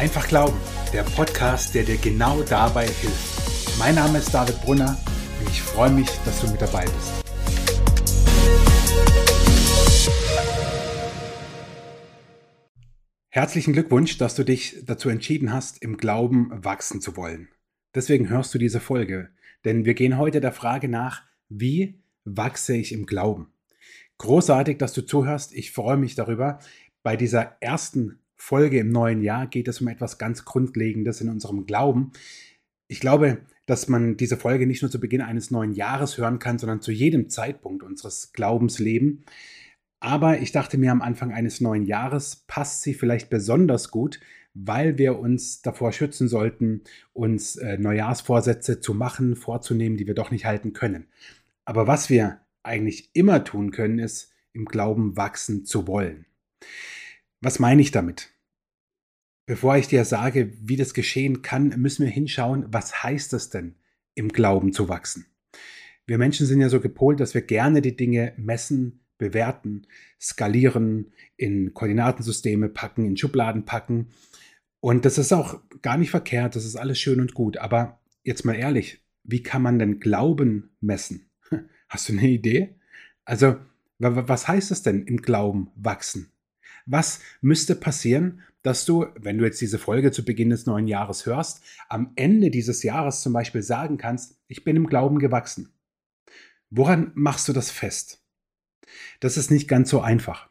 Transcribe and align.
Einfach 0.00 0.28
Glauben, 0.28 0.56
der 0.94 1.02
Podcast, 1.02 1.74
der 1.74 1.82
dir 1.82 1.98
genau 1.98 2.42
dabei 2.44 2.86
hilft. 2.86 3.78
Mein 3.78 3.96
Name 3.96 4.16
ist 4.16 4.32
David 4.32 4.58
Brunner 4.62 4.98
und 5.38 5.50
ich 5.50 5.60
freue 5.60 5.90
mich, 5.90 6.08
dass 6.24 6.40
du 6.40 6.50
mit 6.50 6.58
dabei 6.58 6.86
bist. 6.86 7.22
Herzlichen 13.28 13.74
Glückwunsch, 13.74 14.16
dass 14.16 14.34
du 14.34 14.42
dich 14.42 14.82
dazu 14.86 15.10
entschieden 15.10 15.52
hast, 15.52 15.82
im 15.82 15.98
Glauben 15.98 16.48
wachsen 16.64 17.02
zu 17.02 17.18
wollen. 17.18 17.50
Deswegen 17.94 18.30
hörst 18.30 18.54
du 18.54 18.58
diese 18.58 18.80
Folge, 18.80 19.28
denn 19.66 19.84
wir 19.84 19.92
gehen 19.92 20.16
heute 20.16 20.40
der 20.40 20.52
Frage 20.52 20.88
nach, 20.88 21.24
wie 21.50 22.00
wachse 22.24 22.74
ich 22.74 22.92
im 22.92 23.04
Glauben? 23.04 23.52
Großartig, 24.16 24.78
dass 24.78 24.94
du 24.94 25.02
zuhörst. 25.02 25.52
Ich 25.52 25.72
freue 25.72 25.98
mich 25.98 26.14
darüber. 26.14 26.58
Bei 27.02 27.18
dieser 27.18 27.58
ersten 27.60 28.19
Folge 28.40 28.78
im 28.78 28.90
neuen 28.90 29.20
Jahr 29.20 29.46
geht 29.46 29.68
es 29.68 29.82
um 29.82 29.88
etwas 29.88 30.16
ganz 30.16 30.46
Grundlegendes 30.46 31.20
in 31.20 31.28
unserem 31.28 31.66
Glauben. 31.66 32.12
Ich 32.88 32.98
glaube, 32.98 33.42
dass 33.66 33.86
man 33.86 34.16
diese 34.16 34.38
Folge 34.38 34.66
nicht 34.66 34.80
nur 34.80 34.90
zu 34.90 34.98
Beginn 34.98 35.20
eines 35.20 35.50
neuen 35.50 35.74
Jahres 35.74 36.16
hören 36.16 36.38
kann, 36.38 36.58
sondern 36.58 36.80
zu 36.80 36.90
jedem 36.90 37.28
Zeitpunkt 37.28 37.82
unseres 37.82 38.32
Glaubenslebens. 38.32 39.20
Aber 40.00 40.40
ich 40.40 40.52
dachte 40.52 40.78
mir 40.78 40.90
am 40.90 41.02
Anfang 41.02 41.32
eines 41.32 41.60
neuen 41.60 41.84
Jahres 41.84 42.44
passt 42.46 42.80
sie 42.80 42.94
vielleicht 42.94 43.28
besonders 43.28 43.90
gut, 43.90 44.20
weil 44.54 44.96
wir 44.96 45.18
uns 45.18 45.60
davor 45.60 45.92
schützen 45.92 46.26
sollten, 46.26 46.80
uns 47.12 47.56
äh, 47.56 47.76
Neujahrsvorsätze 47.76 48.80
zu 48.80 48.94
machen, 48.94 49.36
vorzunehmen, 49.36 49.98
die 49.98 50.06
wir 50.06 50.14
doch 50.14 50.30
nicht 50.30 50.46
halten 50.46 50.72
können. 50.72 51.08
Aber 51.66 51.86
was 51.86 52.08
wir 52.08 52.40
eigentlich 52.62 53.10
immer 53.12 53.44
tun 53.44 53.70
können, 53.70 53.98
ist, 53.98 54.32
im 54.54 54.64
Glauben 54.64 55.18
wachsen 55.18 55.66
zu 55.66 55.86
wollen. 55.86 56.24
Was 57.42 57.58
meine 57.58 57.80
ich 57.80 57.90
damit? 57.90 58.30
Bevor 59.46 59.76
ich 59.76 59.88
dir 59.88 60.04
sage, 60.04 60.52
wie 60.60 60.76
das 60.76 60.92
geschehen 60.92 61.40
kann, 61.40 61.68
müssen 61.80 62.04
wir 62.04 62.12
hinschauen, 62.12 62.66
was 62.68 63.02
heißt 63.02 63.32
es 63.32 63.48
denn, 63.48 63.76
im 64.14 64.28
Glauben 64.28 64.72
zu 64.72 64.88
wachsen? 64.88 65.26
Wir 66.06 66.18
Menschen 66.18 66.46
sind 66.46 66.60
ja 66.60 66.68
so 66.68 66.80
gepolt, 66.80 67.18
dass 67.18 67.32
wir 67.32 67.40
gerne 67.40 67.80
die 67.80 67.96
Dinge 67.96 68.34
messen, 68.36 69.00
bewerten, 69.16 69.86
skalieren, 70.20 71.12
in 71.36 71.72
Koordinatensysteme 71.72 72.68
packen, 72.68 73.06
in 73.06 73.16
Schubladen 73.16 73.64
packen. 73.64 74.08
Und 74.80 75.06
das 75.06 75.16
ist 75.16 75.32
auch 75.32 75.62
gar 75.80 75.96
nicht 75.96 76.10
verkehrt, 76.10 76.56
das 76.56 76.66
ist 76.66 76.76
alles 76.76 76.98
schön 77.00 77.20
und 77.20 77.32
gut. 77.32 77.56
Aber 77.56 78.00
jetzt 78.22 78.44
mal 78.44 78.54
ehrlich, 78.54 79.02
wie 79.24 79.42
kann 79.42 79.62
man 79.62 79.78
denn 79.78 79.98
Glauben 79.98 80.76
messen? 80.80 81.30
Hast 81.88 82.08
du 82.08 82.12
eine 82.12 82.28
Idee? 82.28 82.74
Also, 83.24 83.56
was 83.98 84.46
heißt 84.46 84.70
es 84.70 84.82
denn 84.82 85.04
im 85.04 85.22
Glauben 85.22 85.70
wachsen? 85.74 86.32
Was 86.86 87.20
müsste 87.40 87.74
passieren, 87.74 88.42
dass 88.62 88.84
du, 88.84 89.06
wenn 89.18 89.38
du 89.38 89.44
jetzt 89.44 89.60
diese 89.60 89.78
Folge 89.78 90.12
zu 90.12 90.24
Beginn 90.24 90.50
des 90.50 90.66
neuen 90.66 90.86
Jahres 90.86 91.26
hörst, 91.26 91.62
am 91.88 92.12
Ende 92.16 92.50
dieses 92.50 92.82
Jahres 92.82 93.22
zum 93.22 93.32
Beispiel 93.32 93.62
sagen 93.62 93.96
kannst, 93.96 94.38
ich 94.48 94.64
bin 94.64 94.76
im 94.76 94.86
Glauben 94.86 95.18
gewachsen? 95.18 95.72
Woran 96.68 97.10
machst 97.14 97.48
du 97.48 97.52
das 97.52 97.70
fest? 97.70 98.22
Das 99.20 99.36
ist 99.36 99.50
nicht 99.50 99.68
ganz 99.68 99.90
so 99.90 100.00
einfach. 100.00 100.48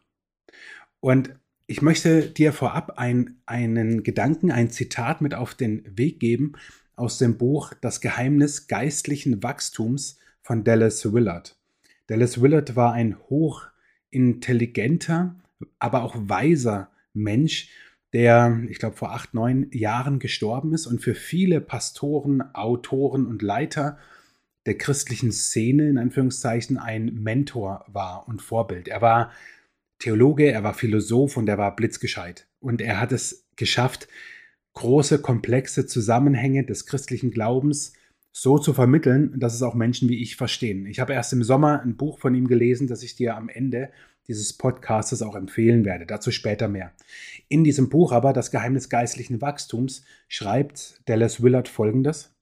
Und 1.00 1.36
ich 1.68 1.82
möchte 1.82 2.30
dir 2.30 2.52
vorab 2.52 2.98
ein, 2.98 3.38
einen 3.46 4.04
Gedanken, 4.04 4.52
ein 4.52 4.72
Zitat 4.72 5.22
mit 5.22 5.36
auf 5.36 5.54
den 5.54 5.98
Weg 5.98 6.20
geben 6.20 6.54
aus 6.96 7.20
dem 7.20 7.38
Buch 7.38 7.74
Das 7.80 8.02
Geheimnis 8.02 8.68
geistlichen 8.68 9.44
Wachstums 9.44 10.18
von 10.42 10.64
Dallas 10.64 11.14
Willard. 11.14 11.58
Dallas 12.08 12.42
Willard 12.42 12.76
war 12.76 12.94
ein 12.94 13.18
hochintelligenter, 13.30 15.36
aber 15.80 16.04
auch 16.04 16.16
weiser 16.18 16.92
Mensch, 17.14 17.70
der, 18.14 18.64
ich 18.70 18.80
glaube, 18.80 18.96
vor 18.96 19.12
acht, 19.12 19.34
neun 19.34 19.70
Jahren 19.72 20.20
gestorben 20.20 20.74
ist 20.74 20.88
und 20.88 21.02
für 21.02 21.16
viele 21.16 21.62
Pastoren, 21.62 22.42
Autoren 22.54 23.26
und 23.26 23.42
Leiter 23.42 23.98
der 24.66 24.78
christlichen 24.78 25.32
Szene 25.32 25.90
in 25.90 25.98
Anführungszeichen 25.98 26.78
ein 26.78 27.14
Mentor 27.14 27.86
war 27.88 28.28
und 28.28 28.42
Vorbild. 28.42 28.88
Er 28.88 29.02
war 29.02 29.32
Theologe, 30.00 30.52
er 30.52 30.64
war 30.64 30.74
Philosoph 30.74 31.38
und 31.38 31.48
er 31.50 31.58
war 31.58 31.76
blitzgescheit. 31.76 32.48
Und 32.60 32.82
er 32.82 33.00
hat 33.00 33.12
es 33.12 33.48
geschafft, 33.56 34.08
große, 34.74 35.22
komplexe 35.22 35.86
Zusammenhänge 35.86 36.66
des 36.66 36.86
christlichen 36.86 37.32
Glaubens 37.32 37.94
so 38.32 38.58
zu 38.58 38.74
vermitteln, 38.74 39.40
dass 39.40 39.56
es 39.56 39.62
auch 39.62 39.74
Menschen 39.74 40.08
wie 40.10 40.22
ich 40.22 40.36
verstehen. 40.36 40.86
Ich 40.86 41.00
habe 41.00 41.14
erst 41.14 41.34
im 41.34 41.44
Sommer 41.44 41.82
ein 41.82 41.98
Buch 41.98 42.20
von 42.20 42.36
ihm 42.36 42.48
gelesen, 42.48 42.88
das 42.88 43.04
ich 43.04 43.16
dir 43.16 43.36
am 43.36 43.50
Ende 43.50 43.92
dieses 44.30 44.54
Podcastes 44.54 45.22
auch 45.22 45.36
empfehlen 45.36 45.84
werde. 45.84 46.06
Dazu 46.06 46.32
später 46.32 46.70
mehr. 46.70 46.94
In 47.50 47.64
diesem 47.66 47.90
Buch 47.90 48.14
aber, 48.14 48.32
Das 48.32 48.52
Geheimnis 48.52 48.88
geistlichen 48.88 49.42
Wachstums, 49.42 50.06
schreibt 50.28 51.02
Dallas 51.06 51.44
Willard 51.44 51.68
folgendes. 51.68 52.34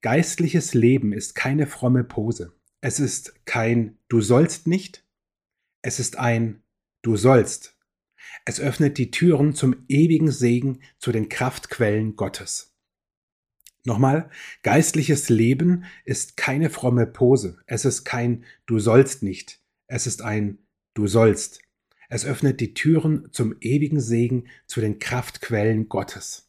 Geistliches 0.00 0.74
Leben 0.74 1.12
ist 1.12 1.34
keine 1.34 1.66
fromme 1.66 2.04
Pose. 2.04 2.52
Es 2.80 3.00
ist 3.00 3.46
kein 3.46 3.98
Du 4.08 4.20
sollst 4.20 4.66
nicht. 4.66 5.04
Es 5.82 6.00
ist 6.00 6.18
ein 6.18 6.62
Du 7.02 7.16
sollst. 7.16 7.78
Es 8.46 8.58
öffnet 8.58 8.98
die 8.98 9.10
Türen 9.10 9.54
zum 9.54 9.84
ewigen 9.88 10.30
Segen 10.30 10.80
zu 10.98 11.12
den 11.12 11.28
Kraftquellen 11.28 12.16
Gottes. 12.16 12.74
Nochmal, 13.84 14.30
geistliches 14.62 15.28
Leben 15.28 15.84
ist 16.06 16.38
keine 16.38 16.70
fromme 16.70 17.06
Pose. 17.06 17.58
Es 17.66 17.84
ist 17.84 18.04
kein 18.04 18.44
Du 18.64 18.78
sollst 18.78 19.22
nicht. 19.22 19.60
Es 19.86 20.06
ist 20.06 20.22
ein 20.22 20.63
Du 20.94 21.08
sollst. 21.08 21.60
Es 22.08 22.24
öffnet 22.24 22.60
die 22.60 22.74
Türen 22.74 23.28
zum 23.32 23.56
ewigen 23.60 24.00
Segen 24.00 24.46
zu 24.66 24.80
den 24.80 25.00
Kraftquellen 25.00 25.88
Gottes. 25.88 26.48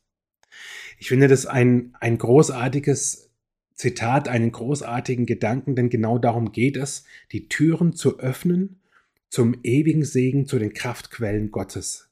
Ich 1.00 1.08
finde 1.08 1.28
das 1.28 1.48
ein, 1.48 1.96
ein 2.00 2.18
großartiges 2.18 3.32
Zitat, 3.74 4.28
einen 4.28 4.52
großartigen 4.52 5.26
Gedanken, 5.26 5.76
denn 5.76 5.90
genau 5.90 6.20
darum 6.20 6.52
geht 6.52 6.78
es, 6.78 7.06
die 7.32 7.50
Türen 7.50 7.94
zu 7.94 8.20
öffnen 8.20 8.82
zum 9.30 9.58
ewigen 9.64 10.06
Segen 10.06 10.46
zu 10.46 10.60
den 10.60 10.74
Kraftquellen 10.74 11.52
Gottes. 11.52 12.10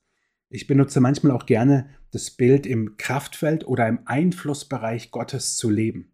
Ich 0.49 0.67
benutze 0.67 0.99
manchmal 0.99 1.31
auch 1.31 1.45
gerne 1.45 1.89
das 2.11 2.31
Bild 2.31 2.65
im 2.65 2.97
Kraftfeld 2.97 3.65
oder 3.65 3.87
im 3.87 3.99
Einflussbereich 4.05 5.11
Gottes 5.11 5.55
zu 5.55 5.69
leben. 5.69 6.11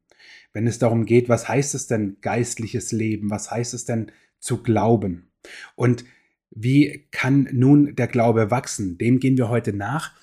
Wenn 0.53 0.67
es 0.67 0.79
darum 0.79 1.05
geht, 1.05 1.29
was 1.29 1.47
heißt 1.47 1.73
es 1.75 1.87
denn 1.87 2.17
geistliches 2.21 2.91
Leben? 2.91 3.29
Was 3.29 3.49
heißt 3.49 3.73
es 3.73 3.85
denn 3.85 4.11
zu 4.39 4.61
glauben? 4.61 5.28
Und 5.75 6.05
wie 6.51 7.07
kann 7.11 7.47
nun 7.51 7.95
der 7.95 8.07
Glaube 8.07 8.51
wachsen? 8.51 8.97
Dem 8.97 9.19
gehen 9.19 9.37
wir 9.37 9.49
heute 9.49 9.73
nach. 9.73 10.13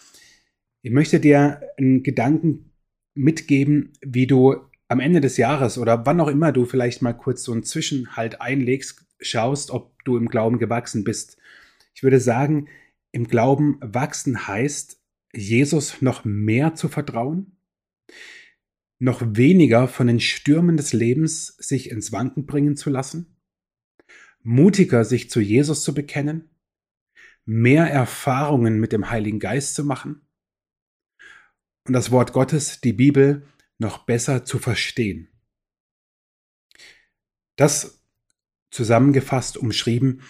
Ich 0.82 0.91
möchte 0.91 1.21
dir 1.21 1.60
einen 1.78 2.03
Gedanken 2.03 2.72
mitgeben, 3.15 3.93
wie 4.03 4.27
du 4.27 4.56
am 4.88 5.00
Ende 5.00 5.21
des 5.21 5.37
Jahres 5.37 5.78
oder 5.78 6.06
wann 6.06 6.21
auch 6.21 6.28
immer 6.28 6.53
du 6.53 6.65
vielleicht 6.65 7.03
mal 7.03 7.12
kurz 7.12 7.43
so 7.43 7.53
einen 7.53 7.65
Zwischenhalt 7.65 8.41
einlegst, 8.41 9.04
schaust, 9.21 9.71
ob 9.71 10.04
du 10.04 10.16
im 10.16 10.28
Glauben 10.28 10.59
gewachsen 10.59 11.03
bist. 11.03 11.38
Ich 11.94 12.03
würde 12.03 12.21
sagen, 12.21 12.69
im 13.12 13.27
Glauben 13.27 13.78
wachsen 13.81 14.47
heißt, 14.47 15.00
Jesus 15.34 16.03
noch 16.03 16.25
mehr 16.25 16.75
zu 16.75 16.88
vertrauen, 16.88 17.56
noch 18.98 19.22
weniger 19.25 19.88
von 19.88 20.06
den 20.06 20.21
Stürmen 20.21 20.77
des 20.77 20.93
Lebens 20.93 21.48
sich 21.59 21.91
ins 21.91 22.12
Wanken 22.12 22.47
bringen 22.47 22.77
zu 22.77 22.91
lassen, 22.91 23.35
mutiger 24.46 25.04
sich 25.04 25.28
zu 25.28 25.40
Jesus 25.40 25.82
zu 25.82 25.92
bekennen, 25.92 26.48
mehr 27.44 27.90
Erfahrungen 27.90 28.78
mit 28.78 28.92
dem 28.92 29.10
Heiligen 29.10 29.40
Geist 29.40 29.74
zu 29.74 29.84
machen 29.84 30.20
und 31.84 31.92
das 31.92 32.12
Wort 32.12 32.32
Gottes, 32.32 32.80
die 32.80 32.92
Bibel, 32.92 33.44
noch 33.78 34.06
besser 34.06 34.44
zu 34.44 34.60
verstehen. 34.60 35.28
Das 37.56 38.00
zusammengefasst, 38.70 39.56
umschrieben, 39.56 40.22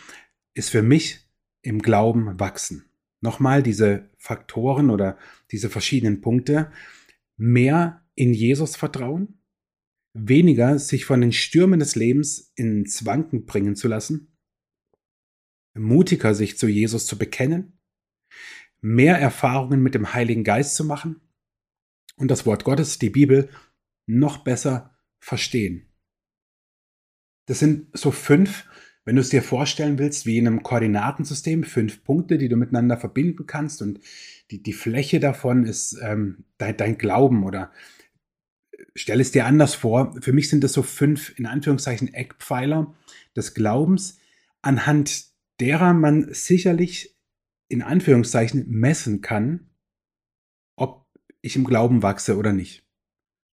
ist 0.55 0.71
für 0.71 0.82
mich 0.82 1.28
im 1.60 1.82
Glauben 1.82 2.41
wachsen. 2.41 2.88
Nochmal 3.20 3.62
diese 3.62 4.08
Faktoren 4.17 4.88
oder 4.88 5.19
diese 5.50 5.69
verschiedenen 5.69 6.23
Punkte. 6.23 6.73
Mehr 7.37 8.02
in 8.14 8.32
Jesus 8.32 8.76
vertrauen, 8.76 9.36
weniger 10.17 10.79
sich 10.79 11.05
von 11.05 11.21
den 11.21 11.33
Stürmen 11.33 11.81
des 11.81 11.95
Lebens 11.95 12.53
ins 12.57 13.05
Wanken 13.07 13.47
bringen 13.47 13.77
zu 13.77 13.89
lassen, 13.89 14.37
mutiger 15.75 16.35
sich 16.35 16.59
zu 16.59 16.69
Jesus 16.69 17.07
zu 17.07 17.19
bekennen, 17.19 17.79
mehr 18.81 19.19
Erfahrungen 19.19 19.83
mit 19.83 19.95
dem 19.95 20.15
Heiligen 20.15 20.45
Geist 20.45 20.75
zu 20.75 20.85
machen 20.85 21.21
und 22.17 22.31
das 22.31 22.47
Wort 22.47 22.65
Gottes, 22.65 22.99
die 22.99 23.11
Bibel, 23.11 23.49
noch 24.07 24.39
besser 24.39 24.97
verstehen. 25.21 25.93
Das 27.47 27.59
sind 27.59 27.97
so 27.97 28.11
fünf 28.11 28.67
wenn 29.07 29.15
du 29.15 29.23
es 29.23 29.31
dir 29.31 29.43
vorstellen 29.43 29.99
willst, 29.99 30.27
wie 30.27 30.37
in 30.37 30.49
einem 30.49 30.65
Koordinatensystem, 30.65 31.63
fünf 31.63 32.03
Punkte, 32.03 32.39
die 32.39 32.49
du 32.49 32.57
miteinander 32.57 32.97
verbinden 32.97 33.47
kannst 33.47 33.81
und 33.81 34.01
die, 34.51 34.63
die 34.63 34.73
Fläche 34.73 35.21
davon 35.21 35.65
ist 35.65 35.97
ähm, 36.03 36.45
dein, 36.59 36.77
dein 36.77 36.99
Glauben 36.99 37.45
oder 37.45 37.71
stell 38.94 39.20
es 39.20 39.32
dir 39.32 39.46
anders 39.46 39.75
vor. 39.75 40.14
Für 40.20 40.32
mich 40.32 40.49
sind 40.49 40.64
das 40.64 40.73
so 40.73 40.82
fünf, 40.82 41.38
in 41.38 41.46
Anführungszeichen, 41.46 42.12
Eckpfeiler 42.12 42.94
des 43.34 43.55
Glaubens, 43.55 44.19
anhand 44.62 45.26
derer 45.61 45.94
man 45.94 46.32
sicherlich 46.32 47.17
in 47.69 47.82
Anführungszeichen 47.82 48.64
messen 48.69 49.20
kann, 49.20 49.70
ob 50.76 51.06
ich 51.40 51.56
im 51.56 51.64
Glauben 51.64 52.02
wachse 52.02 52.37
oder 52.37 52.52
nicht. 52.52 52.87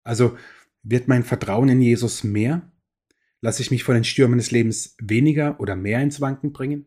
Also 0.03 0.37
wird 0.83 1.07
mein 1.07 1.23
Vertrauen 1.23 1.69
in 1.69 1.81
Jesus 1.81 2.23
mehr? 2.23 2.71
Lasse 3.41 3.61
ich 3.61 3.71
mich 3.71 3.83
von 3.83 3.95
den 3.95 4.03
Stürmen 4.03 4.37
des 4.37 4.51
Lebens 4.51 4.95
weniger 4.99 5.59
oder 5.59 5.75
mehr 5.75 6.01
ins 6.01 6.21
Wanken 6.21 6.53
bringen? 6.53 6.85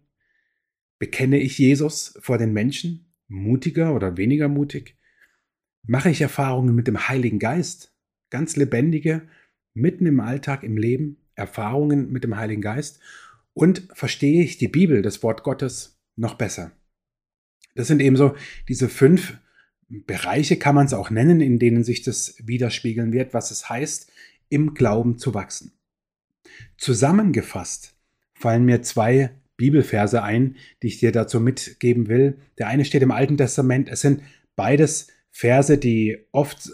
Bekenne 0.99 1.39
ich 1.39 1.59
Jesus 1.59 2.19
vor 2.21 2.39
den 2.39 2.53
Menschen? 2.53 3.13
Mutiger 3.29 3.95
oder 3.95 4.17
weniger 4.17 4.49
mutig? 4.49 4.97
Mache 5.83 6.11
ich 6.11 6.21
Erfahrungen 6.21 6.75
mit 6.75 6.87
dem 6.87 7.09
Heiligen 7.09 7.39
Geist? 7.39 7.96
Ganz 8.31 8.57
lebendige, 8.57 9.23
mitten 9.75 10.07
im 10.07 10.21
Alltag, 10.21 10.63
im 10.63 10.77
Leben, 10.77 11.19
Erfahrungen 11.35 12.11
mit 12.11 12.25
dem 12.25 12.37
Heiligen 12.37 12.63
Geist? 12.63 13.01
Und 13.53 13.89
verstehe 13.93 14.43
ich 14.43 14.59
die 14.59 14.69
Bibel, 14.69 15.03
das 15.03 15.23
Wort 15.23 15.43
Gottes, 15.43 15.99
noch 16.17 16.35
besser? 16.35 16.73
Das 17.75 17.89
sind 17.89 18.01
ebenso 18.01 18.35
diese 18.69 18.89
fünf 18.89 19.39
Bereiche, 19.89 20.57
kann 20.57 20.75
man 20.75 20.87
es 20.87 20.95
auch 20.95 21.11
nennen, 21.11 21.41
in 21.41 21.59
denen 21.59 21.85
sich 21.85 22.03
das 22.03 22.37
widerspiegeln 22.43 23.13
wird, 23.13 23.35
was 23.35 23.51
es 23.51 23.69
heißt, 23.69 24.11
im 24.49 24.75
Glauben 24.75 25.19
zu 25.19 25.35
wachsen. 25.35 25.73
Zusammengefasst 26.77 27.95
fallen 28.35 28.65
mir 28.65 28.83
zwei 28.83 29.31
Bibelverse 29.57 30.23
ein, 30.23 30.57
die 30.83 30.89
ich 30.89 30.99
dir 30.99 31.13
dazu 31.13 31.41
mitgeben 31.41 32.09
will. 32.09 32.39
Der 32.59 32.69
eine 32.69 32.85
steht 32.85 33.03
im 33.03 33.11
Alten 33.11 33.37
Testament. 33.37 33.89
Es 33.89 34.01
sind 34.01 34.23
beides 34.55 35.09
Verse, 35.31 35.79
die 35.79 36.27
oft 36.33 36.73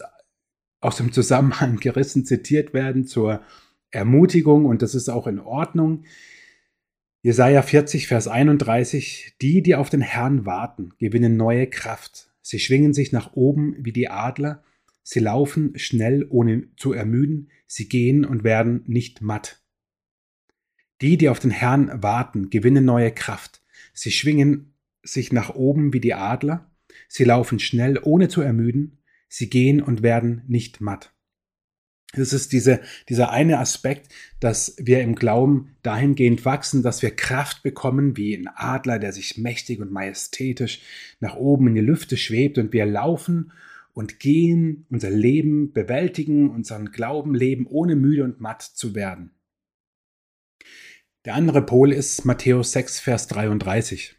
aus 0.82 0.96
dem 0.96 1.12
Zusammenhang 1.12 1.76
gerissen 1.78 2.26
zitiert 2.26 2.74
werden 2.74 3.06
zur 3.06 3.42
Ermutigung 3.90 4.66
und 4.66 4.82
das 4.82 4.94
ist 4.94 5.08
auch 5.08 5.26
in 5.26 5.38
Ordnung. 5.38 6.04
Jesaja 7.22 7.62
40, 7.62 8.08
Vers 8.08 8.26
31. 8.26 9.36
Die, 9.40 9.62
die 9.62 9.76
auf 9.76 9.90
den 9.90 10.00
Herrn 10.00 10.44
warten, 10.44 10.92
gewinnen 10.98 11.36
neue 11.36 11.68
Kraft. 11.68 12.32
Sie 12.42 12.58
schwingen 12.58 12.92
sich 12.92 13.12
nach 13.12 13.34
oben 13.34 13.76
wie 13.78 13.92
die 13.92 14.08
Adler. 14.08 14.64
Sie 15.04 15.20
laufen 15.20 15.78
schnell, 15.78 16.26
ohne 16.28 16.74
zu 16.76 16.92
ermüden. 16.92 17.50
Sie 17.66 17.88
gehen 17.88 18.24
und 18.24 18.42
werden 18.42 18.82
nicht 18.86 19.20
matt. 19.20 19.62
Die, 21.00 21.16
die 21.16 21.28
auf 21.28 21.38
den 21.38 21.52
Herrn 21.52 22.02
warten, 22.02 22.50
gewinnen 22.50 22.84
neue 22.84 23.12
Kraft. 23.12 23.62
Sie 23.94 24.10
schwingen 24.10 24.74
sich 25.04 25.32
nach 25.32 25.54
oben 25.54 25.92
wie 25.92 26.00
die 26.00 26.14
Adler. 26.14 26.72
Sie 27.08 27.24
laufen 27.24 27.60
schnell, 27.60 28.00
ohne 28.02 28.28
zu 28.28 28.40
ermüden. 28.40 29.01
Sie 29.32 29.48
gehen 29.48 29.80
und 29.80 30.02
werden 30.02 30.42
nicht 30.46 30.82
matt. 30.82 31.14
Das 32.14 32.34
ist 32.34 32.52
diese, 32.52 32.82
dieser 33.08 33.30
eine 33.30 33.60
Aspekt, 33.60 34.12
dass 34.40 34.76
wir 34.78 35.00
im 35.00 35.14
Glauben 35.14 35.74
dahingehend 35.82 36.44
wachsen, 36.44 36.82
dass 36.82 37.00
wir 37.00 37.16
Kraft 37.16 37.62
bekommen, 37.62 38.18
wie 38.18 38.34
ein 38.34 38.46
Adler, 38.46 38.98
der 38.98 39.14
sich 39.14 39.38
mächtig 39.38 39.80
und 39.80 39.90
majestätisch 39.90 40.82
nach 41.18 41.34
oben 41.34 41.68
in 41.68 41.74
die 41.76 41.80
Lüfte 41.80 42.18
schwebt 42.18 42.58
und 42.58 42.74
wir 42.74 42.84
laufen 42.84 43.52
und 43.94 44.20
gehen, 44.20 44.84
unser 44.90 45.08
Leben 45.08 45.72
bewältigen, 45.72 46.50
unseren 46.50 46.92
Glauben 46.92 47.34
leben, 47.34 47.66
ohne 47.66 47.96
müde 47.96 48.24
und 48.24 48.38
matt 48.38 48.60
zu 48.60 48.94
werden. 48.94 49.30
Der 51.24 51.36
andere 51.36 51.64
Pol 51.64 51.90
ist 51.90 52.26
Matthäus 52.26 52.72
6, 52.72 53.00
Vers 53.00 53.28
33. 53.28 54.14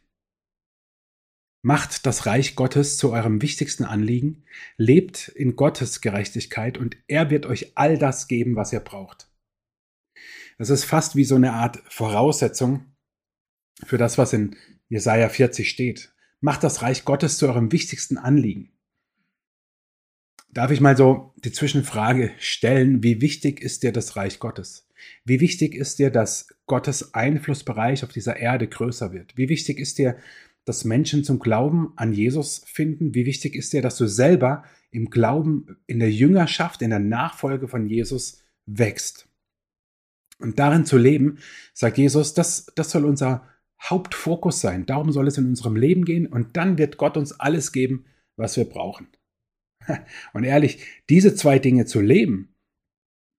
Macht 1.66 2.06
das 2.06 2.26
Reich 2.26 2.56
Gottes 2.56 2.98
zu 2.98 3.14
eurem 3.14 3.42
wichtigsten 3.42 3.86
Anliegen, 3.86 4.44
lebt 4.76 5.30
in 5.30 5.56
Gottes 5.56 6.02
Gerechtigkeit 6.02 6.78
und 6.78 6.98
er 7.08 7.30
wird 7.30 7.46
euch 7.46 7.72
all 7.76 7.98
das 7.98 8.28
geben, 8.28 8.58
was 8.58 8.74
ihr 8.74 8.82
braucht. 8.82 9.30
Das 10.58 10.70
ist 10.70 10.84
fast 10.84 11.16
wie 11.16 11.24
so 11.24 11.36
eine 11.36 11.54
Art 11.54 11.82
Voraussetzung 11.88 12.94
für 13.86 13.98
das, 13.98 14.18
was 14.18 14.34
in 14.34 14.58
Jesaja 14.90 15.30
40 15.30 15.70
steht. 15.70 16.14
Macht 16.42 16.66
das 16.66 16.82
Reich 16.82 17.06
Gottes 17.06 17.38
zu 17.38 17.48
eurem 17.48 17.72
wichtigsten 17.72 18.18
Anliegen. 18.18 18.74
Darf 20.50 20.70
ich 20.70 20.82
mal 20.82 20.98
so 20.98 21.34
die 21.46 21.54
Zwischenfrage 21.54 22.32
stellen, 22.40 23.04
wie 23.04 23.22
wichtig 23.22 23.62
ist 23.62 23.84
dir 23.84 23.94
das 23.94 24.18
Reich 24.18 24.40
Gottes? 24.40 24.90
Wie 25.24 25.40
wichtig 25.40 25.76
ist 25.76 25.98
dir, 25.98 26.12
dass 26.12 26.50
Gottes 26.66 27.14
Einflussbereich 27.14 28.04
auf 28.04 28.12
dieser 28.12 28.36
Erde 28.36 28.68
größer 28.68 29.14
wird? 29.14 29.38
Wie 29.38 29.48
wichtig 29.48 29.80
ist 29.80 29.98
dir, 29.98 30.18
dass 30.66 30.86
Menschen 30.86 31.24
zum 31.24 31.40
Glauben 31.40 31.94
an 31.96 32.14
Jesus 32.14 32.64
finden? 32.66 33.14
Wie 33.14 33.26
wichtig 33.26 33.56
ist 33.56 33.74
dir, 33.74 33.82
dass 33.82 33.98
du 33.98 34.08
selber 34.08 34.64
im 34.92 35.10
Glauben, 35.10 35.78
in 35.88 36.00
der 36.00 36.12
Jüngerschaft, 36.12 36.82
in 36.82 36.92
der 36.92 37.00
Nachfolge 37.00 37.68
von 37.68 37.88
Jesus 37.88 38.42
wächst? 38.66 39.28
Und 40.40 40.60
darin 40.60 40.86
zu 40.86 40.98
leben, 40.98 41.38
sagt 41.74 41.98
Jesus, 41.98 42.34
das, 42.34 42.72
das 42.76 42.92
soll 42.92 43.06
unser 43.06 43.48
Hauptfokus 43.82 44.62
sein. 44.62 44.86
Darum 44.86 45.12
soll 45.12 45.28
es 45.28 45.38
in 45.38 45.48
unserem 45.48 45.76
Leben 45.76 46.06
gehen 46.06 46.28
und 46.28 46.56
dann 46.58 46.78
wird 46.78 46.98
Gott 46.98 47.18
uns 47.18 47.40
alles 47.40 47.72
geben, 47.72 48.06
was 48.36 48.58
wir 48.58 48.66
brauchen. 48.66 49.08
Und 50.34 50.46
ehrlich, 50.46 50.86
diese 51.10 51.36
zwei 51.36 51.60
Dinge 51.60 51.86
zu 51.86 52.00
leben, 52.00 52.56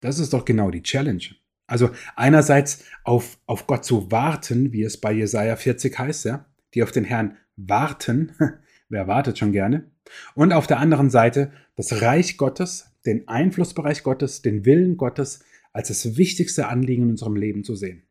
das 0.00 0.18
ist 0.18 0.34
doch 0.34 0.44
genau 0.44 0.70
die 0.70 0.82
Challenge. 0.82 1.24
Also 1.66 1.90
einerseits 2.14 2.84
auf, 3.04 3.38
auf 3.46 3.66
Gott 3.66 3.84
zu 3.84 4.10
warten, 4.10 4.72
wie 4.72 4.82
es 4.82 5.00
bei 5.00 5.12
Jesaja 5.12 5.56
40 5.56 5.98
heißt, 5.98 6.26
ja, 6.26 6.44
die 6.74 6.82
auf 6.82 6.92
den 6.92 7.04
Herrn 7.04 7.36
warten. 7.56 8.32
Wer 8.88 9.06
wartet 9.06 9.38
schon 9.38 9.52
gerne? 9.52 9.90
Und 10.34 10.52
auf 10.52 10.66
der 10.66 10.78
anderen 10.78 11.10
Seite 11.10 11.52
das 11.76 12.02
Reich 12.02 12.36
Gottes, 12.36 12.90
den 13.06 13.28
Einflussbereich 13.28 14.02
Gottes, 14.02 14.42
den 14.42 14.64
Willen 14.64 14.96
Gottes 14.96 15.40
als 15.72 15.88
das 15.88 16.16
wichtigste 16.16 16.68
Anliegen 16.68 17.04
in 17.04 17.10
unserem 17.10 17.36
Leben 17.36 17.64
zu 17.64 17.74
sehen. 17.74 18.04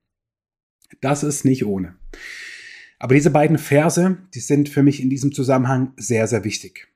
Das 1.01 1.24
ist 1.24 1.45
nicht 1.45 1.65
ohne. 1.65 1.95
Aber 3.00 3.15
diese 3.15 3.31
beiden 3.31 3.57
Verse, 3.57 4.18
die 4.33 4.39
sind 4.39 4.69
für 4.69 4.83
mich 4.83 5.01
in 5.01 5.10
diesem 5.10 5.33
Zusammenhang 5.33 5.94
sehr, 5.98 6.27
sehr 6.27 6.44
wichtig. 6.44 6.88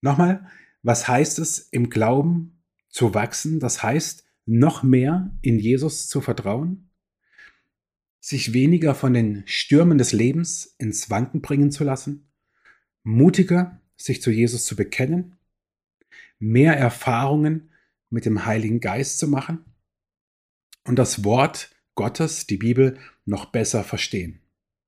Nochmal, 0.00 0.46
was 0.82 1.08
heißt 1.08 1.38
es, 1.38 1.58
im 1.58 1.90
Glauben 1.90 2.62
zu 2.88 3.14
wachsen? 3.14 3.60
Das 3.60 3.82
heißt, 3.82 4.24
noch 4.46 4.82
mehr 4.82 5.36
in 5.42 5.58
Jesus 5.58 6.08
zu 6.08 6.20
vertrauen, 6.20 6.89
sich 8.20 8.52
weniger 8.52 8.94
von 8.94 9.14
den 9.14 9.42
Stürmen 9.46 9.98
des 9.98 10.12
Lebens 10.12 10.74
ins 10.78 11.10
Wanken 11.10 11.40
bringen 11.40 11.72
zu 11.72 11.84
lassen, 11.84 12.30
mutiger 13.02 13.80
sich 13.96 14.22
zu 14.22 14.30
Jesus 14.30 14.64
zu 14.64 14.76
bekennen, 14.76 15.38
mehr 16.38 16.76
Erfahrungen 16.76 17.70
mit 18.10 18.26
dem 18.26 18.44
Heiligen 18.44 18.80
Geist 18.80 19.18
zu 19.18 19.28
machen 19.28 19.64
und 20.84 20.98
das 20.98 21.24
Wort 21.24 21.74
Gottes, 21.94 22.46
die 22.46 22.56
Bibel, 22.56 22.98
noch 23.24 23.46
besser 23.46 23.84
verstehen. 23.84 24.40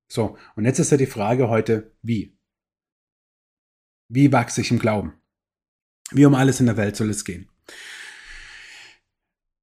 So, 0.09 0.37
und 0.57 0.65
jetzt 0.65 0.79
ist 0.79 0.91
ja 0.91 0.97
die 0.97 1.07
Frage 1.07 1.49
heute, 1.49 1.93
wie? 2.03 2.37
Wie 4.09 4.33
wachse 4.33 4.61
ich 4.61 4.71
im 4.71 4.79
Glauben? 4.79 5.15
Wie 6.11 6.27
um 6.27 6.35
alles 6.35 6.61
in 6.61 6.67
der 6.67 6.77
Welt 6.77 6.97
soll 6.97 7.09
es 7.09 7.25
gehen? 7.25 7.49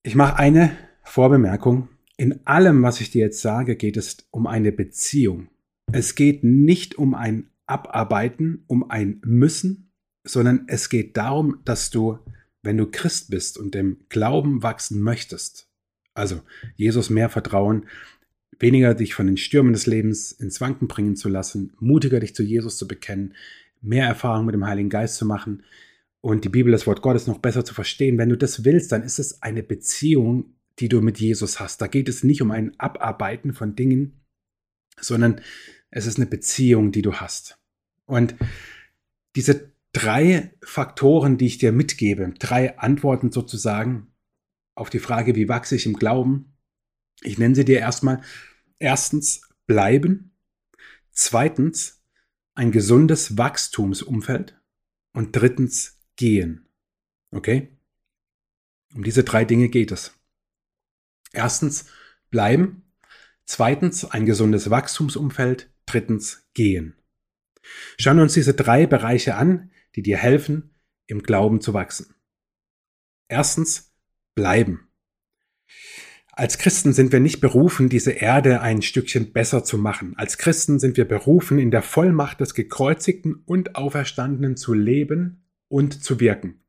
Ich 0.02 0.16
mache 0.16 0.38
eine 0.38 0.76
Vorbemerkung. 1.04 1.90
In 2.20 2.46
allem, 2.46 2.84
was 2.84 3.00
ich 3.00 3.12
dir 3.12 3.22
jetzt 3.22 3.42
sage, 3.42 3.78
geht 3.78 3.96
es 3.96 4.18
um 4.30 4.46
eine 4.46 4.74
Beziehung. 4.74 5.48
Es 5.94 6.16
geht 6.16 6.44
nicht 6.44 6.98
um 6.98 7.16
ein 7.16 7.50
Abarbeiten, 7.66 8.66
um 8.68 8.92
ein 8.92 9.22
Müssen, 9.24 9.94
sondern 10.26 10.66
es 10.68 10.90
geht 10.90 11.16
darum, 11.16 11.62
dass 11.64 11.92
du, 11.92 12.20
wenn 12.62 12.76
du 12.76 12.88
Christ 12.92 13.30
bist 13.30 13.58
und 13.58 13.74
dem 13.74 14.00
Glauben 14.10 14.64
wachsen 14.64 15.02
möchtest, 15.02 15.70
also 16.14 16.42
Jesus 16.76 17.10
mehr 17.10 17.30
vertrauen, 17.30 17.86
weniger 18.60 18.96
dich 18.96 19.14
von 19.14 19.28
den 19.28 19.38
Stürmen 19.38 19.72
des 19.72 19.86
Lebens 19.86 20.34
ins 20.34 20.60
Wanken 20.60 20.90
bringen 20.90 21.16
zu 21.16 21.30
lassen, 21.30 21.72
mutiger 21.80 22.20
dich 22.20 22.36
zu 22.36 22.44
Jesus 22.44 22.76
zu 22.76 22.86
bekennen, 22.86 23.34
mehr 23.80 24.08
Erfahrung 24.08 24.46
mit 24.46 24.56
dem 24.56 24.68
Heiligen 24.68 24.90
Geist 24.90 25.16
zu 25.16 25.26
machen, 25.26 25.64
und 26.20 26.44
die 26.44 26.50
Bibel, 26.50 26.74
das 26.74 26.86
Wort 26.86 27.02
Gottes 27.02 27.28
noch 27.28 27.38
besser 27.38 27.64
zu 27.64 27.74
verstehen. 27.74 28.18
Wenn 28.18 28.28
du 28.28 28.36
das 28.36 28.66
willst, 28.66 28.92
dann 28.92 29.04
ist 29.04 29.20
es 29.20 29.42
eine 29.42 29.64
Beziehung, 29.64 30.54
die 30.80 30.90
du 30.90 31.02
mit 31.02 31.20
Jesus 31.20 31.60
hast. 31.60 31.82
Da 31.82 31.88
geht 31.88 32.10
es 32.10 32.24
nicht 32.24 32.42
um 32.42 32.52
ein 32.52 32.80
Abarbeiten 32.80 33.54
von 33.54 33.76
Dingen, 33.76 34.26
sondern 35.00 35.42
es 35.92 36.06
ist 36.06 36.18
eine 36.18 36.26
Beziehung, 36.26 36.92
die 36.92 37.02
du 37.02 37.16
hast. 37.16 37.60
Und 38.06 38.36
diese 39.36 39.74
drei 39.92 40.54
Faktoren, 40.64 41.38
die 41.38 41.48
ich 41.48 41.58
dir 41.58 41.72
mitgebe, 41.72 42.34
drei 42.40 42.78
Antworten 42.78 43.32
sozusagen 43.32 44.14
auf 44.76 44.90
die 44.90 45.00
Frage, 45.00 45.36
wie 45.36 45.50
wachse 45.50 45.76
ich 45.76 45.86
im 45.86 45.94
Glauben, 45.94 46.54
ich 47.22 47.38
nenne 47.38 47.56
sie 47.56 47.66
dir 47.66 47.80
erstmal. 47.80 48.22
Erstens, 48.78 49.42
bleiben. 49.66 50.32
Zweitens, 51.12 52.02
ein 52.56 52.72
gesundes 52.72 53.38
Wachstumsumfeld. 53.38 54.58
Und 55.14 55.36
drittens, 55.36 56.00
gehen. 56.16 56.68
Okay? 57.32 57.78
Um 58.94 59.04
diese 59.04 59.24
drei 59.24 59.46
Dinge 59.46 59.70
geht 59.70 59.92
es. 59.92 60.19
Erstens 61.32 61.86
bleiben, 62.30 62.84
zweitens 63.46 64.06
ein 64.06 64.26
gesundes 64.26 64.70
Wachstumsumfeld, 64.70 65.72
drittens 65.86 66.48
gehen. 66.54 66.96
Schauen 67.98 68.18
wir 68.18 68.24
uns 68.24 68.34
diese 68.34 68.54
drei 68.54 68.86
Bereiche 68.86 69.36
an, 69.36 69.72
die 69.96 70.02
dir 70.02 70.18
helfen, 70.18 70.76
im 71.08 71.24
Glauben 71.24 71.62
zu 71.62 71.74
wachsen. 71.74 72.16
Erstens 73.28 73.94
bleiben. 74.36 74.88
Als 76.32 76.58
Christen 76.58 76.94
sind 76.94 77.12
wir 77.12 77.20
nicht 77.20 77.42
berufen, 77.42 77.90
diese 77.90 78.12
Erde 78.12 78.62
ein 78.62 78.82
Stückchen 78.82 79.34
besser 79.34 79.66
zu 79.66 79.78
machen. 79.78 80.14
Als 80.16 80.38
Christen 80.38 80.80
sind 80.80 80.96
wir 80.96 81.06
berufen, 81.06 81.60
in 81.60 81.70
der 81.70 81.82
Vollmacht 81.82 82.40
des 82.40 82.54
gekreuzigten 82.54 83.44
und 83.46 83.76
auferstandenen 83.76 84.56
zu 84.56 84.74
leben 84.74 85.44
und 85.68 86.02
zu 86.02 86.22
wirken. 86.22 86.64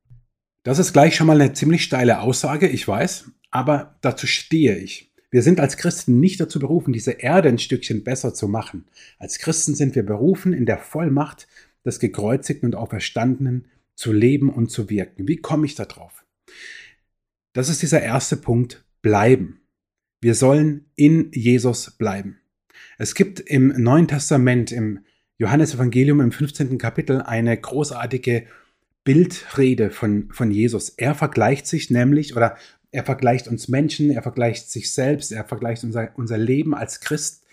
Das 0.64 0.80
ist 0.80 0.92
gleich 0.92 1.14
schon 1.14 1.28
mal 1.28 1.40
eine 1.40 1.52
ziemlich 1.52 1.84
steile 1.84 2.20
Aussage, 2.20 2.68
ich 2.68 2.86
weiß, 2.86 3.30
aber 3.50 3.97
dazu 4.00 4.26
stehe 4.26 4.76
ich. 4.78 5.12
Wir 5.30 5.42
sind 5.42 5.61
als 5.61 5.76
Christen 5.76 6.19
nicht 6.19 6.40
dazu 6.40 6.59
berufen, 6.59 6.92
diese 6.92 7.12
Erde 7.12 7.49
ein 7.49 7.59
Stückchen 7.59 8.02
besser 8.02 8.35
zu 8.35 8.49
machen. 8.49 8.87
Als 9.19 9.38
Christen 9.38 9.75
sind 9.75 9.95
wir 9.95 10.04
berufen, 10.04 10.52
in 10.52 10.66
der 10.66 10.78
Vollmacht 10.78 11.47
des 11.85 12.00
gekreuzigten 12.00 12.69
und 12.69 12.75
auferstandenen 12.75 13.66
zu 13.95 14.12
leben 14.12 14.50
und 14.50 14.71
zu 14.71 14.90
wirken. 14.90 15.28
Wie 15.28 15.37
komme 15.37 15.66
ich 15.66 15.76
da 15.76 15.85
drauf? 15.85 16.25
Das 17.52 17.69
ist 17.69 17.83
dieser 17.83 18.02
erste 18.02 18.37
Punkt, 18.37 18.85
bleiben. 19.02 19.61
Wir 20.21 20.35
sollen 20.35 20.87
in 20.97 21.30
Jesus 21.33 21.92
bleiben. 21.92 22.38
Es 22.99 23.14
gibt 23.14 23.40
im 23.40 23.69
Neuen 23.69 24.09
Testament, 24.09 24.73
im 24.73 25.00
Johannesevangelium 25.38 26.21
im 26.21 26.33
15. 26.33 26.76
Kapitel, 26.76 27.23
eine 27.23 27.57
großartige 27.57 28.47
Bildrede 29.04 29.90
von, 29.90 30.28
von 30.33 30.50
Jesus. 30.50 30.90
Er 30.90 31.14
vergleicht 31.14 31.66
sich 31.66 31.88
nämlich, 31.90 32.37
oder 32.37 32.57
er 32.92 33.04
vergleicht 33.04 33.49
uns 33.49 33.68
Menschen, 33.68 34.11
er 34.11 34.23
vergleicht 34.23 34.70
sich 34.70 34.92
selbst, 34.92 35.32
er 35.32 35.44
vergleicht 35.44 35.85
unser, 35.85 36.11
unser 36.16 36.38
Leben 36.38 36.75
als 36.75 37.00
Christ 37.00 37.44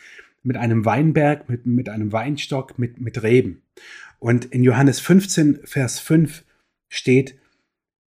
mit 0.44 0.58
einem 0.58 0.86
Weinberg, 0.86 1.50
mit, 1.50 1.66
mit 1.66 1.90
einem 1.90 2.12
Weinstock, 2.12 2.80
mit, 2.80 3.00
mit 3.00 3.22
Reben. 3.24 3.62
Und 4.20 4.46
in 4.46 4.64
Johannes 4.64 5.00
15, 5.00 5.60
Vers 5.64 6.00
5 6.00 6.44
steht, 6.90 7.36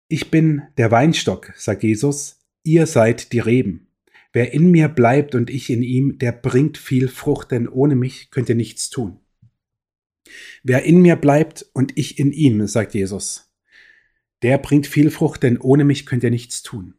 ich 0.09 0.31
bin 0.31 0.63
der 0.77 0.91
Weinstock, 0.91 1.53
sagt 1.57 1.83
Jesus, 1.83 2.41
ihr 2.65 2.87
seid 2.87 3.33
die 3.33 3.39
Reben. 3.39 3.87
Wer 4.33 4.53
in 4.53 4.71
mir 4.71 4.89
bleibt 4.89 5.35
und 5.35 5.51
ich 5.51 5.71
in 5.71 5.83
ihm, 5.83 6.19
der 6.19 6.33
bringt 6.33 6.79
viel 6.79 7.09
Frucht, 7.09 7.51
denn 7.51 7.69
ohne 7.69 7.95
mich 7.95 8.31
könnt 8.31 8.49
ihr 8.49 8.55
nichts 8.55 8.91
tun. 8.91 9.19
Wer 10.63 10.85
in 10.85 11.03
mir 11.03 11.17
bleibt 11.17 11.67
und 11.73 11.97
ich 11.97 12.19
in 12.19 12.33
ihm, 12.33 12.67
sagt 12.67 12.95
Jesus, 12.95 13.53
der 14.43 14.59
bringt 14.59 14.87
viel 14.87 15.11
Frucht, 15.11 15.43
denn 15.43 15.59
ohne 15.59 15.85
mich 15.85 16.07
könnt 16.07 16.25
ihr 16.25 16.31
nichts 16.31 16.63
tun. 16.63 16.95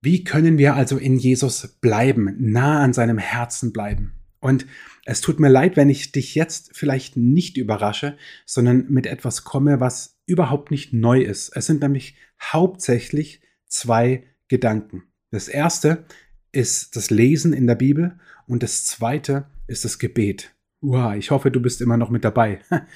Wie 0.00 0.24
können 0.24 0.58
wir 0.58 0.74
also 0.74 0.96
in 0.96 1.18
Jesus 1.18 1.66
bleiben, 1.80 2.36
nah 2.38 2.80
an 2.80 2.92
seinem 2.92 3.18
Herzen 3.18 3.72
bleiben? 3.72 4.14
Und 4.40 4.66
es 5.04 5.20
tut 5.20 5.40
mir 5.40 5.48
leid, 5.48 5.76
wenn 5.76 5.90
ich 5.90 6.12
dich 6.12 6.34
jetzt 6.34 6.76
vielleicht 6.76 7.16
nicht 7.16 7.56
überrasche, 7.56 8.16
sondern 8.46 8.86
mit 8.88 9.06
etwas 9.06 9.42
komme, 9.42 9.80
was 9.80 10.20
überhaupt 10.26 10.70
nicht 10.70 10.92
neu 10.92 11.22
ist. 11.22 11.50
Es 11.56 11.66
sind 11.66 11.80
nämlich 11.80 12.14
hauptsächlich 12.40 13.40
zwei 13.66 14.24
Gedanken. 14.46 15.04
Das 15.30 15.48
erste 15.48 16.04
ist 16.52 16.94
das 16.94 17.10
Lesen 17.10 17.52
in 17.52 17.66
der 17.66 17.74
Bibel 17.74 18.18
und 18.46 18.62
das 18.62 18.84
zweite 18.84 19.46
ist 19.66 19.84
das 19.84 19.98
Gebet. 19.98 20.54
Wow, 20.80 21.14
ich 21.16 21.30
hoffe, 21.30 21.50
du 21.50 21.60
bist 21.60 21.80
immer 21.80 21.96
noch 21.96 22.10
mit 22.10 22.24
dabei. 22.24 22.60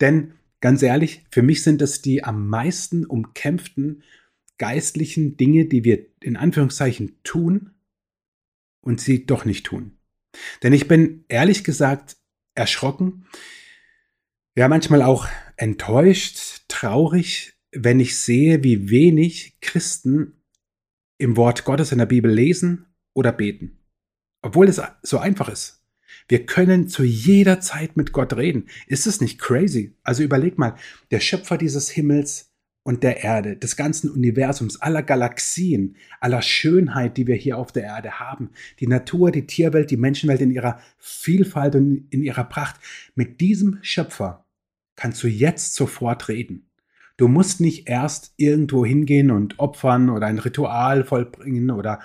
Denn 0.00 0.34
ganz 0.60 0.82
ehrlich, 0.82 1.24
für 1.30 1.42
mich 1.42 1.62
sind 1.62 1.82
es 1.82 2.00
die 2.02 2.22
am 2.22 2.48
meisten 2.48 3.04
umkämpften 3.04 4.02
geistlichen 4.58 5.36
Dinge, 5.36 5.66
die 5.66 5.84
wir 5.84 6.06
in 6.20 6.36
Anführungszeichen 6.36 7.18
tun 7.24 7.70
und 8.80 9.00
sie 9.00 9.26
doch 9.26 9.44
nicht 9.44 9.66
tun. 9.66 9.98
Denn 10.62 10.72
ich 10.72 10.88
bin 10.88 11.24
ehrlich 11.28 11.64
gesagt 11.64 12.16
erschrocken, 12.54 13.26
ja 14.56 14.68
manchmal 14.68 15.02
auch 15.02 15.26
enttäuscht, 15.56 16.62
traurig, 16.68 17.54
wenn 17.72 18.00
ich 18.00 18.18
sehe, 18.18 18.62
wie 18.62 18.90
wenig 18.90 19.58
Christen 19.60 20.42
im 21.18 21.36
Wort 21.36 21.64
Gottes 21.64 21.92
in 21.92 21.98
der 21.98 22.06
Bibel 22.06 22.30
lesen 22.30 22.86
oder 23.14 23.32
beten. 23.32 23.78
Obwohl 24.42 24.68
es 24.68 24.80
so 25.02 25.18
einfach 25.18 25.48
ist. 25.48 25.82
Wir 26.28 26.46
können 26.46 26.88
zu 26.88 27.04
jeder 27.04 27.60
Zeit 27.60 27.96
mit 27.96 28.12
Gott 28.12 28.36
reden. 28.36 28.68
Ist 28.86 29.06
es 29.06 29.20
nicht 29.20 29.38
crazy? 29.38 29.96
Also 30.02 30.22
überleg 30.22 30.58
mal, 30.58 30.76
der 31.10 31.20
Schöpfer 31.20 31.58
dieses 31.58 31.90
Himmels 31.90 32.51
und 32.84 33.02
der 33.02 33.22
Erde, 33.22 33.56
des 33.56 33.76
ganzen 33.76 34.10
Universums, 34.10 34.80
aller 34.80 35.02
Galaxien, 35.02 35.96
aller 36.20 36.42
Schönheit, 36.42 37.16
die 37.16 37.26
wir 37.26 37.36
hier 37.36 37.58
auf 37.58 37.70
der 37.70 37.84
Erde 37.84 38.18
haben, 38.18 38.50
die 38.80 38.88
Natur, 38.88 39.30
die 39.30 39.46
Tierwelt, 39.46 39.90
die 39.90 39.96
Menschenwelt 39.96 40.40
in 40.40 40.50
ihrer 40.50 40.80
Vielfalt 40.98 41.76
und 41.76 42.06
in 42.10 42.22
ihrer 42.22 42.44
Pracht. 42.44 42.76
Mit 43.14 43.40
diesem 43.40 43.78
Schöpfer 43.82 44.46
kannst 44.96 45.22
du 45.22 45.28
jetzt 45.28 45.74
sofort 45.74 46.28
reden. 46.28 46.68
Du 47.16 47.28
musst 47.28 47.60
nicht 47.60 47.88
erst 47.88 48.32
irgendwo 48.36 48.84
hingehen 48.84 49.30
und 49.30 49.58
opfern 49.60 50.10
oder 50.10 50.26
ein 50.26 50.38
Ritual 50.38 51.04
vollbringen 51.04 51.70
oder 51.70 52.00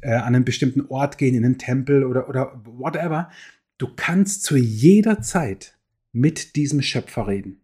äh, 0.00 0.14
an 0.14 0.34
einen 0.34 0.44
bestimmten 0.44 0.86
Ort 0.86 1.18
gehen, 1.18 1.34
in 1.34 1.44
einen 1.44 1.58
Tempel 1.58 2.04
oder, 2.04 2.28
oder 2.28 2.62
whatever. 2.64 3.30
Du 3.76 3.88
kannst 3.94 4.44
zu 4.44 4.56
jeder 4.56 5.20
Zeit 5.20 5.76
mit 6.12 6.56
diesem 6.56 6.80
Schöpfer 6.80 7.26
reden. 7.26 7.60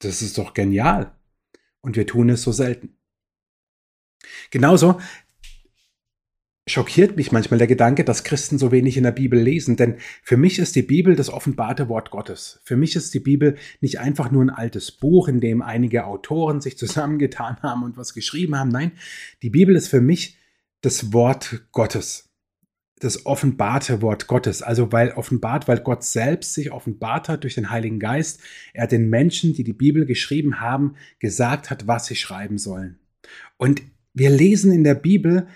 Das 0.00 0.20
ist 0.20 0.36
doch 0.36 0.52
genial. 0.52 1.12
Und 1.80 1.96
wir 1.96 2.06
tun 2.06 2.30
es 2.30 2.42
so 2.42 2.52
selten. 2.52 2.96
Genauso 4.50 5.00
schockiert 6.68 7.16
mich 7.16 7.32
manchmal 7.32 7.58
der 7.58 7.66
Gedanke, 7.66 8.04
dass 8.04 8.24
Christen 8.24 8.58
so 8.58 8.70
wenig 8.70 8.96
in 8.96 9.04
der 9.04 9.12
Bibel 9.12 9.40
lesen, 9.40 9.76
denn 9.76 9.96
für 10.22 10.36
mich 10.36 10.58
ist 10.58 10.76
die 10.76 10.82
Bibel 10.82 11.16
das 11.16 11.30
offenbarte 11.30 11.88
Wort 11.88 12.10
Gottes. 12.10 12.60
Für 12.64 12.76
mich 12.76 12.94
ist 12.94 13.14
die 13.14 13.20
Bibel 13.20 13.56
nicht 13.80 13.98
einfach 14.00 14.30
nur 14.30 14.44
ein 14.44 14.50
altes 14.50 14.92
Buch, 14.92 15.28
in 15.28 15.40
dem 15.40 15.62
einige 15.62 16.04
Autoren 16.06 16.60
sich 16.60 16.76
zusammengetan 16.78 17.56
haben 17.62 17.82
und 17.82 17.96
was 17.96 18.14
geschrieben 18.14 18.56
haben. 18.56 18.68
Nein, 18.68 18.92
die 19.42 19.50
Bibel 19.50 19.76
ist 19.76 19.88
für 19.88 20.00
mich 20.00 20.36
das 20.80 21.12
Wort 21.12 21.66
Gottes 21.72 22.27
das 23.00 23.26
offenbarte 23.26 24.02
Wort 24.02 24.26
Gottes. 24.26 24.62
Also 24.62 24.92
weil 24.92 25.12
offenbart, 25.12 25.68
weil 25.68 25.80
Gott 25.80 26.04
selbst 26.04 26.54
sich 26.54 26.72
offenbart 26.72 27.28
hat 27.28 27.44
durch 27.44 27.54
den 27.54 27.70
Heiligen 27.70 27.98
Geist. 27.98 28.40
Er 28.74 28.86
den 28.86 29.08
Menschen, 29.08 29.54
die 29.54 29.64
die 29.64 29.72
Bibel 29.72 30.06
geschrieben 30.06 30.60
haben, 30.60 30.94
gesagt 31.18 31.70
hat, 31.70 31.86
was 31.86 32.06
sie 32.06 32.16
schreiben 32.16 32.58
sollen. 32.58 32.98
Und 33.56 33.82
wir 34.14 34.30
lesen 34.30 34.72
in 34.72 34.84
der 34.84 34.94
Bibel 34.94 35.46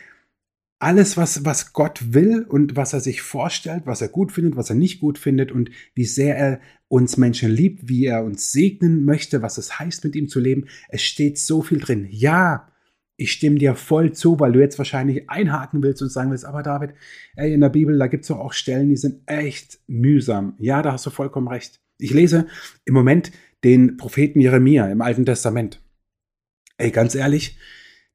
alles, 0.79 1.17
was, 1.17 1.45
was 1.45 1.73
Gott 1.73 2.13
will 2.13 2.43
und 2.43 2.75
was 2.75 2.93
er 2.93 3.01
sich 3.01 3.23
vorstellt, 3.23 3.83
was 3.87 4.03
er 4.03 4.09
gut 4.09 4.33
findet, 4.33 4.57
was 4.57 4.69
er 4.69 4.75
nicht 4.75 5.01
gut 5.01 5.17
findet 5.17 5.53
und 5.53 5.71
wie 5.95 6.05
sehr 6.05 6.37
er 6.37 6.61
uns 6.89 7.17
Menschen 7.17 7.51
liebt, 7.51 7.89
wie 7.89 8.05
er 8.05 8.25
uns 8.25 8.51
segnen 8.51 9.05
möchte, 9.05 9.43
was 9.43 9.59
es 9.59 9.79
heißt, 9.79 10.03
mit 10.03 10.17
ihm 10.17 10.29
zu 10.29 10.41
leben. 10.41 10.67
Es 10.89 11.03
steht 11.03 11.39
so 11.39 11.63
viel 11.63 11.79
drin. 11.79 12.09
Ja, 12.11 12.72
ich 13.23 13.33
stimme 13.33 13.59
dir 13.59 13.75
voll 13.75 14.13
zu, 14.13 14.41
weil 14.41 14.53
du 14.53 14.61
jetzt 14.61 14.79
wahrscheinlich 14.79 15.31
einhaken 15.31 15.83
willst 15.83 16.03
und 16.03 16.11
sagen 16.11 16.31
willst, 16.31 16.45
aber 16.45 16.63
David, 16.63 16.95
ey, 17.37 17.53
in 17.53 17.61
der 17.61 17.69
Bibel, 17.69 17.99
da 17.99 18.09
gibt 18.09 18.25
es 18.25 18.29
doch 18.29 18.39
auch 18.39 18.53
Stellen, 18.53 18.89
die 18.89 18.97
sind 18.97 19.23
echt 19.27 19.79
mühsam. 19.87 20.55
Ja, 20.59 20.83
da 20.83 20.93
hast 20.93 21.07
du 21.07 21.11
vollkommen 21.11 21.49
recht. 21.49 21.81
Ich 21.99 22.13
lese 22.13 22.47
im 22.85 22.95
Moment 22.95 23.31
den 23.65 23.97
Propheten 23.97 24.41
Jeremia 24.41 24.89
im 24.89 25.03
Alten 25.03 25.25
Testament. 25.25 25.81
Ey, 26.79 26.91
ganz 26.91 27.15
ehrlich, 27.15 27.57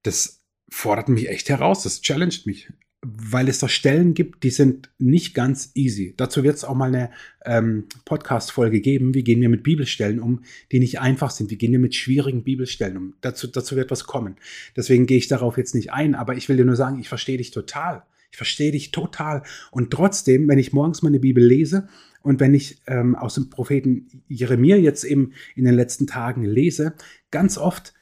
das 0.04 0.46
fordert 0.70 1.08
mich 1.08 1.30
echt 1.30 1.50
heraus, 1.50 1.84
das 1.84 2.02
challenged 2.02 2.46
mich 2.46 2.70
weil 3.02 3.48
es 3.48 3.60
da 3.60 3.70
Stellen 3.70 4.16
gibt, 4.16 4.44
die 4.44 4.50
sind 4.50 4.90
nicht 4.98 5.36
ganz 5.36 5.72
easy. 5.76 6.16
Dazu 6.18 6.44
wird 6.44 6.56
es 6.56 6.64
auch 6.64 6.74
mal 6.74 6.88
eine 6.88 7.12
ähm, 7.46 7.86
Podcast-Folge 8.06 8.82
geben. 8.82 9.14
Wie 9.14 9.24
gehen 9.24 9.40
wir 9.40 9.50
mit 9.50 9.64
Bibelstellen 9.64 10.20
um, 10.20 10.42
die 10.72 10.80
nicht 10.80 11.00
einfach 11.00 11.30
sind? 11.30 11.52
Wie 11.52 11.58
gehen 11.58 11.72
wir 11.72 11.80
mit 11.80 11.94
schwierigen 11.94 12.44
Bibelstellen 12.44 12.98
um? 12.98 13.14
Dazu, 13.22 13.48
dazu 13.48 13.76
wird 13.76 13.92
was 13.92 14.06
kommen. 14.06 14.38
Deswegen 14.76 15.06
gehe 15.06 15.18
ich 15.18 15.28
darauf 15.28 15.58
jetzt 15.58 15.76
nicht 15.76 15.94
ein, 15.94 16.16
aber 16.16 16.36
ich 16.36 16.50
will 16.50 16.58
dir 16.58 16.66
nur 16.66 16.76
sagen, 16.76 17.00
ich 17.00 17.08
verstehe 17.08 17.38
dich 17.38 17.52
total. 17.52 18.04
Ich 18.32 18.38
verstehe 18.38 18.72
dich 18.72 18.92
total. 18.92 19.44
Und 19.72 19.92
trotzdem, 19.92 20.48
wenn 20.48 20.60
ich 20.60 20.74
morgens 20.74 21.04
meine 21.04 21.20
Bibel 21.20 21.44
lese 21.44 21.88
und 22.24 22.40
wenn 22.40 22.56
ich 22.56 22.82
ähm, 22.88 23.16
aus 23.16 23.36
dem 23.36 23.50
Propheten 23.50 24.24
Jeremia 24.28 24.76
jetzt 24.76 25.04
eben 25.04 25.34
in 25.56 25.66
den 25.66 25.76
letzten 25.76 26.08
Tagen 26.08 26.44
lese, 26.44 26.96
ganz 27.30 27.60
oft 27.60 27.94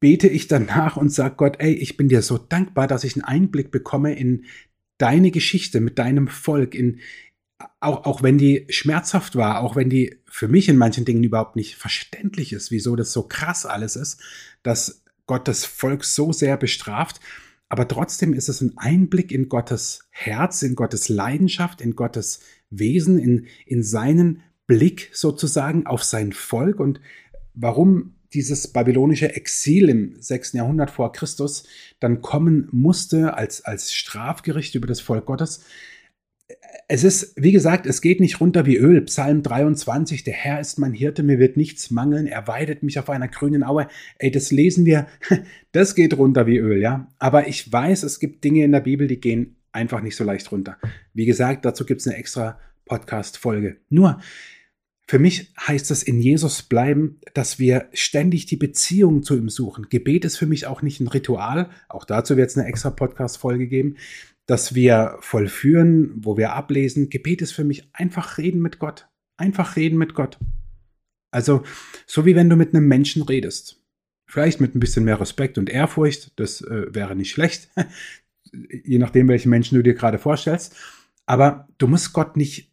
bete 0.00 0.28
ich 0.28 0.48
danach 0.48 0.96
und 0.96 1.12
sage 1.12 1.36
Gott, 1.36 1.56
ey, 1.58 1.72
ich 1.72 1.96
bin 1.96 2.08
dir 2.08 2.22
so 2.22 2.38
dankbar, 2.38 2.86
dass 2.86 3.04
ich 3.04 3.14
einen 3.14 3.24
Einblick 3.24 3.70
bekomme 3.70 4.14
in 4.14 4.44
deine 4.98 5.30
Geschichte 5.30 5.80
mit 5.80 5.98
deinem 5.98 6.28
Volk, 6.28 6.74
in, 6.74 7.00
auch, 7.80 8.04
auch 8.04 8.22
wenn 8.22 8.38
die 8.38 8.66
schmerzhaft 8.68 9.36
war, 9.36 9.60
auch 9.60 9.76
wenn 9.76 9.90
die 9.90 10.20
für 10.26 10.48
mich 10.48 10.68
in 10.68 10.76
manchen 10.76 11.04
Dingen 11.04 11.24
überhaupt 11.24 11.56
nicht 11.56 11.76
verständlich 11.76 12.52
ist, 12.52 12.70
wieso 12.70 12.96
das 12.96 13.12
so 13.12 13.22
krass 13.22 13.66
alles 13.66 13.96
ist, 13.96 14.20
dass 14.62 15.02
Gott 15.26 15.48
das 15.48 15.64
Volk 15.64 16.04
so 16.04 16.32
sehr 16.32 16.56
bestraft. 16.56 17.20
Aber 17.68 17.88
trotzdem 17.88 18.32
ist 18.32 18.48
es 18.48 18.60
ein 18.60 18.76
Einblick 18.76 19.32
in 19.32 19.48
Gottes 19.48 20.08
Herz, 20.10 20.62
in 20.62 20.76
Gottes 20.76 21.08
Leidenschaft, 21.08 21.80
in 21.80 21.96
Gottes 21.96 22.40
Wesen, 22.70 23.18
in, 23.18 23.46
in 23.64 23.82
seinen 23.82 24.42
Blick 24.66 25.10
sozusagen 25.12 25.86
auf 25.86 26.04
sein 26.04 26.32
Volk 26.32 26.80
und 26.80 27.00
warum 27.54 28.15
dieses 28.36 28.68
babylonische 28.68 29.34
Exil 29.34 29.88
im 29.88 30.14
6. 30.20 30.52
Jahrhundert 30.52 30.90
vor 30.90 31.10
Christus 31.12 31.64
dann 32.00 32.20
kommen 32.20 32.68
musste 32.70 33.34
als, 33.34 33.64
als 33.64 33.94
Strafgericht 33.94 34.74
über 34.74 34.86
das 34.86 35.00
Volk 35.00 35.24
Gottes. 35.24 35.64
Es 36.86 37.02
ist, 37.02 37.32
wie 37.36 37.50
gesagt, 37.50 37.86
es 37.86 38.02
geht 38.02 38.20
nicht 38.20 38.38
runter 38.38 38.66
wie 38.66 38.76
Öl. 38.76 39.00
Psalm 39.06 39.42
23, 39.42 40.22
der 40.22 40.34
Herr 40.34 40.60
ist 40.60 40.78
mein 40.78 40.92
Hirte, 40.92 41.22
mir 41.22 41.38
wird 41.38 41.56
nichts 41.56 41.90
mangeln, 41.90 42.26
er 42.26 42.46
weidet 42.46 42.82
mich 42.82 42.98
auf 42.98 43.08
einer 43.08 43.26
grünen 43.26 43.64
Aue. 43.64 43.88
Ey, 44.18 44.30
das 44.30 44.52
lesen 44.52 44.84
wir, 44.84 45.06
das 45.72 45.94
geht 45.94 46.18
runter 46.18 46.46
wie 46.46 46.58
Öl, 46.58 46.80
ja. 46.82 47.08
Aber 47.18 47.48
ich 47.48 47.72
weiß, 47.72 48.02
es 48.02 48.20
gibt 48.20 48.44
Dinge 48.44 48.64
in 48.64 48.72
der 48.72 48.80
Bibel, 48.80 49.06
die 49.06 49.18
gehen 49.18 49.56
einfach 49.72 50.02
nicht 50.02 50.14
so 50.14 50.24
leicht 50.24 50.52
runter. 50.52 50.76
Wie 51.14 51.24
gesagt, 51.24 51.64
dazu 51.64 51.86
gibt 51.86 52.02
es 52.02 52.06
eine 52.06 52.16
extra 52.16 52.60
Podcast-Folge. 52.84 53.78
Nur, 53.88 54.20
Für 55.08 55.20
mich 55.20 55.52
heißt 55.60 55.92
es 55.92 56.02
in 56.02 56.20
Jesus 56.20 56.62
bleiben, 56.62 57.20
dass 57.32 57.60
wir 57.60 57.88
ständig 57.92 58.46
die 58.46 58.56
Beziehung 58.56 59.22
zu 59.22 59.36
ihm 59.36 59.48
suchen. 59.48 59.88
Gebet 59.88 60.24
ist 60.24 60.36
für 60.36 60.46
mich 60.46 60.66
auch 60.66 60.82
nicht 60.82 61.00
ein 61.00 61.06
Ritual. 61.06 61.70
Auch 61.88 62.04
dazu 62.04 62.36
wird 62.36 62.50
es 62.50 62.58
eine 62.58 62.66
extra 62.66 62.90
Podcast-Folge 62.90 63.68
geben, 63.68 63.96
dass 64.46 64.74
wir 64.74 65.16
vollführen, 65.20 66.12
wo 66.16 66.36
wir 66.36 66.54
ablesen. 66.54 67.08
Gebet 67.08 67.40
ist 67.40 67.52
für 67.52 67.62
mich 67.62 67.88
einfach 67.92 68.38
reden 68.38 68.60
mit 68.60 68.80
Gott. 68.80 69.08
Einfach 69.36 69.76
reden 69.76 69.96
mit 69.96 70.14
Gott. 70.14 70.38
Also, 71.30 71.62
so 72.06 72.26
wie 72.26 72.34
wenn 72.34 72.50
du 72.50 72.56
mit 72.56 72.74
einem 72.74 72.88
Menschen 72.88 73.22
redest. 73.22 73.80
Vielleicht 74.28 74.60
mit 74.60 74.74
ein 74.74 74.80
bisschen 74.80 75.04
mehr 75.04 75.20
Respekt 75.20 75.56
und 75.56 75.70
Ehrfurcht. 75.70 76.32
Das 76.34 76.62
äh, 76.62 76.92
wäre 76.92 77.14
nicht 77.14 77.30
schlecht. 77.30 77.70
Je 78.52 78.98
nachdem, 78.98 79.28
welchen 79.28 79.50
Menschen 79.50 79.76
du 79.76 79.84
dir 79.84 79.94
gerade 79.94 80.18
vorstellst. 80.18 80.74
Aber 81.26 81.68
du 81.78 81.86
musst 81.86 82.12
Gott 82.12 82.36
nicht 82.36 82.72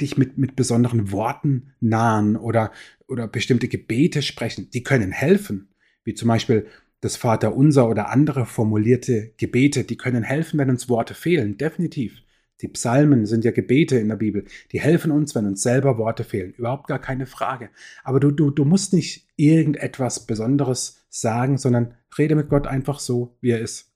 dich 0.00 0.16
mit, 0.16 0.38
mit 0.38 0.56
besonderen 0.56 1.12
Worten 1.12 1.74
nahen 1.80 2.36
oder, 2.36 2.72
oder 3.06 3.28
bestimmte 3.28 3.68
Gebete 3.68 4.22
sprechen. 4.22 4.70
Die 4.70 4.82
können 4.82 5.12
helfen, 5.12 5.68
wie 6.04 6.14
zum 6.14 6.28
Beispiel 6.28 6.66
das 7.00 7.16
Vaterunser 7.16 7.88
oder 7.88 8.10
andere 8.10 8.44
formulierte 8.44 9.32
Gebete, 9.36 9.84
die 9.84 9.96
können 9.96 10.24
helfen, 10.24 10.58
wenn 10.58 10.70
uns 10.70 10.88
Worte 10.88 11.14
fehlen, 11.14 11.56
definitiv. 11.56 12.22
Die 12.60 12.68
Psalmen 12.68 13.24
sind 13.24 13.44
ja 13.44 13.52
Gebete 13.52 13.98
in 13.98 14.08
der 14.08 14.16
Bibel, 14.16 14.44
die 14.72 14.80
helfen 14.80 15.12
uns, 15.12 15.34
wenn 15.36 15.46
uns 15.46 15.62
selber 15.62 15.96
Worte 15.96 16.24
fehlen, 16.24 16.54
überhaupt 16.54 16.88
gar 16.88 16.98
keine 16.98 17.26
Frage. 17.26 17.70
Aber 18.02 18.18
du, 18.18 18.32
du, 18.32 18.50
du 18.50 18.64
musst 18.64 18.92
nicht 18.92 19.28
irgendetwas 19.36 20.26
Besonderes 20.26 21.06
sagen, 21.08 21.56
sondern 21.56 21.94
rede 22.18 22.34
mit 22.34 22.48
Gott 22.48 22.66
einfach 22.66 22.98
so, 22.98 23.36
wie 23.40 23.50
er 23.50 23.60
ist. 23.60 23.92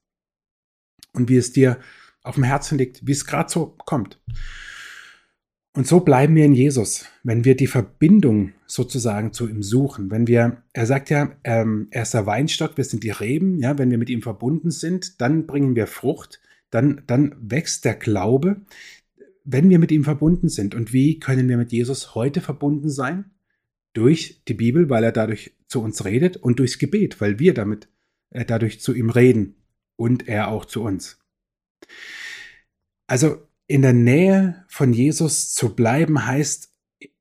Und 1.12 1.28
wie 1.28 1.36
es 1.36 1.52
dir 1.52 1.78
auf 2.22 2.36
dem 2.36 2.44
Herzen 2.44 2.78
liegt, 2.78 3.04
wie 3.04 3.12
es 3.12 3.26
gerade 3.26 3.50
so 3.50 3.76
kommt. 3.84 4.20
Und 5.74 5.86
so 5.86 6.00
bleiben 6.00 6.34
wir 6.34 6.44
in 6.44 6.52
Jesus, 6.52 7.06
wenn 7.22 7.46
wir 7.46 7.56
die 7.56 7.66
Verbindung 7.66 8.52
sozusagen 8.66 9.32
zu 9.32 9.48
ihm 9.48 9.62
suchen. 9.62 10.10
Wenn 10.10 10.26
wir, 10.26 10.62
er 10.74 10.86
sagt 10.86 11.08
ja, 11.08 11.34
ähm, 11.44 11.88
er 11.90 12.02
ist 12.02 12.12
der 12.12 12.26
Weinstock, 12.26 12.76
wir 12.76 12.84
sind 12.84 13.04
die 13.04 13.10
Reben, 13.10 13.58
ja, 13.58 13.78
wenn 13.78 13.90
wir 13.90 13.96
mit 13.96 14.10
ihm 14.10 14.20
verbunden 14.20 14.70
sind, 14.70 15.20
dann 15.22 15.46
bringen 15.46 15.74
wir 15.74 15.86
Frucht, 15.86 16.40
dann, 16.70 17.02
dann 17.06 17.34
wächst 17.40 17.86
der 17.86 17.94
Glaube, 17.94 18.60
wenn 19.44 19.70
wir 19.70 19.78
mit 19.78 19.90
ihm 19.92 20.04
verbunden 20.04 20.50
sind. 20.50 20.74
Und 20.74 20.92
wie 20.92 21.18
können 21.18 21.48
wir 21.48 21.56
mit 21.56 21.72
Jesus 21.72 22.14
heute 22.14 22.42
verbunden 22.42 22.90
sein? 22.90 23.30
Durch 23.94 24.42
die 24.48 24.54
Bibel, 24.54 24.90
weil 24.90 25.04
er 25.04 25.12
dadurch 25.12 25.54
zu 25.68 25.82
uns 25.82 26.04
redet 26.04 26.36
und 26.36 26.58
durchs 26.58 26.78
Gebet, 26.78 27.20
weil 27.20 27.38
wir 27.38 27.54
damit 27.54 27.88
äh, 28.30 28.44
dadurch 28.44 28.80
zu 28.80 28.94
ihm 28.94 29.08
reden 29.08 29.56
und 29.96 30.28
er 30.28 30.48
auch 30.48 30.66
zu 30.66 30.82
uns. 30.82 31.18
Also 33.06 33.38
in 33.72 33.80
der 33.80 33.94
Nähe 33.94 34.66
von 34.68 34.92
Jesus 34.92 35.54
zu 35.54 35.74
bleiben 35.74 36.26
heißt 36.26 36.74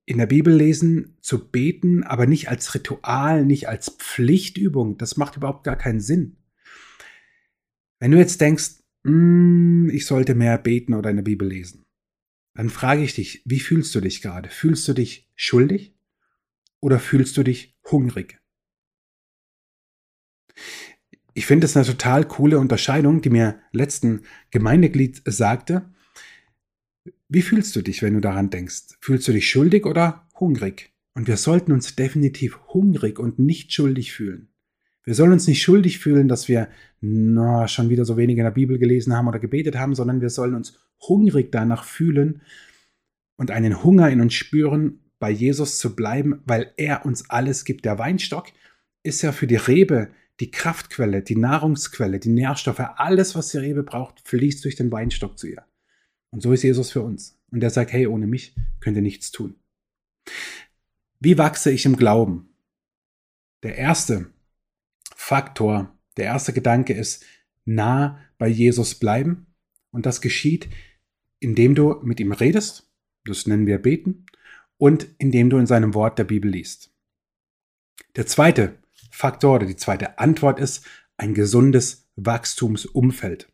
in 0.05 0.17
der 0.17 0.25
Bibel 0.25 0.53
lesen, 0.53 1.17
zu 1.22 1.50
beten, 1.50 2.03
aber 2.03 2.25
nicht 2.25 2.50
als 2.50 2.75
Ritual, 2.75 3.46
nicht 3.46 3.70
als 3.70 3.91
Pflichtübung. 3.91 4.98
Das 4.98 5.15
macht 5.15 5.38
überhaupt 5.38 5.63
gar 5.63 5.77
keinen 5.77 6.01
Sinn. 6.01 6.36
Wenn 8.00 8.12
du 8.12 8.17
jetzt 8.17 8.41
denkst, 8.41 8.84
mm, 9.03 9.91
ich 9.91 10.05
sollte 10.05 10.36
mehr 10.36 10.58
beten 10.58 10.93
oder 10.93 11.10
in 11.10 11.15
der 11.15 11.24
Bibel 11.24 11.48
lesen, 11.48 11.86
dann 12.53 12.70
frage 12.70 13.01
ich 13.01 13.15
dich, 13.15 13.43
wie 13.46 13.62
fühlst 13.62 13.96
du 13.96 14.01
dich 14.01 14.22
gerade? 14.22 14.50
Fühlst 14.50 14.86
du 14.89 14.93
dich 14.93 15.31
schuldig 15.36 15.96
oder 16.81 17.00
fühlst 17.00 17.38
du 17.38 17.43
dich 17.43 17.77
hungrig? 17.89 18.41
Ich 21.34 21.46
finde 21.46 21.63
es 21.63 21.77
eine 21.77 21.86
total 21.86 22.27
coole 22.27 22.60
Unterscheidung, 22.60 23.22
die 23.22 23.29
mir 23.29 23.62
letzten 23.72 24.24
Gemeindeglied 24.50 25.22
sagte. 25.24 25.89
Wie 27.34 27.42
fühlst 27.42 27.78
du 27.78 27.82
dich, 27.82 28.02
wenn 28.02 28.16
du 28.16 28.20
daran 28.20 28.50
denkst? 28.50 28.98
Fühlst 29.00 29.26
du 29.26 29.32
dich 29.32 29.50
schuldig 29.50 29.86
oder 29.86 30.28
hungrig? 30.38 30.92
Und 31.14 31.30
wir 31.30 31.38
sollten 31.38 31.72
uns 31.72 31.96
definitiv 31.96 32.60
hungrig 32.74 33.20
und 33.20 33.40
nicht 33.40 33.72
schuldig 33.72 34.12
fühlen. 34.12 34.50
Wir 35.05 35.16
sollen 35.16 35.32
uns 35.32 35.48
nicht 35.48 35.62
schuldig 35.62 36.00
fühlen, 36.00 36.27
dass 36.27 36.50
wir 36.50 36.68
na, 37.00 37.70
schon 37.70 37.88
wieder 37.88 38.03
so 38.03 38.18
wenig 38.18 38.38
in 38.38 38.44
der 38.44 38.51
Bibel 38.51 38.77
gelesen 38.77 39.16
haben 39.16 39.29
oder 39.29 39.40
gebetet 39.40 39.77
haben, 39.77 39.96
sondern 39.96 40.20
wir 40.20 40.29
sollen 40.29 40.55
uns 40.55 40.77
hungrig 41.00 41.53
danach 41.53 41.86
fühlen 41.86 42.42
und 43.38 43.50
einen 43.50 43.82
Hunger 43.82 44.10
in 44.10 44.20
uns 44.20 44.34
spüren, 44.34 45.00
bei 45.18 45.32
Jesus 45.32 45.79
zu 45.79 45.96
bleiben, 45.96 46.42
weil 46.46 46.74
er 46.75 47.05
uns 47.05 47.29
alles 47.29 47.64
gibt. 47.64 47.86
Der 47.86 47.98
Weinstock 47.98 48.48
ist 49.03 49.22
ja 49.22 49.32
für 49.32 49.48
die 49.48 49.55
Rebe 49.55 50.10
die 50.42 50.51
Kraftquelle, 50.51 51.22
die 51.22 51.38
Nahrungsquelle, 51.38 52.20
die 52.20 52.27
Nährstoffe, 52.27 52.82
alles, 52.98 53.36
was 53.36 53.51
die 53.51 53.60
Rebe 53.60 53.84
braucht, 53.84 54.20
fließt 54.27 54.66
durch 54.66 54.75
den 54.75 54.92
Weinstock 54.92 55.40
zu 55.40 55.48
ihr. 55.48 55.64
Und 56.31 56.41
so 56.41 56.53
ist 56.53 56.63
Jesus 56.63 56.91
für 56.91 57.01
uns. 57.01 57.37
Und 57.51 57.61
er 57.61 57.70
sagt, 57.70 57.91
hey, 57.91 58.07
ohne 58.07 58.27
mich 58.27 58.55
könnt 58.79 58.96
ihr 58.96 59.01
nichts 59.01 59.31
tun. 59.31 59.55
Wie 61.20 61.37
wachse 61.37 61.72
ich 61.72 61.85
im 61.85 61.98
Glauben? 61.98 62.55
Der 63.63 63.75
erste 63.75 64.31
Faktor, 65.15 65.96
der 66.17 66.25
erste 66.25 66.53
Gedanke 66.53 66.94
ist, 66.94 67.24
nah 67.65 68.20
bei 68.37 68.48
Jesus 68.48 68.96
bleiben. 68.96 69.48
Und 69.91 70.05
das 70.05 70.22
geschieht, 70.22 70.70
indem 71.39 71.75
du 71.75 72.00
mit 72.01 72.20
ihm 72.20 72.31
redest, 72.31 72.89
das 73.25 73.46
nennen 73.46 73.67
wir 73.67 73.77
beten, 73.77 74.25
und 74.77 75.07
indem 75.20 75.50
du 75.50 75.57
in 75.57 75.67
seinem 75.67 75.94
Wort 75.94 76.17
der 76.17 76.24
Bibel 76.24 76.50
liest. 76.50 76.91
Der 78.15 78.25
zweite 78.25 78.79
Faktor 79.11 79.55
oder 79.55 79.67
die 79.67 79.75
zweite 79.75 80.17
Antwort 80.17 80.59
ist 80.59 80.85
ein 81.17 81.33
gesundes 81.33 82.09
Wachstumsumfeld. 82.15 83.51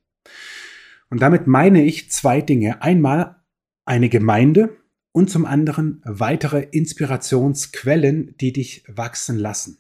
Und 1.10 1.22
damit 1.22 1.48
meine 1.48 1.84
ich 1.84 2.12
zwei 2.12 2.42
Dinge. 2.42 2.82
Einmal 2.82 3.38
eine 3.86 4.10
Gemeinde 4.10 4.78
und 5.12 5.30
zum 5.30 5.46
anderen 5.46 6.02
weitere 6.04 6.62
Inspirationsquellen, 6.72 8.36
die 8.40 8.54
dich 8.54 8.84
wachsen 8.88 9.38
lassen. 9.38 9.80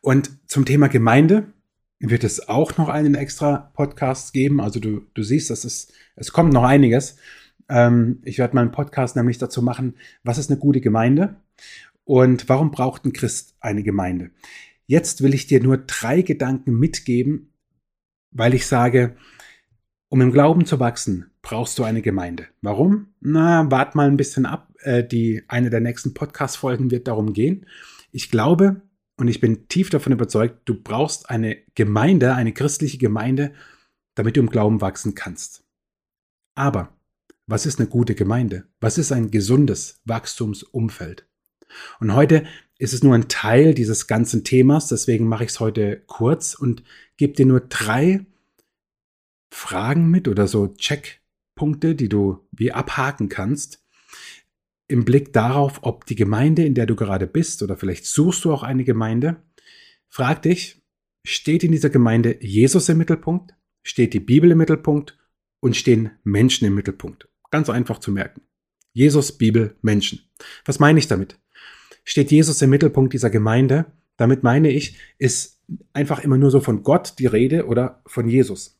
Und 0.00 0.30
zum 0.46 0.64
Thema 0.64 0.88
Gemeinde 0.88 1.52
wird 1.98 2.22
es 2.22 2.48
auch 2.48 2.76
noch 2.76 2.88
einen 2.88 3.14
extra 3.14 3.72
Podcast 3.74 4.32
geben. 4.32 4.60
Also 4.60 4.78
du, 4.78 5.06
du 5.14 5.22
siehst, 5.22 5.50
das 5.50 5.64
ist, 5.64 5.92
es 6.14 6.32
kommt 6.32 6.52
noch 6.52 6.62
einiges. 6.62 7.16
Ähm, 7.68 8.20
ich 8.24 8.38
werde 8.38 8.54
mal 8.54 8.62
einen 8.62 8.70
Podcast 8.70 9.16
nämlich 9.16 9.38
dazu 9.38 9.62
machen, 9.62 9.96
was 10.22 10.38
ist 10.38 10.50
eine 10.50 10.60
gute 10.60 10.80
Gemeinde 10.80 11.36
und 12.04 12.48
warum 12.48 12.70
braucht 12.70 13.04
ein 13.04 13.12
Christ 13.12 13.56
eine 13.60 13.82
Gemeinde. 13.82 14.30
Jetzt 14.86 15.22
will 15.22 15.34
ich 15.34 15.46
dir 15.46 15.62
nur 15.62 15.76
drei 15.78 16.22
Gedanken 16.22 16.78
mitgeben, 16.78 17.52
weil 18.30 18.54
ich 18.54 18.66
sage, 18.66 19.16
um 20.08 20.20
im 20.20 20.32
Glauben 20.32 20.64
zu 20.64 20.80
wachsen, 20.80 21.30
brauchst 21.42 21.78
du 21.78 21.84
eine 21.84 22.02
Gemeinde. 22.02 22.46
Warum? 22.62 23.08
Na, 23.20 23.70
wart 23.70 23.94
mal 23.94 24.08
ein 24.08 24.16
bisschen 24.16 24.46
ab. 24.46 24.72
Äh, 24.80 25.04
die, 25.04 25.42
eine 25.48 25.70
der 25.70 25.80
nächsten 25.80 26.14
Podcast-Folgen 26.14 26.90
wird 26.90 27.08
darum 27.08 27.32
gehen. 27.32 27.66
Ich 28.10 28.30
glaube 28.30 28.82
und 29.18 29.28
ich 29.28 29.40
bin 29.40 29.66
tief 29.68 29.90
davon 29.90 30.12
überzeugt, 30.12 30.60
du 30.66 30.80
brauchst 30.80 31.28
eine 31.28 31.56
Gemeinde, 31.74 32.34
eine 32.34 32.52
christliche 32.52 32.98
Gemeinde, 32.98 33.52
damit 34.14 34.36
du 34.36 34.40
im 34.40 34.48
Glauben 34.48 34.80
wachsen 34.80 35.14
kannst. 35.14 35.64
Aber 36.54 36.96
was 37.46 37.66
ist 37.66 37.80
eine 37.80 37.88
gute 37.88 38.14
Gemeinde? 38.14 38.68
Was 38.80 38.96
ist 38.96 39.10
ein 39.10 39.30
gesundes 39.30 40.00
Wachstumsumfeld? 40.04 41.26
Und 41.98 42.14
heute 42.14 42.44
ist 42.78 42.94
es 42.94 43.02
nur 43.02 43.14
ein 43.14 43.28
Teil 43.28 43.74
dieses 43.74 44.06
ganzen 44.06 44.44
Themas, 44.44 44.86
deswegen 44.88 45.26
mache 45.26 45.44
ich 45.44 45.50
es 45.50 45.60
heute 45.60 46.02
kurz 46.06 46.54
und 46.54 46.84
gebe 47.16 47.32
dir 47.32 47.46
nur 47.46 47.60
drei 47.60 48.24
Fragen 49.50 50.10
mit 50.10 50.28
oder 50.28 50.46
so 50.46 50.68
Checkpunkte, 50.68 51.94
die 51.94 52.08
du 52.08 52.46
wie 52.52 52.72
abhaken 52.72 53.28
kannst, 53.28 53.84
im 54.88 55.04
Blick 55.04 55.32
darauf, 55.32 55.80
ob 55.82 56.06
die 56.06 56.14
Gemeinde, 56.14 56.64
in 56.64 56.74
der 56.74 56.86
du 56.86 56.96
gerade 56.96 57.26
bist, 57.26 57.62
oder 57.62 57.76
vielleicht 57.76 58.06
suchst 58.06 58.44
du 58.44 58.52
auch 58.52 58.62
eine 58.62 58.84
Gemeinde, 58.84 59.36
frag 60.08 60.42
dich, 60.42 60.82
steht 61.24 61.62
in 61.62 61.72
dieser 61.72 61.90
Gemeinde 61.90 62.38
Jesus 62.40 62.88
im 62.88 62.98
Mittelpunkt, 62.98 63.54
steht 63.82 64.14
die 64.14 64.20
Bibel 64.20 64.50
im 64.50 64.58
Mittelpunkt 64.58 65.18
und 65.60 65.76
stehen 65.76 66.10
Menschen 66.24 66.66
im 66.66 66.74
Mittelpunkt. 66.74 67.28
Ganz 67.50 67.68
einfach 67.68 67.98
zu 67.98 68.10
merken. 68.10 68.42
Jesus, 68.92 69.36
Bibel, 69.36 69.76
Menschen. 69.82 70.20
Was 70.64 70.78
meine 70.78 70.98
ich 70.98 71.06
damit? 71.06 71.38
Steht 72.04 72.30
Jesus 72.30 72.62
im 72.62 72.70
Mittelpunkt 72.70 73.12
dieser 73.12 73.30
Gemeinde? 73.30 73.86
Damit 74.16 74.42
meine 74.42 74.70
ich, 74.70 74.96
ist 75.18 75.60
einfach 75.92 76.20
immer 76.20 76.38
nur 76.38 76.50
so 76.50 76.60
von 76.60 76.82
Gott 76.82 77.14
die 77.18 77.26
Rede 77.26 77.66
oder 77.66 78.02
von 78.06 78.28
Jesus. 78.28 78.77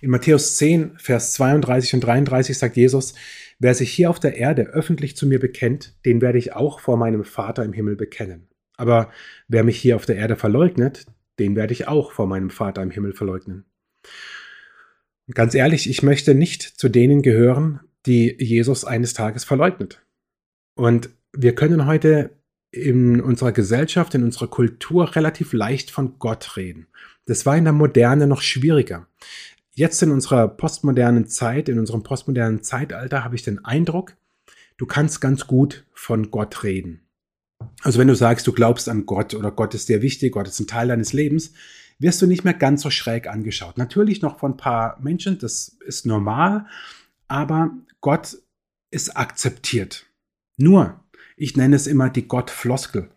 In 0.00 0.10
Matthäus 0.10 0.56
10, 0.56 0.98
Vers 0.98 1.34
32 1.34 1.94
und 1.94 2.00
33 2.00 2.56
sagt 2.56 2.76
Jesus, 2.76 3.14
wer 3.58 3.74
sich 3.74 3.92
hier 3.92 4.10
auf 4.10 4.20
der 4.20 4.36
Erde 4.36 4.62
öffentlich 4.62 5.16
zu 5.16 5.26
mir 5.26 5.40
bekennt, 5.40 5.94
den 6.04 6.20
werde 6.20 6.38
ich 6.38 6.52
auch 6.54 6.80
vor 6.80 6.96
meinem 6.96 7.24
Vater 7.24 7.64
im 7.64 7.72
Himmel 7.72 7.96
bekennen. 7.96 8.48
Aber 8.76 9.10
wer 9.48 9.64
mich 9.64 9.78
hier 9.78 9.96
auf 9.96 10.06
der 10.06 10.16
Erde 10.16 10.36
verleugnet, 10.36 11.06
den 11.38 11.56
werde 11.56 11.72
ich 11.72 11.88
auch 11.88 12.12
vor 12.12 12.26
meinem 12.26 12.50
Vater 12.50 12.82
im 12.82 12.90
Himmel 12.90 13.12
verleugnen. 13.12 13.64
Und 15.26 15.34
ganz 15.34 15.54
ehrlich, 15.54 15.90
ich 15.90 16.02
möchte 16.02 16.34
nicht 16.34 16.62
zu 16.62 16.88
denen 16.88 17.22
gehören, 17.22 17.80
die 18.06 18.36
Jesus 18.38 18.84
eines 18.84 19.14
Tages 19.14 19.44
verleugnet. 19.44 20.02
Und 20.74 21.10
wir 21.32 21.54
können 21.54 21.86
heute 21.86 22.30
in 22.70 23.20
unserer 23.20 23.52
Gesellschaft, 23.52 24.14
in 24.14 24.24
unserer 24.24 24.48
Kultur 24.48 25.14
relativ 25.16 25.52
leicht 25.52 25.90
von 25.90 26.18
Gott 26.18 26.56
reden. 26.56 26.86
Das 27.26 27.46
war 27.46 27.56
in 27.56 27.64
der 27.64 27.72
Moderne 27.72 28.26
noch 28.26 28.42
schwieriger. 28.42 29.06
Jetzt 29.78 30.02
in 30.02 30.10
unserer 30.10 30.48
postmodernen 30.48 31.28
Zeit, 31.28 31.68
in 31.68 31.78
unserem 31.78 32.02
postmodernen 32.02 32.64
Zeitalter 32.64 33.22
habe 33.22 33.36
ich 33.36 33.44
den 33.44 33.64
Eindruck, 33.64 34.16
du 34.76 34.86
kannst 34.86 35.20
ganz 35.20 35.46
gut 35.46 35.86
von 35.92 36.32
Gott 36.32 36.64
reden. 36.64 37.06
Also 37.82 38.00
wenn 38.00 38.08
du 38.08 38.16
sagst, 38.16 38.44
du 38.48 38.52
glaubst 38.52 38.88
an 38.88 39.06
Gott 39.06 39.34
oder 39.34 39.52
Gott 39.52 39.74
ist 39.74 39.88
dir 39.88 40.02
wichtig, 40.02 40.32
Gott 40.32 40.48
ist 40.48 40.58
ein 40.58 40.66
Teil 40.66 40.88
deines 40.88 41.12
Lebens, 41.12 41.52
wirst 42.00 42.20
du 42.20 42.26
nicht 42.26 42.42
mehr 42.42 42.54
ganz 42.54 42.82
so 42.82 42.90
schräg 42.90 43.28
angeschaut. 43.28 43.78
Natürlich 43.78 44.20
noch 44.20 44.40
von 44.40 44.54
ein 44.54 44.56
paar 44.56 44.98
Menschen, 45.00 45.38
das 45.38 45.76
ist 45.86 46.06
normal, 46.06 46.66
aber 47.28 47.70
Gott 48.00 48.36
ist 48.90 49.16
akzeptiert. 49.16 50.06
Nur, 50.56 51.04
ich 51.36 51.56
nenne 51.56 51.76
es 51.76 51.86
immer 51.86 52.10
die 52.10 52.26
Gottfloskel. 52.26 53.10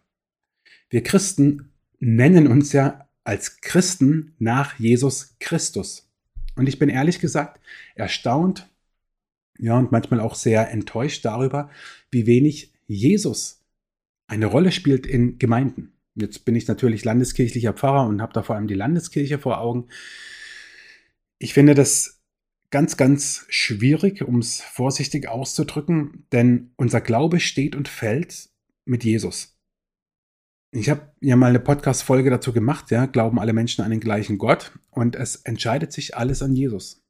Wir 0.92 1.02
Christen 1.02 1.72
nennen 1.98 2.46
uns 2.46 2.72
ja 2.72 3.10
als 3.24 3.62
Christen 3.62 4.36
nach 4.38 4.78
Jesus 4.78 5.38
Christus. 5.40 6.11
Und 6.56 6.68
ich 6.68 6.80
bin 6.80 6.90
ehrlich 6.90 7.20
gesagt 7.20 7.60
erstaunt, 7.96 8.70
ja, 9.58 9.78
und 9.78 9.92
manchmal 9.92 10.20
auch 10.20 10.36
sehr 10.36 10.72
enttäuscht 10.72 11.24
darüber, 11.24 11.70
wie 12.10 12.26
wenig 12.26 12.74
Jesus 12.88 13.62
eine 14.28 14.48
Rolle 14.48 14.72
spielt 14.72 15.06
in 15.06 15.38
Gemeinden. 15.38 15.94
Jetzt 16.16 16.46
bin 16.46 16.56
ich 16.56 16.68
natürlich 16.68 17.06
landeskirchlicher 17.06 17.74
Pfarrer 17.74 18.08
und 18.08 18.22
habe 18.22 18.34
da 18.34 18.44
vor 18.44 18.56
allem 18.56 18.68
die 18.68 18.74
Landeskirche 18.74 19.40
vor 19.40 19.62
Augen. 19.62 19.88
Ich 21.38 21.54
finde 21.54 21.76
das 21.76 22.22
ganz, 22.70 22.98
ganz 22.98 23.46
schwierig, 23.50 24.24
um 24.24 24.40
es 24.40 24.62
vorsichtig 24.62 25.28
auszudrücken, 25.28 26.26
denn 26.32 26.72
unser 26.76 27.02
Glaube 27.02 27.40
steht 27.40 27.76
und 27.76 27.88
fällt 27.88 28.50
mit 28.86 29.04
Jesus. 29.04 29.58
Ich 30.74 30.90
habe 30.90 31.12
ja 31.20 31.36
mal 31.36 31.50
eine 31.50 31.60
Podcast-Folge 31.60 32.30
dazu 32.30 32.54
gemacht, 32.54 32.92
ja, 32.92 33.06
glauben 33.06 33.40
alle 33.40 33.52
Menschen 33.52 33.84
an 33.84 33.92
den 33.92 34.00
gleichen 34.00 34.38
Gott 34.38 34.72
und 34.90 35.18
es 35.18 35.36
entscheidet 35.36 35.92
sich 35.92 36.16
alles 36.16 36.42
an 36.42 36.56
Jesus. 36.56 37.04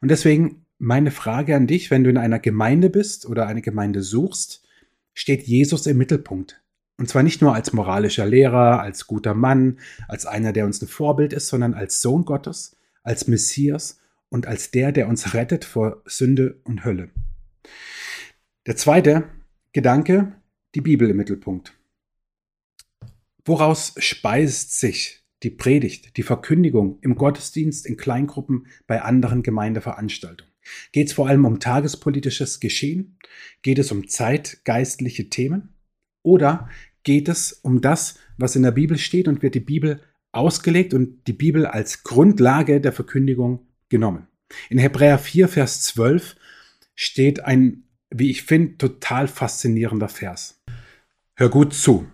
Und 0.00 0.10
deswegen 0.10 0.66
meine 0.78 1.12
Frage 1.12 1.54
an 1.54 1.68
dich, 1.68 1.92
wenn 1.92 2.02
du 2.02 2.10
in 2.10 2.16
einer 2.16 2.40
Gemeinde 2.40 2.90
bist 2.90 3.26
oder 3.26 3.46
eine 3.46 3.62
Gemeinde 3.62 4.02
suchst, 4.02 4.64
steht 5.12 5.44
Jesus 5.44 5.86
im 5.86 5.96
Mittelpunkt. 5.96 6.60
Und 6.98 7.08
zwar 7.08 7.22
nicht 7.22 7.40
nur 7.40 7.54
als 7.54 7.72
moralischer 7.72 8.26
Lehrer, 8.26 8.80
als 8.80 9.06
guter 9.06 9.34
Mann, 9.34 9.78
als 10.08 10.26
einer, 10.26 10.52
der 10.52 10.64
uns 10.64 10.82
ein 10.82 10.88
Vorbild 10.88 11.32
ist, 11.32 11.46
sondern 11.46 11.74
als 11.74 12.00
Sohn 12.00 12.24
Gottes, 12.24 12.76
als 13.04 13.28
Messias 13.28 14.00
und 14.28 14.48
als 14.48 14.72
der, 14.72 14.90
der 14.90 15.06
uns 15.06 15.34
rettet 15.34 15.64
vor 15.64 16.02
Sünde 16.04 16.60
und 16.64 16.84
Hölle. 16.84 17.10
Der 18.66 18.74
zweite 18.74 19.24
Gedanke, 19.72 20.32
die 20.74 20.80
Bibel 20.80 21.08
im 21.08 21.16
Mittelpunkt. 21.16 21.74
Woraus 23.46 23.94
speist 23.98 24.80
sich 24.80 25.22
die 25.42 25.50
Predigt, 25.50 26.16
die 26.16 26.22
Verkündigung 26.22 26.98
im 27.02 27.14
Gottesdienst, 27.14 27.84
in 27.84 27.98
Kleingruppen, 27.98 28.68
bei 28.86 29.02
anderen 29.02 29.42
Gemeindeveranstaltungen? 29.42 30.50
Geht 30.92 31.08
es 31.08 31.12
vor 31.12 31.28
allem 31.28 31.44
um 31.44 31.60
tagespolitisches 31.60 32.58
Geschehen? 32.58 33.18
Geht 33.60 33.78
es 33.78 33.92
um 33.92 34.08
zeitgeistliche 34.08 35.28
Themen? 35.28 35.74
Oder 36.22 36.70
geht 37.02 37.28
es 37.28 37.52
um 37.52 37.82
das, 37.82 38.18
was 38.38 38.56
in 38.56 38.62
der 38.62 38.70
Bibel 38.70 38.96
steht 38.96 39.28
und 39.28 39.42
wird 39.42 39.54
die 39.54 39.60
Bibel 39.60 40.00
ausgelegt 40.32 40.94
und 40.94 41.26
die 41.26 41.34
Bibel 41.34 41.66
als 41.66 42.02
Grundlage 42.02 42.80
der 42.80 42.94
Verkündigung 42.94 43.66
genommen? 43.90 44.26
In 44.70 44.78
Hebräer 44.78 45.18
4, 45.18 45.48
Vers 45.48 45.82
12 45.82 46.36
steht 46.94 47.40
ein, 47.40 47.84
wie 48.08 48.30
ich 48.30 48.44
finde, 48.44 48.78
total 48.78 49.28
faszinierender 49.28 50.08
Vers. 50.08 50.62
Hör 51.34 51.50
gut 51.50 51.74
zu. 51.74 52.06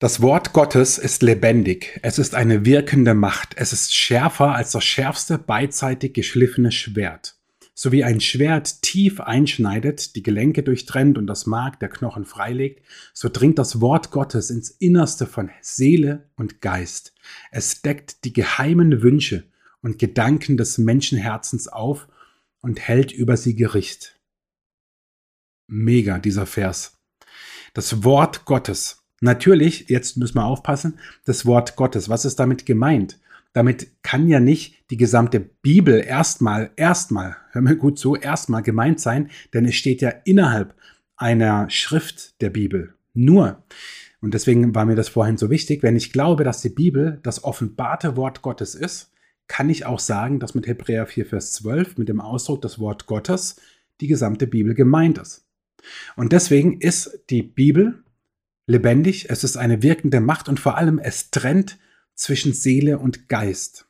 Das 0.00 0.20
Wort 0.20 0.52
Gottes 0.52 0.98
ist 0.98 1.22
lebendig, 1.22 2.00
es 2.02 2.18
ist 2.18 2.34
eine 2.34 2.64
wirkende 2.64 3.14
Macht, 3.14 3.54
es 3.56 3.72
ist 3.72 3.94
schärfer 3.94 4.52
als 4.52 4.72
das 4.72 4.82
schärfste 4.82 5.38
beidseitig 5.38 6.12
geschliffene 6.14 6.72
Schwert. 6.72 7.38
So 7.74 7.92
wie 7.92 8.02
ein 8.02 8.20
Schwert 8.20 8.82
tief 8.82 9.20
einschneidet, 9.20 10.16
die 10.16 10.24
Gelenke 10.24 10.64
durchtrennt 10.64 11.16
und 11.16 11.28
das 11.28 11.46
Mark 11.46 11.78
der 11.78 11.90
Knochen 11.90 12.24
freilegt, 12.24 12.84
so 13.12 13.28
dringt 13.28 13.56
das 13.58 13.80
Wort 13.80 14.10
Gottes 14.10 14.50
ins 14.50 14.70
Innerste 14.70 15.28
von 15.28 15.50
Seele 15.60 16.28
und 16.34 16.60
Geist. 16.60 17.14
Es 17.52 17.80
deckt 17.82 18.24
die 18.24 18.32
geheimen 18.32 19.00
Wünsche 19.00 19.44
und 19.80 20.00
Gedanken 20.00 20.56
des 20.56 20.76
Menschenherzens 20.76 21.68
auf 21.68 22.08
und 22.60 22.80
hält 22.80 23.12
über 23.12 23.36
sie 23.36 23.54
Gericht. 23.54 24.20
Mega, 25.68 26.18
dieser 26.18 26.46
Vers. 26.46 26.98
Das 27.74 28.02
Wort 28.02 28.44
Gottes 28.44 29.03
Natürlich, 29.24 29.88
jetzt 29.88 30.18
müssen 30.18 30.36
wir 30.36 30.44
aufpassen, 30.44 30.98
das 31.24 31.46
Wort 31.46 31.76
Gottes. 31.76 32.10
Was 32.10 32.26
ist 32.26 32.38
damit 32.38 32.66
gemeint? 32.66 33.18
Damit 33.54 33.86
kann 34.02 34.28
ja 34.28 34.38
nicht 34.38 34.90
die 34.90 34.98
gesamte 34.98 35.40
Bibel 35.40 36.04
erstmal, 36.06 36.72
erstmal, 36.76 37.34
hör 37.52 37.62
mir 37.62 37.76
gut 37.76 37.98
zu, 37.98 38.16
erstmal 38.16 38.62
gemeint 38.62 39.00
sein, 39.00 39.30
denn 39.54 39.64
es 39.64 39.76
steht 39.76 40.02
ja 40.02 40.10
innerhalb 40.10 40.74
einer 41.16 41.70
Schrift 41.70 42.38
der 42.42 42.50
Bibel. 42.50 42.96
Nur, 43.14 43.64
und 44.20 44.34
deswegen 44.34 44.74
war 44.74 44.84
mir 44.84 44.94
das 44.94 45.08
vorhin 45.08 45.38
so 45.38 45.48
wichtig, 45.48 45.82
wenn 45.82 45.96
ich 45.96 46.12
glaube, 46.12 46.44
dass 46.44 46.60
die 46.60 46.68
Bibel 46.68 47.18
das 47.22 47.44
offenbarte 47.44 48.18
Wort 48.18 48.42
Gottes 48.42 48.74
ist, 48.74 49.10
kann 49.48 49.70
ich 49.70 49.86
auch 49.86 50.00
sagen, 50.00 50.38
dass 50.38 50.54
mit 50.54 50.66
Hebräer 50.66 51.06
4, 51.06 51.24
Vers 51.24 51.54
12, 51.54 51.96
mit 51.96 52.10
dem 52.10 52.20
Ausdruck 52.20 52.60
das 52.60 52.78
Wort 52.78 53.06
Gottes, 53.06 53.56
die 54.02 54.06
gesamte 54.06 54.46
Bibel 54.46 54.74
gemeint 54.74 55.16
ist. 55.16 55.46
Und 56.14 56.32
deswegen 56.32 56.78
ist 56.78 57.24
die 57.30 57.42
Bibel 57.42 58.03
lebendig, 58.66 59.30
es 59.30 59.44
ist 59.44 59.56
eine 59.56 59.82
wirkende 59.82 60.20
Macht 60.20 60.48
und 60.48 60.60
vor 60.60 60.76
allem 60.76 60.98
es 60.98 61.30
trennt 61.30 61.78
zwischen 62.14 62.52
Seele 62.52 62.98
und 62.98 63.28
Geist. 63.28 63.86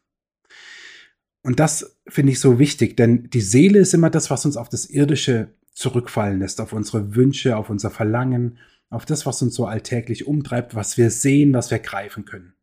Und 1.43 1.61
das 1.61 1.99
finde 2.09 2.33
ich 2.33 2.41
so 2.41 2.59
wichtig, 2.59 2.97
denn 2.97 3.29
die 3.31 3.43
Seele 3.43 3.79
ist 3.79 3.95
immer 3.95 4.11
das, 4.11 4.31
was 4.31 4.47
uns 4.47 4.57
auf 4.57 4.69
das 4.69 4.89
Irdische 4.89 5.49
zurückfallen 5.75 6.39
lässt, 6.39 6.61
auf 6.61 6.73
unsere 6.73 7.15
Wünsche, 7.15 7.57
auf 7.57 7.69
unser 7.69 7.91
Verlangen, 7.91 8.59
auf 8.89 9.05
das, 9.05 9.27
was 9.27 9.43
uns 9.43 9.55
so 9.55 9.67
alltäglich 9.67 10.27
umtreibt, 10.27 10.75
was 10.75 10.97
wir 10.97 11.11
sehen, 11.11 11.53
was 11.53 11.71
wir 11.71 11.81
greifen 11.81 12.25
können. 12.25 12.55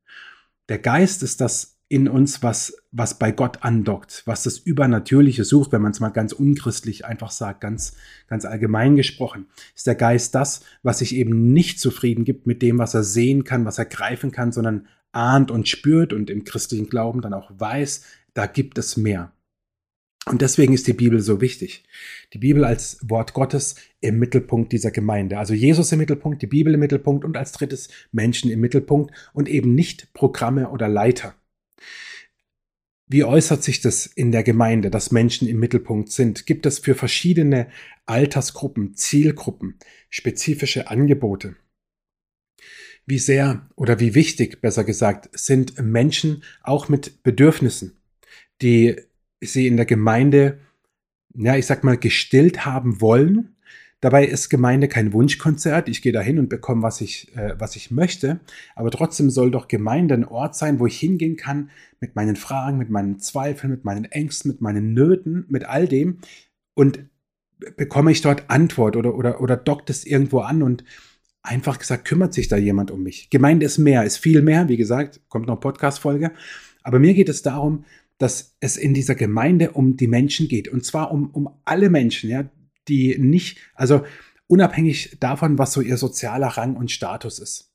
Der 0.70 0.80
Geist 0.80 1.22
ist 1.22 1.42
das 1.42 1.71
in 1.92 2.08
uns, 2.08 2.42
was, 2.42 2.82
was 2.94 3.20
bei 3.20 3.34
Gott 3.34 3.66
andockt, 3.66 4.24
was 4.26 4.44
das 4.44 4.58
Übernatürliche 4.58 5.44
sucht, 5.44 5.74
wenn 5.74 5.82
man 5.82 5.92
es 5.92 6.00
mal 6.00 6.08
ganz 6.08 6.32
unchristlich 6.32 7.06
einfach 7.06 7.32
sagt, 7.32 7.60
ganz, 7.60 7.98
ganz 8.28 8.46
allgemein 8.46 8.96
gesprochen, 8.96 9.48
ist 9.76 9.88
der 9.88 9.96
Geist 9.96 10.34
das, 10.34 10.62
was 10.84 11.00
sich 11.00 11.14
eben 11.14 11.52
nicht 11.52 11.82
zufrieden 11.82 12.24
gibt 12.24 12.48
mit 12.48 12.62
dem, 12.62 12.80
was 12.80 12.94
er 12.94 13.04
sehen 13.04 13.44
kann, 13.44 13.66
was 13.66 13.78
er 13.78 13.86
greifen 13.86 14.32
kann, 14.32 14.54
sondern 14.54 14.88
ahnt 15.12 15.52
und 15.52 15.68
spürt 15.68 16.14
und 16.14 16.30
im 16.30 16.46
christlichen 16.46 16.88
Glauben 16.88 17.20
dann 17.20 17.34
auch 17.34 17.52
weiß, 17.54 18.06
da 18.34 18.46
gibt 18.46 18.78
es 18.78 18.96
mehr. 18.96 19.34
Und 20.28 20.42
deswegen 20.42 20.72
ist 20.72 20.88
die 20.88 20.94
Bibel 20.94 21.20
so 21.20 21.42
wichtig. 21.42 21.84
Die 22.32 22.38
Bibel 22.38 22.64
als 22.64 23.00
Wort 23.02 23.34
Gottes 23.34 23.76
im 24.00 24.18
Mittelpunkt 24.18 24.72
dieser 24.72 24.92
Gemeinde. 24.92 25.38
Also 25.38 25.54
Jesus 25.54 25.92
im 25.92 26.00
Mittelpunkt, 26.00 26.42
die 26.42 26.48
Bibel 26.48 26.74
im 26.74 26.80
Mittelpunkt 26.80 27.26
und 27.26 27.36
als 27.36 27.52
drittes 27.52 27.90
Menschen 28.14 28.50
im 28.50 28.62
Mittelpunkt 28.62 29.12
und 29.34 29.50
eben 29.50 29.76
nicht 29.76 30.14
Programme 30.14 30.70
oder 30.70 30.88
Leiter. 30.88 31.34
Wie 33.12 33.26
äußert 33.26 33.62
sich 33.62 33.82
das 33.82 34.06
in 34.06 34.32
der 34.32 34.42
Gemeinde, 34.42 34.90
dass 34.90 35.12
Menschen 35.12 35.46
im 35.46 35.60
Mittelpunkt 35.60 36.14
sind? 36.14 36.46
Gibt 36.46 36.66
es 36.66 36.80
für 36.80 36.96
verschiedene 36.96 37.68
Altersgruppen, 38.06 38.96
Zielgruppen 38.96 39.78
spezifische 40.10 40.90
Angebote? 40.90 41.58
Wie 43.06 43.20
sehr 43.20 43.70
oder 43.76 44.00
wie 44.00 44.16
wichtig, 44.16 44.62
besser 44.62 44.86
gesagt, 44.86 45.30
sind 45.38 45.78
Menschen 45.78 46.46
auch 46.64 46.88
mit 46.88 47.22
Bedürfnissen, 47.22 47.98
die 48.62 48.96
sie 49.42 49.68
in 49.68 49.76
der 49.76 49.86
Gemeinde, 49.86 50.62
ja, 51.36 51.58
ich 51.58 51.66
sag 51.66 51.84
mal, 51.84 51.98
gestillt 51.98 52.66
haben 52.66 53.02
wollen, 53.02 53.51
Dabei 54.02 54.26
ist 54.26 54.50
Gemeinde 54.50 54.88
kein 54.88 55.14
Wunschkonzert. 55.14 55.88
Ich 55.88 56.02
gehe 56.02 56.12
dahin 56.12 56.40
und 56.40 56.50
bekomme, 56.50 56.82
was 56.82 57.02
ich, 57.02 57.36
äh, 57.36 57.54
was 57.60 57.76
ich 57.76 57.92
möchte. 57.92 58.40
Aber 58.76 58.90
trotzdem 58.90 59.30
soll 59.30 59.52
doch 59.52 59.68
Gemeinde 59.68 60.16
ein 60.16 60.26
Ort 60.26 60.56
sein, 60.56 60.80
wo 60.80 60.88
ich 60.88 61.00
hingehen 61.00 61.38
kann 61.38 61.70
mit 62.00 62.16
meinen 62.16 62.36
Fragen, 62.36 62.80
mit 62.80 62.90
meinen 62.90 63.20
Zweifeln, 63.20 63.72
mit 63.72 63.86
meinen 63.86 64.06
Ängsten, 64.06 64.52
mit 64.52 64.60
meinen 64.60 64.94
Nöten, 64.94 65.46
mit 65.50 65.66
all 65.66 65.88
dem. 65.88 66.18
Und 66.74 67.06
bekomme 67.78 68.12
ich 68.12 68.22
dort 68.22 68.50
Antwort 68.50 68.96
oder, 68.96 69.16
oder, 69.16 69.40
oder 69.40 69.56
dockt 69.56 69.92
es 69.92 70.04
irgendwo 70.04 70.40
an 70.40 70.64
und 70.64 70.84
einfach 71.44 71.78
gesagt, 71.78 72.06
kümmert 72.06 72.34
sich 72.34 72.48
da 72.48 72.58
jemand 72.58 72.90
um 72.90 73.04
mich. 73.04 73.30
Gemeinde 73.30 73.68
ist 73.68 73.78
mehr, 73.78 74.04
ist 74.04 74.18
viel 74.18 74.42
mehr. 74.42 74.68
Wie 74.68 74.78
gesagt, 74.78 75.22
kommt 75.30 75.46
noch 75.46 75.60
Podcast-Folge. 75.60 76.32
Aber 76.82 76.98
mir 76.98 77.14
geht 77.14 77.30
es 77.30 77.44
darum, 77.44 77.86
dass 78.18 78.56
es 78.60 78.78
in 78.78 78.96
dieser 78.96 79.14
Gemeinde 79.14 79.72
um 79.72 79.96
die 79.96 80.08
Menschen 80.08 80.48
geht. 80.48 80.68
Und 80.68 80.86
zwar 80.86 81.12
um, 81.12 81.30
um 81.32 81.50
alle 81.66 81.92
Menschen, 81.92 82.32
ja, 82.32 82.50
die 82.88 83.18
nicht, 83.18 83.60
also 83.76 84.04
unabhängig 84.48 85.18
davon, 85.20 85.58
was 85.58 85.74
so 85.74 85.82
ihr 85.82 85.98
sozialer 85.98 86.48
Rang 86.48 86.76
und 86.76 86.92
Status 86.92 87.40
ist. 87.40 87.72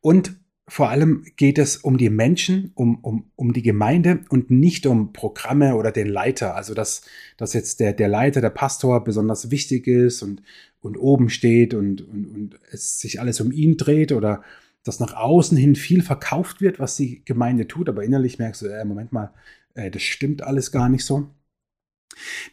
Und 0.00 0.40
vor 0.68 0.90
allem 0.90 1.24
geht 1.36 1.58
es 1.58 1.78
um 1.78 1.96
die 1.96 2.10
Menschen, 2.10 2.72
um, 2.74 2.96
um, 2.96 3.30
um 3.36 3.52
die 3.54 3.62
Gemeinde 3.62 4.20
und 4.28 4.50
nicht 4.50 4.86
um 4.86 5.14
Programme 5.14 5.76
oder 5.76 5.92
den 5.92 6.06
Leiter. 6.06 6.54
Also 6.54 6.74
dass, 6.74 7.02
dass 7.38 7.54
jetzt 7.54 7.80
der, 7.80 7.94
der 7.94 8.08
Leiter, 8.08 8.42
der 8.42 8.50
Pastor 8.50 9.02
besonders 9.02 9.50
wichtig 9.50 9.86
ist 9.86 10.22
und, 10.22 10.42
und 10.80 10.98
oben 10.98 11.30
steht 11.30 11.72
und, 11.72 12.02
und, 12.02 12.26
und 12.26 12.60
es 12.70 13.00
sich 13.00 13.20
alles 13.20 13.40
um 13.40 13.50
ihn 13.50 13.78
dreht 13.78 14.12
oder 14.12 14.42
dass 14.84 15.00
nach 15.00 15.14
außen 15.14 15.56
hin 15.56 15.74
viel 15.74 16.02
verkauft 16.02 16.60
wird, 16.60 16.78
was 16.78 16.96
die 16.96 17.24
Gemeinde 17.24 17.66
tut, 17.66 17.88
aber 17.88 18.04
innerlich 18.04 18.38
merkst 18.38 18.62
du, 18.62 18.66
äh, 18.66 18.84
Moment 18.84 19.12
mal, 19.12 19.32
äh, 19.74 19.90
das 19.90 20.02
stimmt 20.02 20.42
alles 20.42 20.70
gar 20.70 20.88
nicht 20.88 21.04
so. 21.04 21.28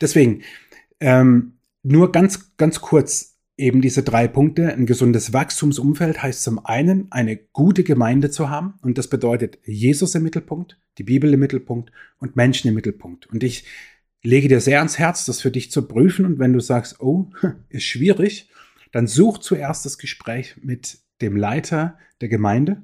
Deswegen, 0.01 0.41
ähm, 0.99 1.54
nur 1.85 2.11
ganz, 2.11 2.57
ganz 2.57 2.81
kurz 2.81 3.37
eben 3.57 3.81
diese 3.81 4.03
drei 4.03 4.27
Punkte. 4.27 4.73
Ein 4.73 4.85
gesundes 4.85 5.33
Wachstumsumfeld 5.33 6.21
heißt 6.21 6.43
zum 6.43 6.65
einen, 6.65 7.11
eine 7.11 7.37
gute 7.37 7.83
Gemeinde 7.83 8.31
zu 8.31 8.49
haben. 8.49 8.73
Und 8.81 8.97
das 8.97 9.07
bedeutet 9.07 9.59
Jesus 9.63 10.15
im 10.15 10.23
Mittelpunkt, 10.23 10.79
die 10.97 11.03
Bibel 11.03 11.31
im 11.33 11.39
Mittelpunkt 11.39 11.91
und 12.17 12.35
Menschen 12.35 12.67
im 12.67 12.73
Mittelpunkt. 12.73 13.27
Und 13.27 13.43
ich 13.43 13.65
lege 14.23 14.47
dir 14.47 14.59
sehr 14.59 14.79
ans 14.79 14.97
Herz, 14.97 15.25
das 15.25 15.41
für 15.41 15.51
dich 15.51 15.71
zu 15.71 15.87
prüfen. 15.87 16.25
Und 16.25 16.39
wenn 16.39 16.53
du 16.53 16.59
sagst, 16.59 16.99
oh, 16.99 17.29
ist 17.69 17.83
schwierig, 17.83 18.49
dann 18.91 19.07
such 19.07 19.37
zuerst 19.37 19.85
das 19.85 19.97
Gespräch 19.97 20.55
mit 20.61 20.99
dem 21.21 21.37
Leiter 21.37 21.97
der 22.19 22.29
Gemeinde. 22.29 22.83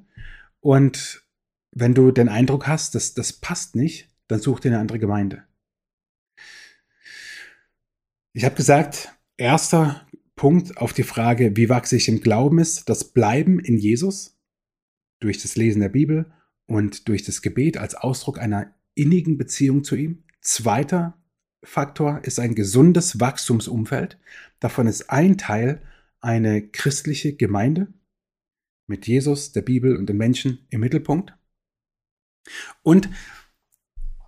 Und 0.60 1.22
wenn 1.72 1.94
du 1.94 2.12
den 2.12 2.28
Eindruck 2.28 2.68
hast, 2.68 2.94
dass 2.94 3.14
das 3.14 3.32
passt 3.32 3.74
nicht, 3.74 4.08
dann 4.28 4.40
such 4.40 4.60
dir 4.60 4.68
eine 4.68 4.78
andere 4.78 4.98
Gemeinde. 4.98 5.42
Ich 8.34 8.44
habe 8.44 8.54
gesagt, 8.54 9.12
erster 9.36 10.06
Punkt 10.36 10.78
auf 10.78 10.94
die 10.94 11.02
Frage, 11.02 11.54
wie 11.56 11.68
wachse 11.68 11.96
ich 11.96 12.08
im 12.08 12.20
Glauben 12.20 12.58
ist, 12.58 12.88
das 12.88 13.12
Bleiben 13.12 13.60
in 13.60 13.76
Jesus 13.76 14.38
durch 15.20 15.42
das 15.42 15.54
Lesen 15.56 15.80
der 15.80 15.90
Bibel 15.90 16.32
und 16.66 17.08
durch 17.08 17.24
das 17.24 17.42
Gebet 17.42 17.76
als 17.76 17.94
Ausdruck 17.94 18.38
einer 18.38 18.74
innigen 18.94 19.36
Beziehung 19.36 19.84
zu 19.84 19.96
ihm. 19.96 20.24
Zweiter 20.40 21.18
Faktor 21.62 22.24
ist 22.24 22.40
ein 22.40 22.54
gesundes 22.54 23.20
Wachstumsumfeld. 23.20 24.18
Davon 24.60 24.86
ist 24.86 25.10
ein 25.10 25.36
Teil 25.36 25.82
eine 26.20 26.66
christliche 26.66 27.34
Gemeinde 27.34 27.92
mit 28.86 29.06
Jesus, 29.06 29.52
der 29.52 29.62
Bibel 29.62 29.96
und 29.96 30.06
den 30.06 30.16
Menschen 30.16 30.66
im 30.70 30.80
Mittelpunkt. 30.80 31.34
Und 32.82 33.10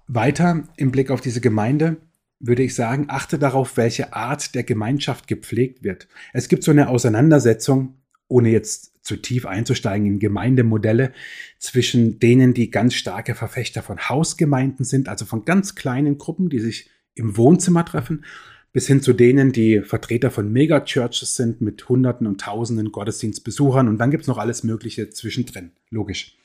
weiter 0.07 0.69
im 0.77 0.93
Blick 0.93 1.11
auf 1.11 1.23
diese 1.23 1.41
Gemeinde 1.41 1.97
würde 2.41 2.63
ich 2.63 2.75
sagen, 2.75 3.07
achte 3.09 3.39
darauf, 3.39 3.77
welche 3.77 4.13
Art 4.13 4.55
der 4.55 4.65
Gemeinschaft 4.65 5.27
gepflegt 5.27 5.83
wird. 5.83 6.09
Es 6.33 6.49
gibt 6.49 6.63
so 6.63 6.71
eine 6.71 6.89
Auseinandersetzung, 6.89 7.99
ohne 8.29 8.51
jetzt 8.51 8.95
zu 9.05 9.17
tief 9.17 9.47
einzusteigen 9.47 10.07
in 10.07 10.19
Gemeindemodelle, 10.19 11.13
zwischen 11.59 12.19
denen, 12.19 12.55
die 12.55 12.71
ganz 12.71 12.95
starke 12.95 13.35
Verfechter 13.35 13.83
von 13.83 14.09
Hausgemeinden 14.09 14.85
sind, 14.85 15.09
also 15.09 15.25
von 15.25 15.45
ganz 15.45 15.75
kleinen 15.75 16.19
Gruppen, 16.19 16.49
die 16.49 16.59
sich 16.59 16.91
im 17.15 17.37
Wohnzimmer 17.37 17.85
treffen, 17.85 18.25
bis 18.73 18.89
hin 18.89 19.03
zu 19.03 19.13
denen, 19.13 19.53
die 19.53 19.83
Vertreter 19.83 20.33
von 20.33 20.51
Megachurches 20.53 21.37
sind 21.37 21.61
mit 21.61 21.89
Hunderten 21.89 22.27
und 22.27 22.41
Tausenden 22.41 22.91
Gottesdienstbesuchern. 22.91 23.87
Und 23.89 23.99
dann 23.99 24.11
gibt 24.11 24.23
es 24.23 24.29
noch 24.29 24.39
alles 24.39 24.65
Mögliche 24.65 25.11
zwischendrin, 25.11 25.71
logisch. 25.91 26.37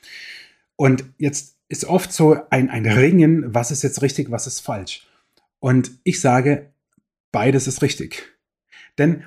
Und 0.76 1.04
jetzt 1.18 1.56
ist 1.68 1.86
oft 1.86 2.12
so 2.12 2.36
ein, 2.50 2.70
ein 2.70 2.86
Ringen, 2.86 3.52
was 3.52 3.72
ist 3.72 3.82
jetzt 3.82 4.00
richtig, 4.02 4.30
was 4.30 4.46
ist 4.46 4.60
falsch. 4.60 5.09
Und 5.60 5.92
ich 6.04 6.20
sage, 6.20 6.72
beides 7.32 7.66
ist 7.66 7.82
richtig. 7.82 8.22
Denn 8.98 9.24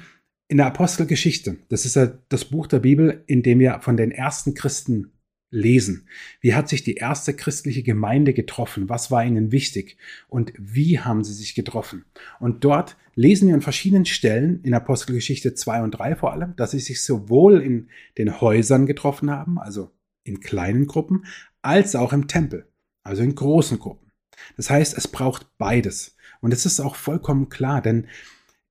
in 0.48 0.58
der 0.58 0.68
Apostelgeschichte, 0.68 1.58
das 1.70 1.86
ist 1.86 1.96
ja 1.96 2.08
das 2.30 2.46
Buch 2.46 2.68
der 2.68 2.80
Bibel, 2.80 3.24
in 3.28 3.44
dem 3.44 3.60
wir 3.60 3.80
von 3.82 3.98
den 3.98 4.12
ersten 4.12 4.54
Christen 4.54 5.14
lesen. 5.54 6.08
Wie 6.42 6.56
hat 6.56 6.68
sich 6.68 6.84
die 6.84 6.96
erste 6.96 7.34
christliche 7.36 7.84
Gemeinde 7.84 8.34
getroffen? 8.34 8.90
Was 8.90 9.12
war 9.12 9.24
ihnen 9.24 9.52
wichtig? 9.52 9.98
Und 10.28 10.52
wie 10.58 11.00
haben 11.00 11.24
sie 11.24 11.34
sich 11.34 11.54
getroffen? 11.54 12.06
Und 12.40 12.64
dort 12.64 12.98
lesen 13.16 13.48
wir 13.48 13.56
an 13.56 13.62
verschiedenen 13.62 14.06
Stellen, 14.06 14.62
in 14.64 14.74
Apostelgeschichte 14.74 15.54
2 15.54 15.84
und 15.84 15.92
3 15.92 16.16
vor 16.16 16.34
allem, 16.34 16.56
dass 16.56 16.72
sie 16.72 16.80
sich 16.80 17.04
sowohl 17.04 17.62
in 17.62 17.90
den 18.18 18.42
Häusern 18.42 18.88
getroffen 18.88 19.30
haben, 19.30 19.60
also 19.60 19.92
in 20.24 20.40
kleinen 20.40 20.88
Gruppen, 20.88 21.26
als 21.62 21.96
auch 21.96 22.14
im 22.14 22.28
Tempel, 22.28 22.68
also 23.04 23.22
in 23.22 23.36
großen 23.36 23.78
Gruppen. 23.78 24.12
Das 24.58 24.72
heißt, 24.72 24.98
es 24.98 25.08
braucht 25.08 25.58
beides. 25.58 26.16
Und 26.44 26.54
es 26.54 26.66
ist 26.66 26.82
auch 26.82 26.96
vollkommen 26.96 27.48
klar, 27.48 27.82
denn 27.82 28.08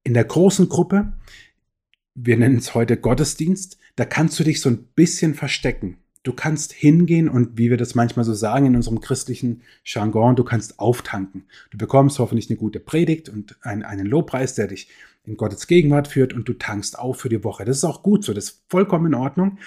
in 0.04 0.12
der 0.12 0.24
großen 0.24 0.68
Gruppe, 0.68 1.14
wir 2.14 2.36
nennen 2.36 2.58
es 2.58 2.74
heute 2.74 2.98
Gottesdienst, 2.98 3.78
da 3.96 4.04
kannst 4.04 4.38
du 4.38 4.44
dich 4.44 4.60
so 4.60 4.68
ein 4.68 4.84
bisschen 4.94 5.34
verstecken. 5.34 5.96
Du 6.22 6.34
kannst 6.34 6.72
hingehen 6.72 7.30
und 7.30 7.56
wie 7.56 7.70
wir 7.70 7.78
das 7.78 7.94
manchmal 7.94 8.26
so 8.26 8.34
sagen 8.34 8.66
in 8.66 8.76
unserem 8.76 9.00
christlichen 9.00 9.62
Jargon, 9.84 10.36
du 10.36 10.44
kannst 10.44 10.78
auftanken. 10.78 11.46
Du 11.70 11.78
bekommst 11.78 12.18
hoffentlich 12.18 12.50
eine 12.50 12.58
gute 12.58 12.78
Predigt 12.78 13.30
und 13.30 13.56
einen, 13.62 13.82
einen 13.84 14.06
Lobpreis, 14.06 14.54
der 14.54 14.66
dich 14.66 14.88
in 15.24 15.38
Gottes 15.38 15.66
Gegenwart 15.66 16.08
führt 16.08 16.34
und 16.34 16.46
du 16.46 16.52
tankst 16.52 16.98
auf 16.98 17.20
für 17.20 17.30
die 17.30 17.42
Woche. 17.42 17.64
Das 17.64 17.78
ist 17.78 17.84
auch 17.84 18.02
gut 18.02 18.22
so, 18.22 18.34
das 18.34 18.44
ist 18.44 18.64
vollkommen 18.68 19.06
in 19.06 19.14
Ordnung. 19.14 19.58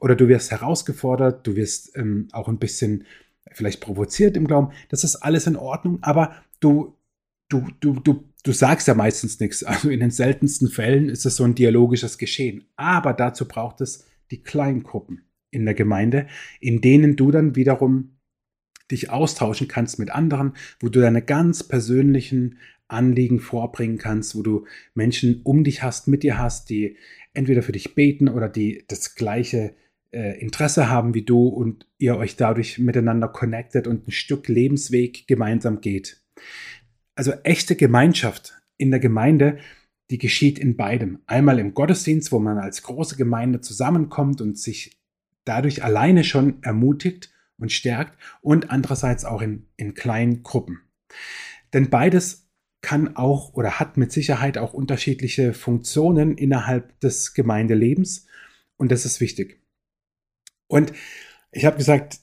Oder 0.00 0.16
du 0.16 0.28
wirst 0.28 0.50
herausgefordert, 0.50 1.46
du 1.46 1.56
wirst 1.56 1.96
ähm, 1.96 2.28
auch 2.32 2.48
ein 2.48 2.58
bisschen 2.58 3.06
vielleicht 3.50 3.80
provoziert 3.80 4.36
im 4.36 4.46
Glauben. 4.46 4.72
Das 4.90 5.02
ist 5.02 5.16
alles 5.16 5.46
in 5.46 5.56
Ordnung, 5.56 5.98
aber 6.02 6.34
du, 6.60 6.94
du, 7.48 7.66
du, 7.80 8.00
du, 8.00 8.24
du 8.42 8.52
sagst 8.52 8.88
ja 8.88 8.94
meistens 8.94 9.40
nichts. 9.40 9.62
Also 9.64 9.90
in 9.90 10.00
den 10.00 10.10
seltensten 10.10 10.68
Fällen 10.68 11.08
ist 11.08 11.26
es 11.26 11.36
so 11.36 11.44
ein 11.44 11.54
dialogisches 11.54 12.18
Geschehen. 12.18 12.64
Aber 12.76 13.12
dazu 13.12 13.46
braucht 13.46 13.80
es 13.80 14.06
die 14.30 14.42
Kleingruppen 14.42 15.24
in 15.50 15.64
der 15.64 15.74
Gemeinde, 15.74 16.26
in 16.60 16.80
denen 16.80 17.16
du 17.16 17.30
dann 17.30 17.56
wiederum 17.56 18.18
dich 18.90 19.10
austauschen 19.10 19.68
kannst 19.68 19.98
mit 19.98 20.10
anderen, 20.10 20.54
wo 20.80 20.88
du 20.88 21.00
deine 21.00 21.22
ganz 21.22 21.62
persönlichen 21.66 22.58
Anliegen 22.88 23.40
vorbringen 23.40 23.98
kannst, 23.98 24.36
wo 24.36 24.42
du 24.42 24.66
Menschen 24.94 25.40
um 25.42 25.64
dich 25.64 25.82
hast, 25.82 26.06
mit 26.06 26.22
dir 26.22 26.38
hast, 26.38 26.68
die 26.68 26.96
entweder 27.32 27.62
für 27.62 27.72
dich 27.72 27.94
beten 27.94 28.28
oder 28.28 28.48
die 28.48 28.84
das 28.88 29.14
gleiche 29.14 29.74
äh, 30.12 30.38
Interesse 30.38 30.90
haben 30.90 31.14
wie 31.14 31.24
du 31.24 31.48
und 31.48 31.86
ihr 31.98 32.16
euch 32.16 32.36
dadurch 32.36 32.78
miteinander 32.78 33.28
connectet 33.28 33.86
und 33.86 34.06
ein 34.06 34.12
Stück 34.12 34.48
Lebensweg 34.48 35.26
gemeinsam 35.26 35.80
geht. 35.80 36.22
Also 37.14 37.32
echte 37.42 37.76
Gemeinschaft 37.76 38.54
in 38.76 38.90
der 38.90 39.00
Gemeinde, 39.00 39.58
die 40.10 40.18
geschieht 40.18 40.58
in 40.58 40.76
beidem. 40.76 41.20
Einmal 41.26 41.58
im 41.58 41.74
Gottesdienst, 41.74 42.32
wo 42.32 42.38
man 42.38 42.58
als 42.58 42.82
große 42.82 43.16
Gemeinde 43.16 43.60
zusammenkommt 43.60 44.40
und 44.40 44.58
sich 44.58 44.98
dadurch 45.44 45.84
alleine 45.84 46.24
schon 46.24 46.62
ermutigt 46.62 47.32
und 47.58 47.72
stärkt 47.72 48.18
und 48.40 48.70
andererseits 48.70 49.24
auch 49.24 49.42
in, 49.42 49.66
in 49.76 49.94
kleinen 49.94 50.42
Gruppen. 50.42 50.80
Denn 51.72 51.90
beides 51.90 52.48
kann 52.82 53.16
auch 53.16 53.54
oder 53.54 53.80
hat 53.80 53.96
mit 53.96 54.12
Sicherheit 54.12 54.58
auch 54.58 54.74
unterschiedliche 54.74 55.54
Funktionen 55.54 56.36
innerhalb 56.36 56.98
des 57.00 57.32
Gemeindelebens 57.32 58.26
und 58.76 58.92
das 58.92 59.04
ist 59.04 59.20
wichtig. 59.20 59.62
Und 60.66 60.92
ich 61.50 61.64
habe 61.64 61.76
gesagt, 61.76 62.20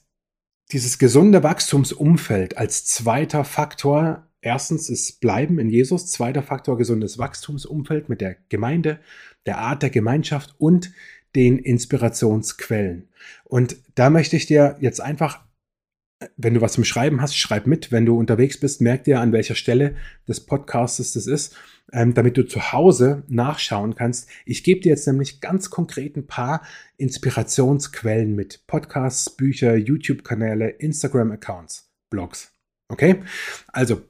dieses 0.70 0.98
gesunde 0.98 1.42
Wachstumsumfeld 1.42 2.56
als 2.56 2.84
zweiter 2.84 3.44
Faktor, 3.44 4.31
erstens 4.42 4.90
ist 4.90 5.20
Bleiben 5.20 5.58
in 5.58 5.70
Jesus, 5.70 6.08
zweiter 6.08 6.42
Faktor 6.42 6.76
gesundes 6.76 7.16
Wachstumsumfeld 7.16 8.08
mit 8.08 8.20
der 8.20 8.36
Gemeinde, 8.50 9.00
der 9.46 9.58
Art 9.58 9.82
der 9.82 9.90
Gemeinschaft 9.90 10.54
und 10.58 10.92
den 11.34 11.58
Inspirationsquellen. 11.58 13.08
Und 13.44 13.76
da 13.94 14.10
möchte 14.10 14.36
ich 14.36 14.46
dir 14.46 14.76
jetzt 14.80 15.00
einfach, 15.00 15.44
wenn 16.36 16.54
du 16.54 16.60
was 16.60 16.74
zum 16.74 16.84
Schreiben 16.84 17.20
hast, 17.20 17.36
schreib 17.36 17.66
mit. 17.66 17.90
Wenn 17.90 18.06
du 18.06 18.18
unterwegs 18.18 18.60
bist, 18.60 18.80
merk 18.80 19.04
dir, 19.04 19.20
an 19.20 19.32
welcher 19.32 19.54
Stelle 19.54 19.96
des 20.28 20.40
Podcasts 20.40 21.12
das 21.14 21.26
ist, 21.26 21.56
ähm, 21.92 22.14
damit 22.14 22.36
du 22.36 22.46
zu 22.46 22.72
Hause 22.72 23.24
nachschauen 23.28 23.94
kannst. 23.94 24.28
Ich 24.44 24.62
gebe 24.62 24.80
dir 24.80 24.90
jetzt 24.90 25.06
nämlich 25.06 25.40
ganz 25.40 25.70
konkret 25.70 26.16
ein 26.16 26.26
paar 26.26 26.62
Inspirationsquellen 26.96 28.34
mit. 28.34 28.66
Podcasts, 28.66 29.30
Bücher, 29.30 29.74
YouTube-Kanäle, 29.74 30.68
Instagram-Accounts, 30.68 31.90
Blogs. 32.10 32.52
Okay? 32.88 33.22
Also 33.72 34.02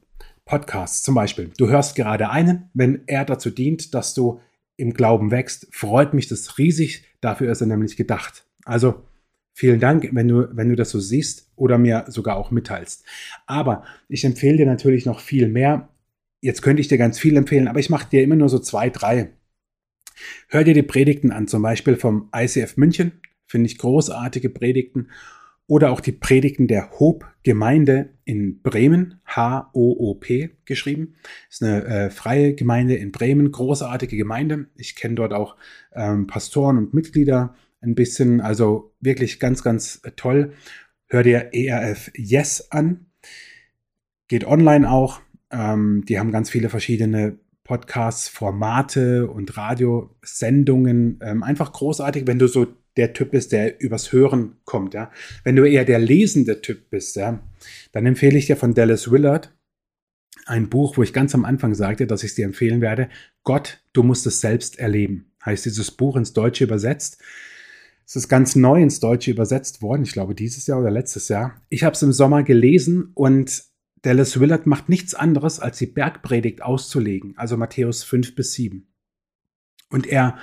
Podcasts 0.45 1.03
zum 1.03 1.15
Beispiel. 1.15 1.51
Du 1.57 1.69
hörst 1.69 1.95
gerade 1.95 2.29
einen, 2.29 2.69
wenn 2.73 3.03
er 3.07 3.25
dazu 3.25 3.49
dient, 3.49 3.93
dass 3.93 4.13
du 4.13 4.39
im 4.75 4.93
Glauben 4.93 5.31
wächst, 5.31 5.67
freut 5.71 6.13
mich 6.13 6.27
das 6.27 6.57
riesig. 6.57 7.05
Dafür 7.21 7.51
ist 7.51 7.61
er 7.61 7.67
nämlich 7.67 7.95
gedacht. 7.95 8.45
Also 8.65 9.03
vielen 9.53 9.79
Dank, 9.79 10.09
wenn 10.11 10.27
du, 10.27 10.49
wenn 10.55 10.69
du 10.69 10.75
das 10.75 10.89
so 10.89 10.99
siehst 10.99 11.51
oder 11.55 11.77
mir 11.77 12.05
sogar 12.07 12.37
auch 12.37 12.51
mitteilst. 12.51 13.05
Aber 13.45 13.83
ich 14.09 14.25
empfehle 14.25 14.57
dir 14.57 14.65
natürlich 14.65 15.05
noch 15.05 15.19
viel 15.19 15.47
mehr. 15.47 15.89
Jetzt 16.41 16.61
könnte 16.61 16.81
ich 16.81 16.87
dir 16.87 16.97
ganz 16.97 17.19
viel 17.19 17.37
empfehlen, 17.37 17.67
aber 17.67 17.79
ich 17.79 17.89
mache 17.89 18.09
dir 18.09 18.23
immer 18.23 18.35
nur 18.35 18.49
so 18.49 18.59
zwei, 18.59 18.89
drei. 18.89 19.31
Hör 20.49 20.63
dir 20.63 20.73
die 20.73 20.83
Predigten 20.83 21.31
an, 21.31 21.47
zum 21.47 21.61
Beispiel 21.61 21.95
vom 21.95 22.29
ICF 22.35 22.77
München. 22.77 23.13
Finde 23.45 23.67
ich 23.67 23.77
großartige 23.77 24.49
Predigten 24.49 25.09
oder 25.67 25.91
auch 25.91 26.01
die 26.01 26.11
Predigten 26.11 26.67
der 26.67 26.91
Hope-Gemeinde 26.99 28.09
in 28.25 28.61
Bremen, 28.61 29.21
H-O-O-P 29.25 30.57
geschrieben. 30.65 31.15
Ist 31.49 31.63
eine 31.63 31.85
äh, 31.85 32.09
freie 32.09 32.53
Gemeinde 32.53 32.95
in 32.95 33.11
Bremen, 33.11 33.51
großartige 33.51 34.17
Gemeinde. 34.17 34.67
Ich 34.75 34.95
kenne 34.95 35.15
dort 35.15 35.33
auch 35.33 35.55
ähm, 35.93 36.27
Pastoren 36.27 36.77
und 36.77 36.93
Mitglieder 36.93 37.55
ein 37.81 37.95
bisschen, 37.95 38.41
also 38.41 38.93
wirklich 38.99 39.39
ganz, 39.39 39.63
ganz 39.63 40.01
äh, 40.03 40.11
toll. 40.11 40.53
Hör 41.07 41.23
dir 41.23 41.49
ERF 41.53 42.11
Yes 42.15 42.71
an. 42.71 43.07
Geht 44.27 44.45
online 44.45 44.89
auch. 44.89 45.21
Ähm, 45.51 46.03
die 46.07 46.19
haben 46.19 46.31
ganz 46.31 46.49
viele 46.49 46.69
verschiedene 46.69 47.37
Podcasts, 47.63 48.27
Formate 48.27 49.29
und 49.29 49.55
Radiosendungen. 49.55 51.19
Ähm, 51.21 51.43
einfach 51.43 51.71
großartig, 51.71 52.27
wenn 52.27 52.39
du 52.39 52.47
so 52.47 52.67
der 52.97 53.13
Typ 53.13 53.31
bist, 53.31 53.51
der 53.51 53.81
übers 53.81 54.11
Hören 54.11 54.57
kommt, 54.65 54.93
ja. 54.93 55.11
Wenn 55.43 55.55
du 55.55 55.63
eher 55.63 55.85
der 55.85 55.99
lesende 55.99 56.61
Typ 56.61 56.89
bist, 56.89 57.15
ja, 57.15 57.41
dann 57.91 58.05
empfehle 58.05 58.37
ich 58.37 58.47
dir 58.47 58.57
von 58.57 58.73
Dallas 58.73 59.11
Willard 59.11 59.53
ein 60.45 60.69
Buch, 60.69 60.97
wo 60.97 61.03
ich 61.03 61.13
ganz 61.13 61.33
am 61.35 61.45
Anfang 61.45 61.73
sagte, 61.73 62.07
dass 62.07 62.23
ich 62.23 62.31
es 62.31 62.35
dir 62.35 62.45
empfehlen 62.45 62.81
werde. 62.81 63.09
Gott, 63.43 63.81
du 63.93 64.03
musst 64.03 64.25
es 64.27 64.41
selbst 64.41 64.79
erleben. 64.79 65.31
Heißt 65.45 65.65
dieses 65.65 65.91
Buch 65.91 66.15
ins 66.15 66.33
Deutsche 66.33 66.65
übersetzt. 66.65 67.21
Es 68.05 68.15
ist 68.15 68.27
ganz 68.27 68.55
neu 68.55 68.81
ins 68.81 68.99
Deutsche 68.99 69.31
übersetzt 69.31 69.81
worden, 69.81 70.03
ich 70.03 70.11
glaube 70.11 70.35
dieses 70.35 70.67
Jahr 70.67 70.79
oder 70.79 70.91
letztes 70.91 71.29
Jahr. 71.29 71.61
Ich 71.69 71.83
habe 71.83 71.95
es 71.95 72.01
im 72.01 72.11
Sommer 72.11 72.43
gelesen 72.43 73.11
und 73.13 73.63
Dallas 74.01 74.39
Willard 74.39 74.67
macht 74.67 74.89
nichts 74.89 75.15
anderes, 75.15 75.61
als 75.61 75.77
die 75.77 75.85
Bergpredigt 75.85 76.61
auszulegen, 76.61 77.33
also 77.37 77.55
Matthäus 77.55 78.03
5 78.03 78.35
bis 78.35 78.53
7. 78.53 78.87
Und 79.89 80.07
er 80.07 80.37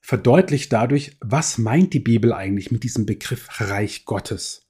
verdeutlicht 0.00 0.72
dadurch, 0.72 1.16
was 1.20 1.58
meint 1.58 1.92
die 1.92 2.00
Bibel 2.00 2.32
eigentlich 2.32 2.70
mit 2.70 2.82
diesem 2.82 3.06
Begriff 3.06 3.48
Reich 3.60 4.04
Gottes? 4.04 4.66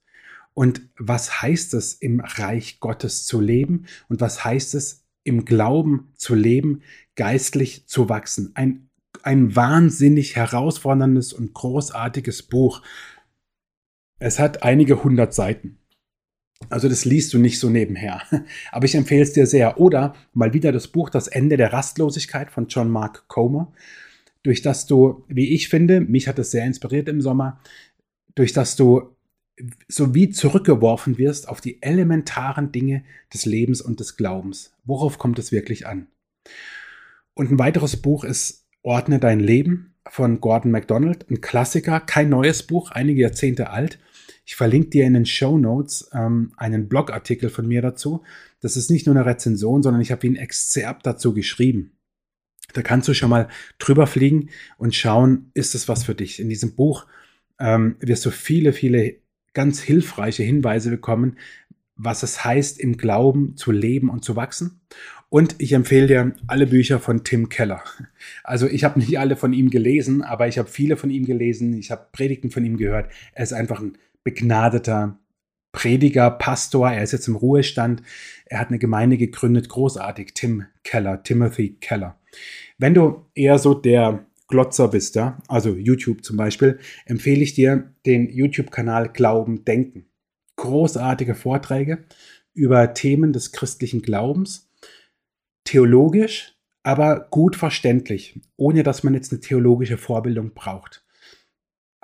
Und 0.55 0.83
was 0.99 1.43
heißt 1.43 1.75
es, 1.75 1.95
im 1.95 2.21
Reich 2.21 2.81
Gottes 2.81 3.25
zu 3.25 3.41
leben? 3.41 3.87
Und 4.09 4.21
was 4.21 4.45
heißt 4.45 4.75
es, 4.75 5.05
im 5.23 5.45
Glauben 5.45 6.13
zu 6.17 6.35
leben, 6.35 6.83
geistlich 7.15 7.87
zu 7.87 8.09
wachsen? 8.09 8.51
Ein, 8.55 8.91
ein 9.23 9.55
wahnsinnig 9.55 10.37
herausforderndes 10.37 11.33
und 11.33 11.55
großartiges 11.55 12.43
Buch. 12.43 12.83
Es 14.19 14.39
hat 14.39 14.63
einige 14.63 15.03
hundert 15.03 15.33
Seiten. 15.33 15.79
Also 16.69 16.89
das 16.89 17.05
liest 17.05 17.33
du 17.33 17.39
nicht 17.39 17.59
so 17.59 17.71
nebenher. 17.71 18.23
Aber 18.73 18.85
ich 18.85 18.95
empfehle 18.95 19.23
es 19.23 19.33
dir 19.33 19.47
sehr. 19.47 19.81
Oder 19.81 20.15
mal 20.35 20.53
wieder 20.53 20.73
das 20.73 20.89
Buch 20.89 21.09
Das 21.09 21.29
Ende 21.29 21.57
der 21.57 21.73
Rastlosigkeit 21.73 22.51
von 22.51 22.67
John 22.67 22.91
Mark 22.91 23.29
Comer, 23.29 23.73
durch 24.43 24.63
das 24.63 24.87
du, 24.87 25.25
wie 25.29 25.55
ich 25.55 25.69
finde, 25.69 26.01
mich 26.01 26.29
hat 26.29 26.39
es 26.39 26.51
sehr 26.51 26.65
inspiriert 26.65 27.09
im 27.09 27.21
Sommer, 27.21 27.61
durch 28.35 28.53
das 28.53 28.77
du 28.77 29.15
so 29.89 30.15
wie 30.15 30.31
zurückgeworfen 30.31 31.19
wirst 31.19 31.49
auf 31.49 31.61
die 31.61 31.83
elementaren 31.83 32.73
Dinge 32.73 33.05
des 33.33 33.45
Lebens 33.45 33.81
und 33.81 34.01
des 34.01 34.17
Glaubens. 34.17 34.73
Worauf 34.85 35.19
kommt 35.19 35.39
es 35.39 35.53
wirklich 35.53 35.87
an? 35.87 36.07
Und 37.35 37.51
ein 37.51 37.59
weiteres 37.59 37.97
Buch 37.97 38.25
ist 38.25 38.67
Ordne 38.83 39.19
dein 39.19 39.41
Leben 39.41 39.95
von 40.09 40.41
Gordon 40.41 40.71
MacDonald, 40.71 41.31
ein 41.31 41.41
Klassiker, 41.41 42.01
kein 42.01 42.31
neues 42.31 42.63
Buch, 42.63 42.91
einige 42.91 43.21
Jahrzehnte 43.21 43.71
alt. 43.71 43.99
Ich 44.47 44.57
verlinke 44.57 44.91
dir 44.91 45.05
in 45.05 45.15
den 45.15 45.27
Show 45.27 45.59
Notes 45.59 46.11
ähm, 46.13 46.53
einen 46.57 46.89
Blogartikel 46.89 47.51
von 47.51 47.69
mir 47.69 47.83
dazu. 47.83 48.23
Das 48.61 48.77
ist 48.77 48.91
nicht 48.91 49.07
nur 49.07 49.15
eine 49.15 49.27
Rezension, 49.27 49.83
sondern 49.83 50.01
ich 50.01 50.11
habe 50.11 50.23
wie 50.23 50.31
ein 50.31 50.37
Exzerpt 50.37 51.07
dazu 51.07 51.35
geschrieben. 51.35 51.93
Da 52.73 52.83
kannst 52.83 53.09
du 53.09 53.15
schon 53.15 53.31
mal 53.31 53.49
drüber 53.79 54.07
fliegen 54.07 54.51
und 54.79 54.95
schauen, 54.95 55.51
ist 55.55 55.75
es 55.75 55.89
was 55.89 56.05
für 56.05 56.15
dich. 56.15 56.41
In 56.41 56.49
diesem 56.49 56.75
Buch 56.75 57.07
ähm, 57.59 57.97
wirst 58.01 58.25
du 58.27 58.31
viele, 58.31 58.73
viele 58.73 59.17
ganz 59.53 59.81
hilfreiche 59.81 60.43
Hinweise 60.43 60.91
bekommen, 60.91 61.37
was 61.97 62.23
es 62.23 62.45
heißt, 62.45 62.81
im 62.81 62.97
Glauben 62.97 63.57
zu 63.57 63.73
leben 63.73 64.09
und 64.09 64.25
zu 64.25 64.37
wachsen. 64.37 64.81
Und 65.29 65.55
ich 65.59 65.73
empfehle 65.73 66.07
dir 66.09 66.35
alle 66.49 66.67
Bücher 66.67 66.99
von 66.99 67.23
Tim 67.23 67.49
Keller. 67.49 67.83
Also 68.43 68.67
ich 68.67 68.83
habe 68.83 68.99
nicht 68.99 69.19
alle 69.19 69.37
von 69.37 69.53
ihm 69.53 69.71
gelesen, 69.71 70.23
aber 70.23 70.49
ich 70.49 70.59
habe 70.59 70.69
viele 70.69 70.97
von 70.97 71.09
ihm 71.11 71.25
gelesen. 71.25 71.73
Ich 71.75 71.93
habe 71.93 72.09
Predigten 72.11 72.51
von 72.51 72.65
ihm 72.65 72.77
gehört. 72.77 73.13
Er 73.33 73.45
ist 73.45 73.53
einfach 73.53 73.81
ein 73.81 73.97
begnadeter 74.25 75.19
Prediger, 75.73 76.33
Pastor. 76.33 76.91
Er 76.91 77.05
ist 77.05 77.13
jetzt 77.13 77.29
im 77.29 77.37
Ruhestand. 77.37 78.03
Er 78.47 78.59
hat 78.59 78.69
eine 78.69 78.81
Gemeinde 78.81 79.19
gegründet. 79.19 79.69
Großartig. 79.69 80.35
Tim 80.35 80.67
Keller, 80.83 81.23
Timothy 81.23 81.77
Keller. 81.81 82.20
Wenn 82.79 82.95
du 82.95 83.27
eher 83.35 83.59
so 83.59 83.75
der 83.75 84.27
Glotzer 84.49 84.89
bist, 84.89 85.15
ja, 85.15 85.39
also 85.49 85.71
YouTube 85.71 86.25
zum 86.25 86.37
Beispiel, 86.37 86.79
empfehle 87.07 87.43
ich 87.43 87.55
dir 87.55 87.95
den 88.05 88.29
YouTube-Kanal 88.29 89.11
Glauben 89.13 89.65
Denken. 89.65 90.07
Großartige 90.57 91.35
Vorträge 91.35 92.05
über 92.53 92.93
Themen 92.93 93.33
des 93.33 93.53
christlichen 93.53 94.03
Glaubens, 94.03 94.71
theologisch, 95.65 96.57
aber 96.83 97.29
gut 97.31 97.57
verständlich, 97.57 98.41
ohne 98.57 98.83
dass 98.83 99.03
man 99.03 99.15
jetzt 99.15 99.33
eine 99.33 99.41
theologische 99.41 99.99
Vorbildung 99.99 100.53
braucht. 100.53 101.05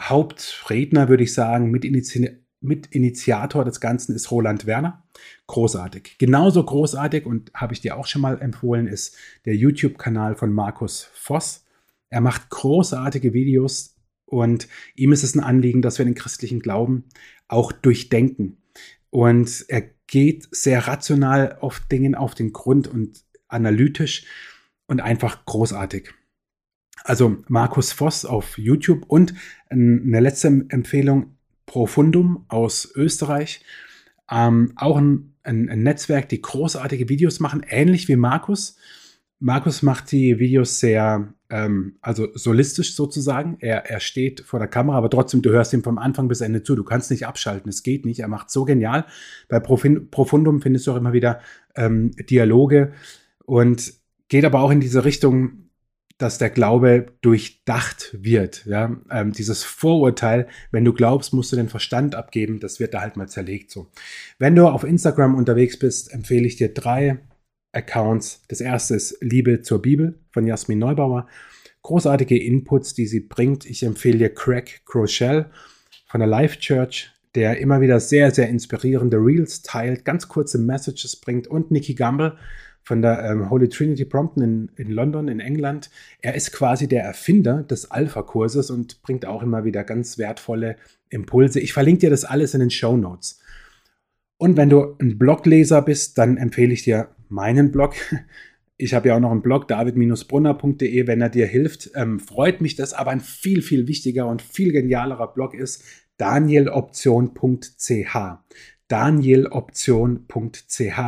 Hauptredner 0.01 1.09
würde 1.09 1.25
ich 1.25 1.35
sagen, 1.35 1.71
mit, 1.71 1.85
Initi 2.67 2.77
mit 2.77 2.87
Initiator 2.95 3.65
des 3.65 3.81
Ganzen 3.81 4.15
ist 4.15 4.31
Roland 4.31 4.67
Werner. 4.67 5.05
Großartig. 5.47 6.17
Genauso 6.19 6.65
großartig 6.65 7.27
und 7.27 7.53
habe 7.55 7.73
ich 7.73 7.81
dir 7.81 7.97
auch 7.97 8.07
schon 8.07 8.23
mal 8.23 8.41
empfohlen, 8.41 8.87
ist 8.87 9.17
der 9.45 9.55
YouTube-Kanal 9.57 10.37
von 10.37 10.53
Markus 10.53 11.09
Voss. 11.15 11.65
Er 12.11 12.21
macht 12.21 12.51
großartige 12.51 13.33
Videos 13.33 13.97
und 14.27 14.69
ihm 14.95 15.13
ist 15.13 15.23
es 15.23 15.35
ein 15.35 15.41
Anliegen, 15.41 15.83
dass 15.83 15.99
wir 15.99 16.05
den 16.05 16.15
christlichen 16.15 16.61
Glauben 16.61 17.05
auch 17.49 17.73
durchdenken. 17.73 18.59
Und 19.11 19.65
er 19.69 19.83
geht 20.07 20.49
sehr 20.51 20.87
rational 20.87 21.59
auf 21.61 21.81
Dingen 21.81 22.15
auf 22.15 22.35
den 22.35 22.53
Grund 22.53 22.89
und 22.89 23.25
analytisch 23.49 24.27
und 24.87 25.01
einfach 25.01 25.45
großartig. 25.47 26.13
Also 27.05 27.43
Markus 27.49 27.93
Voss 27.93 28.25
auf 28.25 28.59
YouTube 28.59 29.05
und 29.07 29.35
eine 29.69 30.21
letzte 30.21 30.49
Empfehlung, 30.69 31.36
Profundum 31.67 32.45
aus 32.49 32.91
Österreich. 32.95 33.61
Ähm, 34.31 34.73
auch 34.77 34.97
ein, 34.97 35.35
ein, 35.43 35.69
ein 35.69 35.83
Netzwerk, 35.83 36.29
die 36.29 36.41
großartige 36.41 37.09
Videos 37.09 37.41
machen, 37.41 37.65
ähnlich 37.69 38.09
wie 38.09 38.17
Markus. 38.17 38.77
Markus 39.39 39.83
macht 39.83 40.11
die 40.13 40.39
Videos 40.39 40.81
sehr, 40.81 41.35
ähm, 41.51 41.97
also 42.01 42.29
solistisch 42.35 42.95
sozusagen. 42.95 43.59
Er, 43.61 43.91
er 43.91 44.01
steht 44.01 44.41
vor 44.41 44.59
der 44.59 44.69
Kamera, 44.69 44.97
aber 44.97 45.11
trotzdem, 45.11 45.43
du 45.43 45.51
hörst 45.51 45.75
ihm 45.75 45.83
vom 45.83 45.99
Anfang 45.99 46.29
bis 46.29 46.41
Ende 46.41 46.63
zu. 46.63 46.75
Du 46.75 46.85
kannst 46.85 47.11
nicht 47.11 47.27
abschalten, 47.27 47.69
es 47.69 47.83
geht 47.83 48.07
nicht. 48.07 48.21
Er 48.21 48.29
macht 48.29 48.51
so 48.51 48.65
genial. 48.65 49.05
Bei 49.49 49.61
Profundum 49.61 50.63
findest 50.63 50.87
du 50.87 50.93
auch 50.93 50.97
immer 50.97 51.13
wieder 51.13 51.41
ähm, 51.75 52.13
Dialoge 52.13 52.93
und 53.45 53.93
geht 54.29 54.45
aber 54.45 54.61
auch 54.61 54.71
in 54.71 54.81
diese 54.81 55.05
Richtung, 55.05 55.66
dass 56.19 56.39
der 56.39 56.51
Glaube 56.51 57.07
durchdacht 57.21 58.17
wird. 58.19 58.65
Ja? 58.67 58.97
Ähm, 59.11 59.33
dieses 59.33 59.65
Vorurteil, 59.65 60.49
wenn 60.71 60.85
du 60.85 60.93
glaubst, 60.93 61.35
musst 61.35 61.53
du 61.53 61.57
den 61.57 61.69
Verstand 61.69 62.15
abgeben, 62.15 62.61
das 62.61 62.81
wird 62.81 62.95
da 62.95 63.03
halt 63.03 63.17
mal 63.17 63.29
zerlegt. 63.29 63.71
So. 63.71 63.89
Wenn 64.39 64.55
du 64.55 64.67
auf 64.67 64.85
Instagram 64.85 65.35
unterwegs 65.35 65.79
bist, 65.79 66.13
empfehle 66.13 66.47
ich 66.47 66.57
dir 66.57 66.73
drei 66.73 67.19
Accounts. 67.73 68.43
Das 68.49 68.61
erste 68.61 68.95
ist 68.95 69.19
Liebe 69.21 69.61
zur 69.61 69.83
Bibel 69.83 70.19
von 70.31 70.47
Jasmin 70.47 70.79
Neubauer. 70.79 71.29
Großartige 71.83 72.43
Inputs, 72.43 72.95
die 72.95 73.07
sie 73.07 73.21
bringt. 73.21 73.67
Ich 73.67 73.83
empfehle 73.83 74.19
dir 74.19 74.35
Craig 74.35 74.83
Crochelle 74.87 75.51
von 76.09 76.21
der 76.21 76.29
Life 76.29 76.59
Church, 76.59 77.11
der 77.35 77.59
immer 77.59 77.83
wieder 77.83 78.01
sehr, 78.01 78.31
sehr 78.31 78.49
inspirierende 78.49 79.19
Reels 79.19 79.63
teilt, 79.63 80.05
ganz 80.05 80.27
kurze 80.27 80.59
Messages 80.59 81.17
bringt. 81.17 81.47
Und 81.47 81.71
Nicky 81.71 81.95
Gamble 81.95 82.39
von 82.87 83.03
der 83.03 83.25
ähm, 83.25 83.51
Holy 83.51 83.69
Trinity 83.69 84.05
Brompton 84.05 84.43
in, 84.45 84.71
in 84.77 84.93
London, 84.93 85.27
in 85.27 85.41
England. 85.41 85.91
Er 86.23 86.37
ist 86.37 86.53
quasi 86.53 86.87
der 86.87 87.03
Erfinder 87.03 87.65
des 87.65 87.91
Alpha-Kurses 87.91 88.71
und 88.71 89.03
bringt 89.03 89.27
auch 89.27 89.43
immer 89.43 89.65
wieder 89.65 89.83
ganz 89.83 90.19
wertvolle 90.19 90.77
Impulse. 91.11 91.59
Ich 91.59 91.73
verlinke 91.73 92.03
dir 92.03 92.11
das 92.11 92.25
alles 92.25 92.55
in 92.55 92.61
den 92.61 92.71
Show 92.71 92.97
Notes. 92.97 93.41
Und 94.39 94.57
wenn 94.57 94.69
du 94.69 94.95
ein 95.01 95.19
Blogleser 95.19 95.83
bist, 95.83 96.17
dann 96.17 96.37
empfehle 96.37 96.73
ich 96.73 96.85
dir 96.85 97.09
meinen 97.29 97.73
Blog. 97.73 97.95
Ich 98.79 98.93
habe 98.93 99.09
ja 99.09 99.17
auch 99.17 99.21
noch 99.21 99.31
einen 99.31 99.41
Blog, 99.41 99.69
david-brunner.de, 99.69 101.07
wenn 101.07 101.23
er 101.23 101.31
dir 101.31 101.47
hilft. 101.47 101.93
Ähm, 101.95 102.21
freut 102.21 102.61
mich 102.61 102.77
das, 102.77 102.93
aber 102.93 103.11
ein 103.11 103.21
viel, 103.21 103.63
viel 103.63 103.89
wichtiger 103.89 104.27
und 104.27 104.43
viel 104.43 104.71
genialerer 104.71 105.33
Blog 105.33 105.55
ist 105.55 105.83
danieloption.ch. 106.19 108.17
Danieloption.ch 108.89 111.01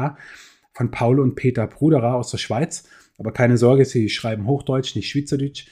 von 0.78 0.92
Paul 0.92 1.18
und 1.18 1.34
Peter 1.34 1.66
Bruderer 1.66 2.14
aus 2.14 2.30
der 2.30 2.38
Schweiz. 2.38 2.84
Aber 3.18 3.32
keine 3.32 3.58
Sorge, 3.58 3.84
sie 3.84 4.08
schreiben 4.08 4.46
Hochdeutsch, 4.46 4.94
nicht 4.94 5.10
Schweizerdeutsch. 5.10 5.66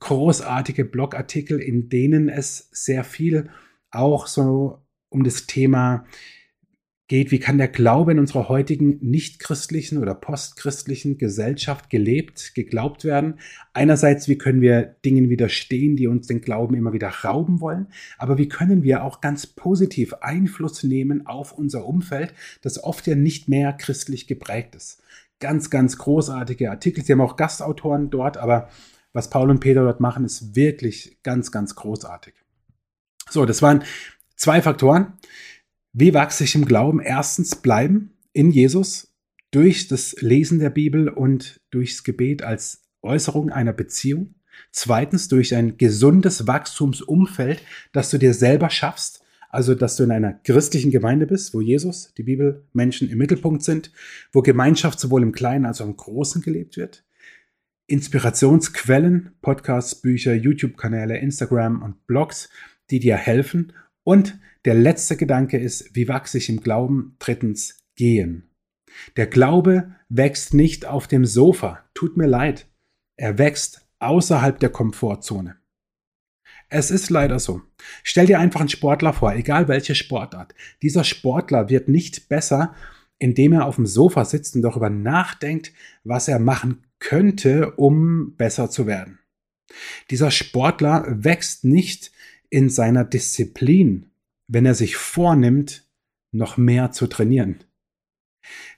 Großartige 0.00 0.86
Blogartikel, 0.86 1.60
in 1.60 1.90
denen 1.90 2.30
es 2.30 2.70
sehr 2.72 3.04
viel 3.04 3.50
auch 3.90 4.26
so 4.26 4.78
um 5.10 5.22
das 5.22 5.46
Thema 5.46 6.06
geht, 7.12 7.30
wie 7.30 7.40
kann 7.40 7.58
der 7.58 7.68
Glaube 7.68 8.12
in 8.12 8.18
unserer 8.18 8.48
heutigen 8.48 8.96
nichtchristlichen 9.02 9.98
oder 9.98 10.14
postchristlichen 10.14 11.18
Gesellschaft 11.18 11.90
gelebt, 11.90 12.54
geglaubt 12.54 13.04
werden. 13.04 13.34
Einerseits, 13.74 14.28
wie 14.28 14.38
können 14.38 14.62
wir 14.62 14.96
Dingen 15.04 15.28
widerstehen, 15.28 15.94
die 15.94 16.06
uns 16.06 16.26
den 16.26 16.40
Glauben 16.40 16.74
immer 16.74 16.94
wieder 16.94 17.10
rauben 17.10 17.60
wollen, 17.60 17.88
aber 18.16 18.38
wie 18.38 18.48
können 18.48 18.82
wir 18.82 19.04
auch 19.04 19.20
ganz 19.20 19.46
positiv 19.46 20.14
Einfluss 20.22 20.84
nehmen 20.84 21.26
auf 21.26 21.52
unser 21.52 21.84
Umfeld, 21.84 22.32
das 22.62 22.82
oft 22.82 23.06
ja 23.06 23.14
nicht 23.14 23.46
mehr 23.46 23.74
christlich 23.74 24.26
geprägt 24.26 24.74
ist. 24.74 25.02
Ganz, 25.38 25.68
ganz 25.68 25.98
großartige 25.98 26.70
Artikel. 26.70 27.04
Sie 27.04 27.12
haben 27.12 27.20
auch 27.20 27.36
Gastautoren 27.36 28.08
dort, 28.08 28.38
aber 28.38 28.70
was 29.12 29.28
Paul 29.28 29.50
und 29.50 29.60
Peter 29.60 29.82
dort 29.82 30.00
machen, 30.00 30.24
ist 30.24 30.56
wirklich 30.56 31.18
ganz, 31.22 31.52
ganz 31.52 31.74
großartig. 31.74 32.32
So, 33.28 33.44
das 33.44 33.60
waren 33.60 33.84
zwei 34.34 34.62
Faktoren. 34.62 35.12
Wie 35.92 36.14
wachse 36.14 36.44
ich 36.44 36.54
im 36.54 36.64
Glauben? 36.64 37.00
Erstens 37.00 37.56
bleiben 37.56 38.12
in 38.32 38.50
Jesus 38.50 39.14
durch 39.50 39.88
das 39.88 40.16
Lesen 40.20 40.58
der 40.58 40.70
Bibel 40.70 41.08
und 41.08 41.60
durchs 41.70 42.02
Gebet 42.04 42.42
als 42.42 42.84
Äußerung 43.02 43.50
einer 43.50 43.72
Beziehung. 43.72 44.34
Zweitens 44.70 45.28
durch 45.28 45.54
ein 45.54 45.76
gesundes 45.76 46.46
Wachstumsumfeld, 46.46 47.62
das 47.92 48.10
du 48.10 48.18
dir 48.18 48.32
selber 48.32 48.70
schaffst, 48.70 49.22
Also, 49.54 49.74
dass 49.74 49.96
du 49.96 50.04
in 50.04 50.10
einer 50.10 50.32
christlichen 50.32 50.90
Gemeinde 50.90 51.26
bist, 51.26 51.52
wo 51.52 51.60
Jesus, 51.60 52.14
die 52.16 52.22
Bibel, 52.22 52.64
Menschen 52.72 53.10
im 53.10 53.18
Mittelpunkt 53.18 53.62
sind, 53.62 53.92
wo 54.32 54.40
Gemeinschaft 54.40 54.98
sowohl 54.98 55.22
im 55.22 55.32
Kleinen 55.32 55.66
als 55.66 55.82
auch 55.82 55.86
im 55.86 55.96
Großen 55.96 56.40
gelebt 56.40 56.78
wird. 56.78 57.04
Inspirationsquellen, 57.86 59.32
Podcasts, 59.42 59.94
Bücher, 59.94 60.32
YouTube-Kanäle, 60.32 61.18
Instagram 61.18 61.82
und 61.82 62.06
Blogs, 62.06 62.48
die 62.90 62.98
dir 62.98 63.16
helfen. 63.16 63.74
Und 64.04 64.38
der 64.64 64.74
letzte 64.74 65.16
Gedanke 65.16 65.58
ist, 65.58 65.94
wie 65.94 66.08
wachse 66.08 66.38
ich 66.38 66.48
im 66.48 66.60
Glauben? 66.60 67.16
Drittens, 67.18 67.78
gehen. 67.94 68.50
Der 69.16 69.26
Glaube 69.26 69.94
wächst 70.08 70.54
nicht 70.54 70.86
auf 70.86 71.06
dem 71.06 71.24
Sofa. 71.24 71.84
Tut 71.94 72.16
mir 72.16 72.26
leid. 72.26 72.66
Er 73.16 73.38
wächst 73.38 73.86
außerhalb 73.98 74.58
der 74.58 74.70
Komfortzone. 74.70 75.56
Es 76.68 76.90
ist 76.90 77.10
leider 77.10 77.38
so. 77.38 77.62
Stell 78.02 78.26
dir 78.26 78.38
einfach 78.38 78.60
einen 78.60 78.68
Sportler 78.68 79.12
vor, 79.12 79.34
egal 79.34 79.68
welche 79.68 79.94
Sportart. 79.94 80.54
Dieser 80.80 81.04
Sportler 81.04 81.68
wird 81.68 81.88
nicht 81.88 82.28
besser, 82.28 82.74
indem 83.18 83.52
er 83.52 83.66
auf 83.66 83.76
dem 83.76 83.86
Sofa 83.86 84.24
sitzt 84.24 84.56
und 84.56 84.62
darüber 84.62 84.90
nachdenkt, 84.90 85.72
was 86.02 86.28
er 86.28 86.38
machen 86.38 86.84
könnte, 86.98 87.72
um 87.72 88.34
besser 88.36 88.70
zu 88.70 88.86
werden. 88.86 89.18
Dieser 90.10 90.30
Sportler 90.30 91.04
wächst 91.08 91.64
nicht 91.64 92.10
in 92.52 92.68
seiner 92.68 93.04
Disziplin, 93.04 94.12
wenn 94.46 94.66
er 94.66 94.74
sich 94.74 94.96
vornimmt, 94.96 95.90
noch 96.32 96.58
mehr 96.58 96.92
zu 96.92 97.06
trainieren. 97.06 97.64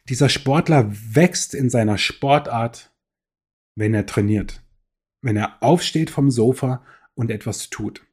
Dieser 0.09 0.29
Sportler 0.29 0.93
wächst 0.93 1.55
in 1.55 1.71
seiner 1.71 1.99
Sportart, 1.99 2.95
wenn 3.77 3.93
er 3.93 4.07
trainiert, 4.07 4.63
wenn 5.23 5.37
er 5.37 5.61
aufsteht 5.61 6.11
vom 6.11 6.31
Sofa 6.31 6.85
und 7.15 7.33
etwas 7.33 7.69
tut. 7.69 8.07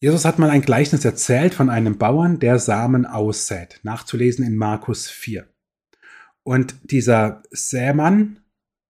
Jesus 0.00 0.24
hat 0.24 0.38
mal 0.38 0.48
ein 0.48 0.62
Gleichnis 0.62 1.04
erzählt 1.04 1.52
von 1.52 1.68
einem 1.68 1.98
Bauern, 1.98 2.38
der 2.38 2.58
Samen 2.58 3.04
aussät, 3.04 3.80
nachzulesen 3.82 4.46
in 4.46 4.56
Markus 4.56 5.10
4. 5.10 5.46
Und 6.42 6.74
dieser 6.90 7.42
Sämann, 7.50 8.40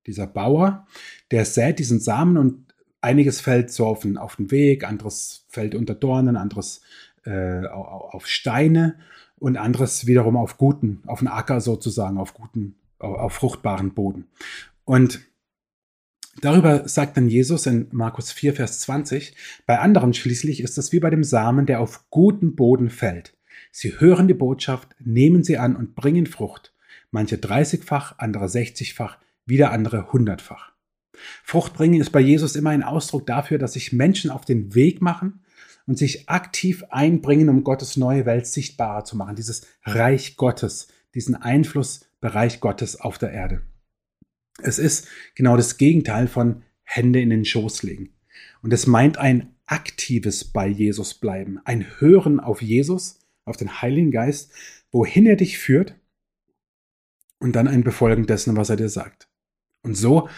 dieser 0.07 0.29
Bauer, 0.29 0.87
der 1.33 1.45
sät 1.45 1.81
diesen 1.81 1.99
Samen 1.99 2.37
und 2.37 2.70
einiges 3.01 3.41
fällt 3.41 3.71
so 3.71 3.87
auf 3.87 4.01
den, 4.01 4.19
auf 4.19 4.37
den 4.37 4.51
Weg, 4.51 4.85
anderes 4.85 5.45
fällt 5.49 5.75
unter 5.75 5.95
Dornen, 5.95 6.37
anderes 6.37 6.83
äh, 7.25 7.67
auf 7.67 8.27
Steine 8.27 8.97
und 9.39 9.57
anderes 9.57 10.07
wiederum 10.07 10.37
auf 10.37 10.59
guten, 10.59 11.03
auf 11.07 11.21
den 11.21 11.29
Acker 11.29 11.61
sozusagen, 11.61 12.19
auf 12.19 12.35
guten, 12.35 12.77
auf 12.99 13.33
fruchtbaren 13.33 13.95
Boden. 13.95 14.27
Und 14.85 15.21
Darüber 16.41 16.89
sagt 16.89 17.17
dann 17.17 17.29
Jesus 17.29 17.67
in 17.67 17.89
Markus 17.91 18.33
4, 18.33 18.55
Vers 18.55 18.81
20, 18.81 19.35
bei 19.67 19.79
anderen 19.79 20.15
schließlich 20.15 20.63
ist 20.63 20.79
es 20.79 20.93
wie 20.93 21.01
bei 21.01 21.11
dem 21.11 21.25
Samen, 21.25 21.67
der 21.67 21.81
auf 21.81 22.09
guten 22.09 22.55
Boden 22.55 22.89
fällt. 22.89 23.37
Sie 23.73 24.01
hören 24.01 24.27
die 24.27 24.35
Botschaft, 24.35 24.95
nehmen 25.01 25.43
sie 25.43 25.59
an 25.59 25.77
und 25.77 25.95
bringen 25.95 26.27
Frucht. 26.27 26.73
Manche 27.11 27.37
30-fach, 27.37 28.15
andere 28.19 28.47
60-fach, 28.47 29.19
wieder 29.45 29.73
andere 29.73 30.11
100-fach. 30.13 30.70
Frucht 31.43 31.75
bringen 31.75 32.01
ist 32.01 32.11
bei 32.11 32.21
Jesus 32.21 32.57
immer 32.57 32.71
ein 32.71 32.83
Ausdruck 32.83 33.27
dafür, 33.27 33.59
dass 33.59 33.75
sich 33.75 33.93
Menschen 33.93 34.31
auf 34.31 34.45
den 34.45 34.75
Weg 34.75 35.01
machen 35.01 35.45
und 35.87 35.99
sich 35.99 36.29
aktiv 36.29 36.85
einbringen, 36.91 37.49
um 37.49 37.65
Gottes 37.65 37.97
neue 37.97 38.27
Welt 38.27 38.47
sichtbarer 38.47 39.05
zu 39.05 39.17
machen, 39.17 39.37
dieses 39.37 39.67
Reich 39.85 40.37
Gottes, 40.37 40.89
diesen 41.15 41.35
Einflussbereich 41.35 42.61
Gottes 42.61 43.01
auf 43.01 43.19
der 43.19 43.33
Erde. 43.33 43.63
Es 44.63 44.79
ist 44.79 45.09
genau 45.35 45.57
das 45.57 45.79
Gegenteil 45.79 46.29
von 46.29 46.63
Hände 46.85 47.21
in 47.21 47.31
den 47.31 47.45
Schoß 47.45 47.83
legen. 47.83 48.11
Und 48.63 48.73
es 48.73 48.87
meint 48.87 49.19
ein 49.19 49.55
aktives 49.67 50.45
bei 50.45 50.67
Jesus 50.67 51.15
bleiben, 51.15 51.61
ein 51.65 51.87
Hören 52.01 52.41
auf 52.41 52.61
Jesus, 52.61 53.21
auf 53.45 53.57
den 53.57 53.81
Heiligen 53.81 54.11
Geist, 54.11 54.53
wohin 54.91 55.27
er 55.27 55.37
dich 55.37 55.59
führt 55.59 55.95
und 57.39 57.57
dann 57.57 57.69
ein 57.69 57.85
Befolgen 57.85 58.27
dessen, 58.27 58.57
was 58.57 58.71
er 58.71 58.77
dir 58.77 58.89
sagt. 58.89 59.29
Und 59.83 59.97
so 59.97 60.29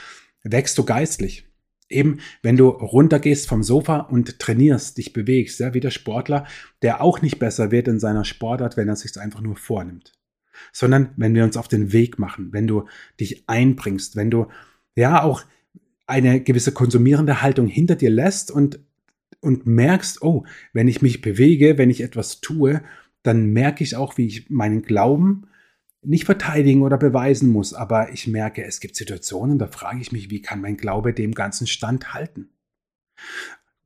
wächst 0.43 0.79
du 0.79 0.85
geistlich. 0.85 1.47
Eben, 1.89 2.21
wenn 2.43 2.57
du 2.57 2.69
runtergehst 2.69 3.49
vom 3.49 3.63
Sofa 3.63 3.99
und 3.99 4.39
trainierst, 4.39 4.97
dich 4.97 5.13
bewegst, 5.13 5.61
ja, 5.61 5.75
wie 5.75 5.81
der 5.81 5.91
Sportler, 5.91 6.47
der 6.81 7.03
auch 7.03 7.21
nicht 7.21 7.39
besser 7.39 7.71
wird 7.71 7.87
in 7.87 8.01
seiner 8.01 8.25
Sportart, 8.25 8.77
wenn 8.77 8.89
er 8.89 8.97
sich 8.97 9.19
einfach 9.19 9.43
nur 9.43 9.57
vornimmt 9.57 10.13
sondern 10.73 11.11
wenn 11.17 11.35
wir 11.35 11.45
uns 11.45 11.57
auf 11.57 11.69
den 11.69 11.93
Weg 11.93 12.19
machen, 12.19 12.53
wenn 12.53 12.67
du 12.67 12.85
dich 13.19 13.49
einbringst, 13.49 14.17
wenn 14.17 14.31
du 14.31 14.47
ja 14.95 15.23
auch 15.23 15.43
eine 16.07 16.41
gewisse 16.41 16.73
konsumierende 16.73 17.43
Haltung 17.43 17.67
hinter 17.67 17.97
dir 17.97 18.11
lässt 18.11 18.51
und, 18.51 18.79
und 19.41 19.67
merkst, 19.67 20.23
oh, 20.23 20.45
wenn 20.73 20.89
ich 20.89 21.03
mich 21.03 21.23
bewege, 21.23 21.79
wenn 21.79 21.91
ich 21.91 22.03
etwas 22.03 22.41
tue, 22.41 22.83
dann 23.23 23.47
merke 23.53 23.83
ich 23.83 23.97
auch, 23.97 24.19
wie 24.19 24.27
ich 24.27 24.51
meinen 24.51 24.83
Glauben 24.83 25.47
nicht 26.03 26.25
verteidigen 26.25 26.83
oder 26.83 26.99
beweisen 26.99 27.49
muss, 27.49 27.75
aber 27.75 28.13
ich 28.13 28.27
merke, 28.27 28.65
es 28.65 28.81
gibt 28.81 28.97
Situationen, 28.97 29.59
da 29.59 29.69
frage 29.69 30.01
ich 30.01 30.13
mich, 30.13 30.31
wie 30.31 30.43
kann 30.43 30.61
mein 30.61 30.77
Glaube 30.77 31.13
dem 31.15 31.33
ganzen 31.33 31.67
Stand 31.67 32.13
halten? 32.13 32.51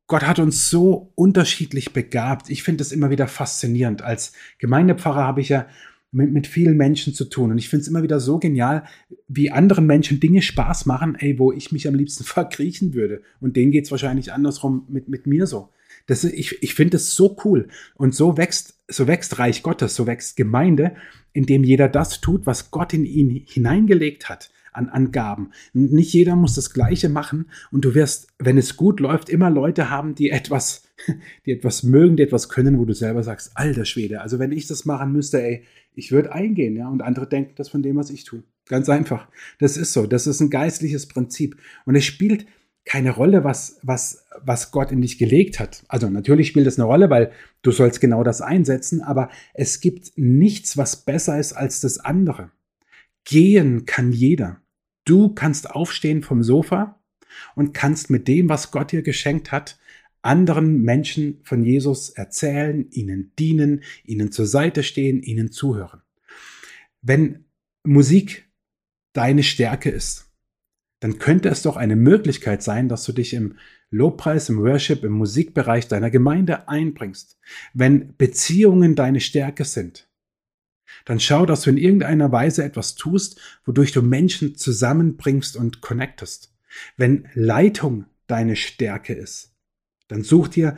Gott 0.06 0.22
hat 0.22 0.38
uns 0.38 0.70
so 0.70 1.12
unterschiedlich 1.16 1.92
begabt. 1.92 2.48
Ich 2.48 2.62
finde 2.62 2.82
es 2.82 2.92
immer 2.92 3.10
wieder 3.10 3.26
faszinierend. 3.26 4.02
Als 4.02 4.32
Gemeindepfarrer 4.58 5.24
habe 5.24 5.40
ich 5.40 5.48
ja 5.48 5.66
mit, 6.12 6.32
mit 6.32 6.46
vielen 6.46 6.76
Menschen 6.76 7.12
zu 7.12 7.24
tun. 7.24 7.50
Und 7.50 7.58
ich 7.58 7.68
finde 7.68 7.82
es 7.82 7.88
immer 7.88 8.04
wieder 8.04 8.20
so 8.20 8.38
genial, 8.38 8.84
wie 9.26 9.50
anderen 9.50 9.86
Menschen 9.86 10.20
Dinge 10.20 10.42
Spaß 10.42 10.86
machen, 10.86 11.16
ey, 11.16 11.38
wo 11.38 11.52
ich 11.52 11.72
mich 11.72 11.88
am 11.88 11.96
liebsten 11.96 12.24
verkriechen 12.24 12.94
würde. 12.94 13.22
Und 13.40 13.56
denen 13.56 13.72
geht 13.72 13.84
es 13.84 13.90
wahrscheinlich 13.90 14.32
andersrum 14.32 14.86
mit, 14.88 15.08
mit 15.08 15.26
mir 15.26 15.46
so. 15.46 15.70
Das, 16.06 16.22
ich 16.22 16.62
ich 16.62 16.74
finde 16.74 16.98
es 16.98 17.16
so 17.16 17.36
cool. 17.44 17.68
Und 17.96 18.14
so 18.14 18.36
wächst, 18.36 18.75
so 18.88 19.06
wächst 19.06 19.38
Reich 19.38 19.62
Gottes, 19.62 19.94
so 19.94 20.06
wächst 20.06 20.36
Gemeinde, 20.36 20.94
indem 21.32 21.64
jeder 21.64 21.88
das 21.88 22.20
tut, 22.20 22.46
was 22.46 22.70
Gott 22.70 22.92
in 22.94 23.04
ihn 23.04 23.44
hineingelegt 23.46 24.28
hat 24.28 24.50
an 24.72 24.88
Angaben. 24.88 25.52
Nicht 25.72 26.12
jeder 26.12 26.36
muss 26.36 26.54
das 26.54 26.72
Gleiche 26.72 27.08
machen 27.08 27.46
und 27.70 27.84
du 27.84 27.94
wirst, 27.94 28.28
wenn 28.38 28.58
es 28.58 28.76
gut 28.76 29.00
läuft, 29.00 29.30
immer 29.30 29.50
Leute 29.50 29.90
haben, 29.90 30.14
die 30.14 30.30
etwas, 30.30 30.82
die 31.46 31.52
etwas 31.52 31.82
mögen, 31.82 32.16
die 32.16 32.22
etwas 32.22 32.48
können, 32.48 32.78
wo 32.78 32.84
du 32.84 32.92
selber 32.92 33.22
sagst, 33.22 33.52
alter 33.54 33.86
Schwede, 33.86 34.20
also 34.20 34.38
wenn 34.38 34.52
ich 34.52 34.66
das 34.66 34.84
machen 34.84 35.12
müsste, 35.12 35.42
ey, 35.42 35.64
ich 35.94 36.12
würde 36.12 36.32
eingehen, 36.32 36.76
ja, 36.76 36.88
und 36.88 37.02
andere 37.02 37.26
denken 37.26 37.54
das 37.56 37.70
von 37.70 37.82
dem, 37.82 37.96
was 37.96 38.10
ich 38.10 38.24
tue. 38.24 38.42
Ganz 38.68 38.88
einfach. 38.88 39.28
Das 39.58 39.76
ist 39.76 39.92
so. 39.92 40.06
Das 40.06 40.26
ist 40.26 40.40
ein 40.40 40.50
geistliches 40.50 41.06
Prinzip. 41.06 41.56
Und 41.86 41.94
es 41.94 42.04
spielt 42.04 42.46
keine 42.86 43.10
Rolle, 43.10 43.44
was, 43.44 43.78
was, 43.82 44.26
was 44.40 44.70
Gott 44.70 44.92
in 44.92 45.02
dich 45.02 45.18
gelegt 45.18 45.58
hat. 45.60 45.84
Also 45.88 46.08
natürlich 46.08 46.46
spielt 46.46 46.68
es 46.68 46.78
eine 46.78 46.86
Rolle, 46.86 47.10
weil 47.10 47.32
du 47.62 47.72
sollst 47.72 48.00
genau 48.00 48.22
das 48.22 48.40
einsetzen, 48.40 49.02
aber 49.02 49.28
es 49.54 49.80
gibt 49.80 50.12
nichts, 50.16 50.76
was 50.76 51.04
besser 51.04 51.38
ist 51.38 51.52
als 51.52 51.80
das 51.80 51.98
andere. 51.98 52.52
Gehen 53.24 53.86
kann 53.86 54.12
jeder. 54.12 54.62
Du 55.04 55.34
kannst 55.34 55.68
aufstehen 55.70 56.22
vom 56.22 56.44
Sofa 56.44 57.00
und 57.56 57.74
kannst 57.74 58.08
mit 58.08 58.28
dem, 58.28 58.48
was 58.48 58.70
Gott 58.70 58.92
dir 58.92 59.02
geschenkt 59.02 59.50
hat, 59.50 59.78
anderen 60.22 60.82
Menschen 60.82 61.40
von 61.42 61.64
Jesus 61.64 62.10
erzählen, 62.10 62.88
ihnen 62.90 63.32
dienen, 63.38 63.82
ihnen 64.04 64.30
zur 64.30 64.46
Seite 64.46 64.84
stehen, 64.84 65.22
ihnen 65.22 65.50
zuhören. 65.50 66.02
Wenn 67.02 67.46
Musik 67.84 68.48
deine 69.12 69.42
Stärke 69.42 69.90
ist, 69.90 70.25
dann 71.06 71.20
könnte 71.20 71.50
es 71.50 71.62
doch 71.62 71.76
eine 71.76 71.94
Möglichkeit 71.94 72.64
sein, 72.64 72.88
dass 72.88 73.04
du 73.04 73.12
dich 73.12 73.32
im 73.32 73.58
Lobpreis, 73.90 74.48
im 74.48 74.58
Worship, 74.58 75.04
im 75.04 75.12
Musikbereich 75.12 75.86
deiner 75.86 76.10
Gemeinde 76.10 76.68
einbringst. 76.68 77.38
Wenn 77.74 78.16
Beziehungen 78.16 78.96
deine 78.96 79.20
Stärke 79.20 79.64
sind, 79.64 80.08
dann 81.04 81.20
schau, 81.20 81.46
dass 81.46 81.62
du 81.62 81.70
in 81.70 81.76
irgendeiner 81.76 82.32
Weise 82.32 82.64
etwas 82.64 82.96
tust, 82.96 83.40
wodurch 83.64 83.92
du 83.92 84.02
Menschen 84.02 84.56
zusammenbringst 84.56 85.56
und 85.56 85.80
connectest. 85.80 86.52
Wenn 86.96 87.28
Leitung 87.34 88.06
deine 88.26 88.56
Stärke 88.56 89.14
ist, 89.14 89.54
dann 90.08 90.24
such 90.24 90.48
dir 90.48 90.76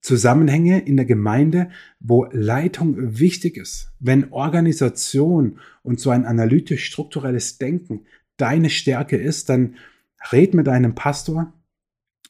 Zusammenhänge 0.00 0.80
in 0.80 0.96
der 0.96 1.04
Gemeinde, 1.04 1.68
wo 2.00 2.24
Leitung 2.32 3.18
wichtig 3.18 3.58
ist. 3.58 3.92
Wenn 4.00 4.32
Organisation 4.32 5.58
und 5.82 6.00
so 6.00 6.08
ein 6.08 6.24
analytisch-strukturelles 6.24 7.58
Denken 7.58 8.06
deine 8.38 8.70
Stärke 8.70 9.16
ist, 9.16 9.48
dann 9.48 9.76
red 10.32 10.54
mit 10.54 10.66
deinem 10.66 10.94
Pastor 10.94 11.52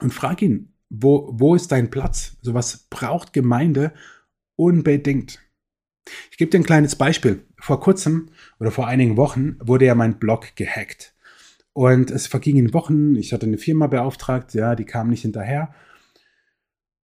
und 0.00 0.12
frag 0.12 0.42
ihn, 0.42 0.74
wo, 0.90 1.30
wo 1.32 1.54
ist 1.54 1.70
dein 1.70 1.90
Platz? 1.90 2.36
Sowas 2.42 2.86
braucht 2.90 3.32
Gemeinde 3.32 3.92
unbedingt. 4.56 5.38
Ich 6.30 6.38
gebe 6.38 6.50
dir 6.50 6.58
ein 6.58 6.64
kleines 6.64 6.96
Beispiel. 6.96 7.44
Vor 7.58 7.80
kurzem 7.80 8.30
oder 8.58 8.70
vor 8.70 8.86
einigen 8.86 9.16
Wochen 9.16 9.56
wurde 9.60 9.84
ja 9.84 9.94
mein 9.94 10.18
Blog 10.18 10.56
gehackt. 10.56 11.14
Und 11.74 12.10
es 12.10 12.26
vergingen 12.26 12.72
Wochen. 12.72 13.14
Ich 13.14 13.32
hatte 13.32 13.46
eine 13.46 13.58
Firma 13.58 13.86
beauftragt, 13.86 14.54
ja, 14.54 14.74
die 14.74 14.84
kam 14.84 15.10
nicht 15.10 15.22
hinterher. 15.22 15.74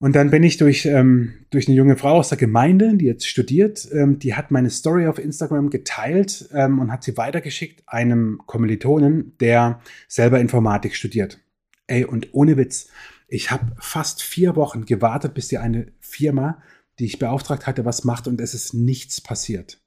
Und 0.05 0.15
dann 0.15 0.29
bin 0.29 0.43
ich 0.43 0.59
durch, 0.59 0.85
ähm, 0.85 1.33
durch 1.49 1.67
eine 1.67 1.75
junge 1.79 1.97
Frau 1.97 2.19
aus 2.19 2.29
der 2.29 2.37
Gemeinde, 2.37 2.95
die 2.95 3.07
jetzt 3.07 3.27
studiert, 3.27 3.89
ähm, 3.91 4.19
die 4.19 4.35
hat 4.35 4.51
meine 4.51 4.69
Story 4.69 5.07
auf 5.07 5.19
Instagram 5.19 5.71
geteilt 5.71 6.51
ähm, 6.53 6.79
und 6.79 6.93
hat 6.93 7.03
sie 7.03 7.17
weitergeschickt 7.17 7.85
einem 7.87 8.39
Kommilitonen, 8.45 9.35
der 9.41 9.81
selber 10.07 10.41
Informatik 10.41 10.95
studiert. 10.95 11.41
Ey, 11.87 12.05
und 12.05 12.35
ohne 12.35 12.59
Witz, 12.59 12.89
ich 13.29 13.51
habe 13.51 13.73
fast 13.79 14.23
vier 14.23 14.57
Wochen 14.57 14.85
gewartet, 14.85 15.33
bis 15.33 15.49
die 15.49 15.57
eine 15.57 15.87
Firma, 16.01 16.63
die 16.99 17.07
ich 17.07 17.19
beauftragt 17.19 17.67
hatte, 17.67 17.87
was 17.87 18.05
macht 18.05 18.29
und 18.29 18.43
es 18.43 18.53
ist 18.53 18.75
nichts 18.75 19.23
passiert. 19.23 19.81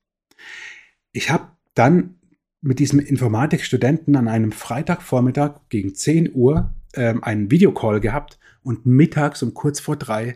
Ich 1.11 1.29
habe 1.29 1.49
dann 1.75 2.15
mit 2.59 2.79
diesem 2.79 2.99
Informatikstudenten 2.99 4.15
an 4.15 4.27
einem 4.27 4.51
Freitagvormittag 4.51 5.59
gegen 5.69 5.93
10 5.93 6.33
Uhr 6.33 6.73
ähm, 6.95 7.23
einen 7.23 7.51
Videocall 7.51 7.99
gehabt 7.99 8.39
und 8.67 8.85
mittags 8.85 9.41
um 9.41 9.53
kurz 9.53 9.79
vor 9.79 9.95
drei 9.95 10.35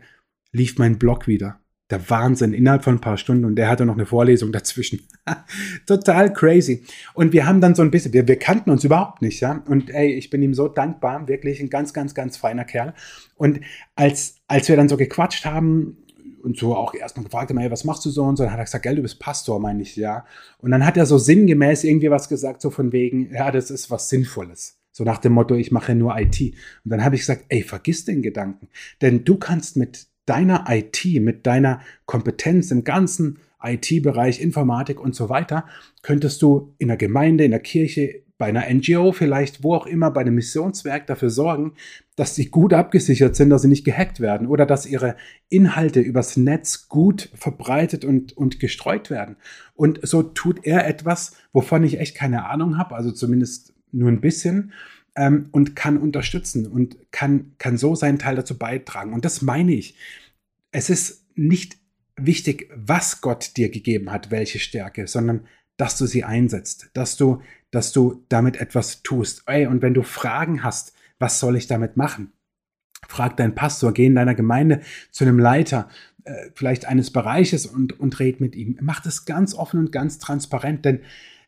lief 0.54 0.78
mein 0.80 0.98
Blog 0.98 1.28
wieder. 1.28 1.60
Der 1.90 2.10
Wahnsinn, 2.10 2.54
innerhalb 2.54 2.86
von 2.86 2.96
ein 2.96 3.02
paar 3.02 3.18
Stunden 3.18 3.44
und 3.44 3.58
der 3.58 3.68
hatte 3.68 3.86
noch 3.86 3.96
eine 3.96 4.06
Vorlesung 4.06 4.54
dazwischen. 4.54 5.06
Total 5.86 6.32
crazy. 6.32 6.86
Und 7.14 7.34
wir 7.34 7.46
haben 7.46 7.60
dann 7.60 7.76
so 7.76 7.82
ein 7.82 7.92
bisschen, 7.92 8.14
wir, 8.14 8.26
wir 8.26 8.40
kannten 8.40 8.70
uns 8.70 8.86
überhaupt 8.86 9.22
nicht, 9.22 9.42
ja. 9.42 9.62
Und 9.68 9.90
ey, 9.90 10.14
ich 10.14 10.30
bin 10.30 10.42
ihm 10.42 10.54
so 10.54 10.70
dankbar, 10.70 11.28
wirklich 11.28 11.60
ein 11.60 11.70
ganz, 11.70 11.94
ganz, 11.94 12.16
ganz 12.16 12.38
feiner 12.38 12.64
Kerl. 12.64 12.94
Und 13.36 13.60
als, 13.96 14.36
als 14.48 14.70
wir 14.70 14.78
dann 14.78 14.88
so 14.88 14.96
gequatscht 14.96 15.44
haben, 15.46 15.98
und 16.42 16.58
so 16.58 16.76
auch 16.76 16.96
erstmal 16.96 17.26
gefragt 17.26 17.52
haben, 17.52 17.60
hey, 17.60 17.70
was 17.70 17.84
machst 17.84 18.04
du 18.06 18.10
so 18.10 18.24
und 18.24 18.36
so, 18.36 18.44
dann 18.44 18.52
hat 18.54 18.60
er 18.60 18.66
gesagt, 18.66 18.82
gell, 18.82 18.96
du 18.96 19.04
bist 19.04 19.20
Pastor, 19.20 19.60
meine 19.60 19.84
ich, 19.84 19.96
ja. 19.96 20.26
Und 20.58 20.72
dann 20.72 20.86
hat 20.86 20.98
er 20.98 21.06
so 21.06 21.20
sinngemäß 21.20 21.84
irgendwie 21.84 22.10
was 22.10 22.30
gesagt, 22.30 22.62
so 22.62 22.72
von 22.72 22.92
wegen, 22.92 23.32
ja, 23.32 23.52
das 23.52 23.70
ist 23.70 23.92
was 23.92 24.10
Sinnvolles. 24.10 24.81
So 24.92 25.04
nach 25.04 25.20
dem 25.20 25.34
Motto, 25.34 25.56
ich 25.56 25.72
mache 25.72 25.96
nur 25.96 26.18
IT. 26.18 26.40
Und 26.42 26.92
dann 26.92 27.04
habe 27.04 27.16
ich 27.16 27.22
gesagt, 27.22 27.46
ey, 27.50 27.64
vergiss 27.64 28.06
den 28.06 28.22
Gedanken. 28.22 28.68
Denn 29.02 29.24
du 29.24 29.38
kannst 29.38 29.78
mit 29.78 30.08
deiner 30.26 30.66
IT, 30.70 31.06
mit 31.22 31.48
deiner 31.48 31.82
Kompetenz 32.06 32.72
im 32.72 32.84
ganzen 32.84 33.40
IT-Bereich, 33.64 34.42
Informatik 34.42 35.00
und 35.00 35.16
so 35.16 35.30
weiter, 35.30 35.66
könntest 36.02 36.42
du 36.42 36.74
in 36.78 36.88
der 36.88 36.98
Gemeinde, 36.98 37.44
in 37.44 37.52
der 37.52 37.60
Kirche, 37.60 38.24
bei 38.42 38.48
einer 38.48 38.68
NGO 38.74 39.12
vielleicht, 39.12 39.64
wo 39.64 39.76
auch 39.76 39.86
immer, 39.86 40.10
bei 40.10 40.22
einem 40.22 40.34
Missionswerk 40.34 41.06
dafür 41.06 41.30
sorgen, 41.30 41.74
dass 42.16 42.34
sie 42.34 42.48
gut 42.48 42.74
abgesichert 42.74 43.36
sind, 43.36 43.52
dass 43.52 43.62
sie 43.62 43.68
nicht 43.68 43.86
gehackt 43.86 44.20
werden 44.20 44.48
oder 44.48 44.66
dass 44.66 44.88
ihre 44.88 45.16
Inhalte 45.50 46.00
übers 46.00 46.38
Netz 46.38 46.90
gut 46.90 47.30
verbreitet 47.36 48.04
und, 48.04 48.36
und 48.36 48.60
gestreut 48.60 49.12
werden. 49.12 49.36
Und 49.76 50.00
so 50.02 50.24
tut 50.24 50.66
er 50.66 50.88
etwas, 50.88 51.36
wovon 51.54 51.84
ich 51.84 52.00
echt 52.00 52.16
keine 52.16 52.50
Ahnung 52.50 52.80
habe, 52.80 52.96
also 52.96 53.12
zumindest 53.12 53.71
nur 53.92 54.10
ein 54.10 54.22
bisschen, 54.22 54.74
ähm, 55.16 55.50
und 55.52 55.76
kann 55.76 55.98
unterstützen 55.98 56.66
und 56.66 56.98
kann, 57.12 57.54
kann 57.58 57.78
so 57.78 57.96
seinen 57.96 58.20
Teil 58.20 58.36
dazu 58.36 58.58
beitragen. 58.58 59.14
Und 59.14 59.26
das 59.26 59.42
meine 59.42 59.74
ich. 59.74 59.96
Es 60.72 60.90
ist 60.90 61.26
nicht 61.36 61.78
wichtig, 62.16 62.70
was 62.74 63.22
Gott 63.22 63.58
dir 63.58 63.70
gegeben 63.70 64.12
hat, 64.12 64.32
welche 64.32 64.60
Stärke, 64.60 65.08
sondern 65.08 65.46
dass 65.76 65.98
du 65.98 66.06
sie 66.06 66.24
einsetzt, 66.24 66.90
dass 66.94 67.18
du 67.18 67.42
dass 67.72 67.94
du 67.94 68.26
damit 68.30 68.58
etwas 68.58 69.02
tust. 69.02 69.44
Ey, 69.48 69.66
und 69.66 69.82
wenn 69.82 69.94
du 69.94 70.04
Fragen 70.04 70.64
hast, 70.64 70.94
was 71.20 71.40
soll 71.40 71.56
ich 71.56 71.68
damit 71.68 71.98
machen? 71.98 72.34
Frag 73.08 73.38
deinen 73.38 73.56
Pastor, 73.56 73.94
geh 73.94 74.06
in 74.06 74.16
deiner 74.16 74.36
Gemeinde 74.36 74.82
zu 75.10 75.24
einem 75.24 75.40
Leiter, 75.40 75.90
äh, 76.26 76.50
vielleicht 76.54 76.86
eines 76.86 77.12
Bereiches 77.12 77.66
und, 77.66 78.00
und 78.00 78.20
red 78.20 78.42
mit 78.42 78.56
ihm. 78.56 78.78
Mach 78.82 79.00
das 79.00 79.26
ganz 79.26 79.56
offen 79.56 79.80
und 79.80 79.92
ganz 79.92 80.20
transparent, 80.20 80.86
denn 80.86 81.00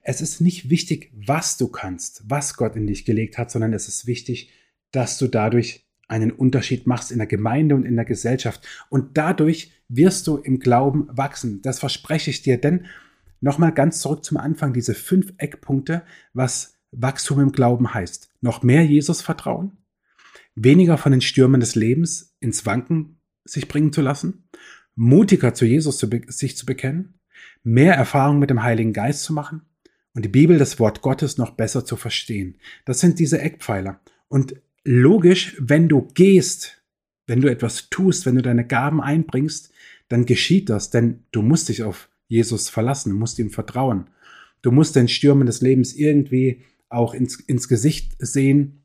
es 0.04 0.22
ist 0.22 0.42
nicht 0.42 0.70
wichtig, 0.70 1.12
was 1.16 1.58
du 1.58 1.68
kannst, 1.68 2.24
was 2.28 2.56
Gott 2.56 2.76
in 2.76 2.88
dich 2.88 3.06
gelegt 3.06 3.38
hat, 3.38 3.52
sondern 3.52 3.74
es 3.74 3.88
ist 3.88 4.06
wichtig, 4.06 4.52
dass 4.92 5.18
du 5.18 5.28
dadurch 5.28 5.88
einen 6.08 6.32
Unterschied 6.32 6.86
machst 6.86 7.12
in 7.12 7.18
der 7.18 7.28
Gemeinde 7.28 7.76
und 7.76 7.86
in 7.86 7.96
der 7.96 8.06
Gesellschaft. 8.06 8.68
Und 8.90 9.18
dadurch 9.18 9.72
wirst 9.88 10.28
du 10.28 10.38
im 10.38 10.60
Glauben 10.60 11.08
wachsen. 11.10 11.62
Das 11.62 11.80
verspreche 11.80 12.30
ich 12.30 12.42
dir, 12.42 12.60
denn 12.60 12.86
Nochmal 13.44 13.74
ganz 13.74 14.00
zurück 14.00 14.24
zum 14.24 14.38
Anfang, 14.38 14.72
diese 14.72 14.94
fünf 14.94 15.34
Eckpunkte, 15.36 16.04
was 16.32 16.80
Wachstum 16.92 17.42
im 17.42 17.52
Glauben 17.52 17.94
heißt. 17.94 18.30
Noch 18.40 18.64
mehr 18.64 18.86
Jesus 18.86 19.22
vertrauen, 19.22 19.76
weniger 20.56 20.98
von 20.98 21.12
den 21.12 21.20
Stürmen 21.20 21.60
des 21.60 21.76
Lebens 21.76 22.38
ins 22.40 22.66
Wanken 22.66 23.20
sich 23.44 23.68
bringen 23.68 23.92
zu 23.92 24.00
lassen, 24.00 24.48
mutiger 24.96 25.54
zu 25.54 25.66
Jesus 25.66 25.98
zu 25.98 26.10
sich 26.28 26.56
zu 26.56 26.66
bekennen, 26.66 27.20
mehr 27.64 27.96
Erfahrung 27.96 28.40
mit 28.40 28.50
dem 28.50 28.64
Heiligen 28.64 28.94
Geist 28.94 29.26
zu 29.26 29.34
machen 29.34 29.64
und 30.16 30.24
die 30.24 30.30
Bibel, 30.30 30.58
das 30.58 30.80
Wort 30.80 31.02
Gottes, 31.02 31.38
noch 31.38 31.52
besser 31.52 31.86
zu 31.86 31.96
verstehen. 31.96 32.58
Das 32.86 33.00
sind 33.00 33.20
diese 33.20 33.40
Eckpfeiler. 33.42 34.00
Und 34.28 34.56
logisch, 34.84 35.56
wenn 35.60 35.90
du 35.90 36.08
gehst, 36.14 36.84
wenn 37.26 37.42
du 37.42 37.50
etwas 37.50 37.90
tust, 37.90 38.26
wenn 38.26 38.36
du 38.36 38.42
deine 38.42 38.68
Gaben 38.68 39.02
einbringst, 39.02 39.72
dann 40.10 40.26
geschieht 40.26 40.70
das, 40.70 40.90
denn 40.90 41.24
du 41.32 41.42
musst 41.42 41.70
dich 41.70 41.84
auf 41.84 42.10
Jesus 42.28 42.70
verlassen, 42.70 43.12
du 43.12 43.16
musst 43.16 43.40
ihm 43.40 43.50
vertrauen. 43.50 44.10
Du 44.62 44.72
musst 44.72 44.96
den 44.96 45.08
Stürmen 45.08 45.46
des 45.46 45.62
Lebens 45.62 45.94
irgendwie 45.94 46.62
auch 46.90 47.14
ins, 47.14 47.40
ins 47.40 47.68
Gesicht 47.68 48.14
sehen, 48.20 48.83